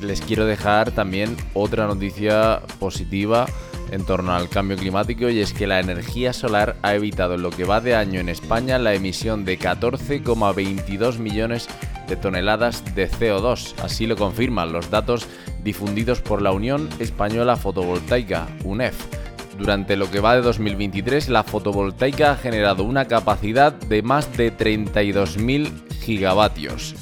les 0.00 0.20
quiero 0.20 0.46
dejar 0.46 0.92
también 0.92 1.36
otra 1.52 1.88
noticia 1.88 2.62
positiva 2.78 3.46
en 3.90 4.04
torno 4.04 4.32
al 4.32 4.48
cambio 4.48 4.76
climático 4.76 5.28
y 5.28 5.40
es 5.40 5.52
que 5.52 5.66
la 5.66 5.80
energía 5.80 6.32
solar 6.32 6.76
ha 6.82 6.94
evitado 6.94 7.34
en 7.34 7.42
lo 7.42 7.50
que 7.50 7.64
va 7.64 7.80
de 7.80 7.96
año 7.96 8.20
en 8.20 8.28
España 8.28 8.78
la 8.78 8.94
emisión 8.94 9.44
de 9.44 9.58
14,22 9.58 11.18
millones 11.18 11.68
de 12.06 12.14
toneladas 12.14 12.94
de 12.94 13.10
CO2. 13.10 13.74
Así 13.82 14.06
lo 14.06 14.16
confirman 14.16 14.72
los 14.72 14.88
datos 14.88 15.26
difundidos 15.64 16.20
por 16.20 16.42
la 16.42 16.52
Unión 16.52 16.88
Española 17.00 17.56
Fotovoltaica, 17.56 18.46
UNEF. 18.62 19.25
Durante 19.58 19.96
lo 19.96 20.10
que 20.10 20.20
va 20.20 20.34
de 20.34 20.42
2023, 20.42 21.28
la 21.28 21.42
fotovoltaica 21.42 22.32
ha 22.32 22.36
generado 22.36 22.84
una 22.84 23.06
capacidad 23.06 23.72
de 23.72 24.02
más 24.02 24.36
de 24.36 24.56
32.000 24.56 25.70
gigavatios. 26.00 26.94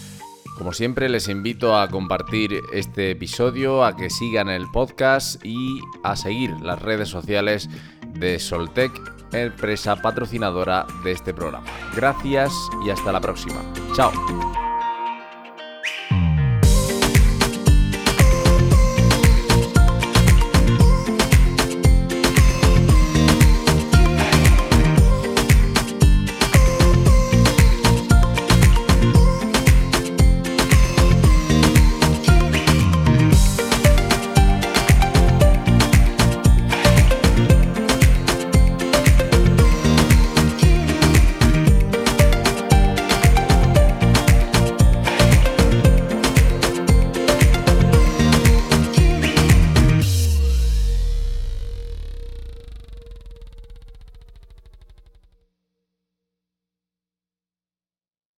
Como 0.57 0.72
siempre, 0.72 1.09
les 1.09 1.28
invito 1.28 1.76
a 1.76 1.88
compartir 1.88 2.61
este 2.72 3.11
episodio, 3.11 3.84
a 3.84 3.96
que 3.96 4.09
sigan 4.09 4.48
el 4.48 4.70
podcast 4.70 5.44
y 5.44 5.80
a 6.05 6.14
seguir 6.14 6.50
las 6.61 6.80
redes 6.80 7.09
sociales 7.09 7.68
de 8.14 8.38
Soltec, 8.38 8.92
empresa 9.32 9.96
patrocinadora 9.96 10.86
de 11.02 11.11
este 11.11 11.34
programa. 11.34 11.66
Gracias 11.96 12.52
y 12.86 12.90
hasta 12.90 13.11
la 13.11 13.20
próxima. 13.20 13.61
Chao. 13.96 14.63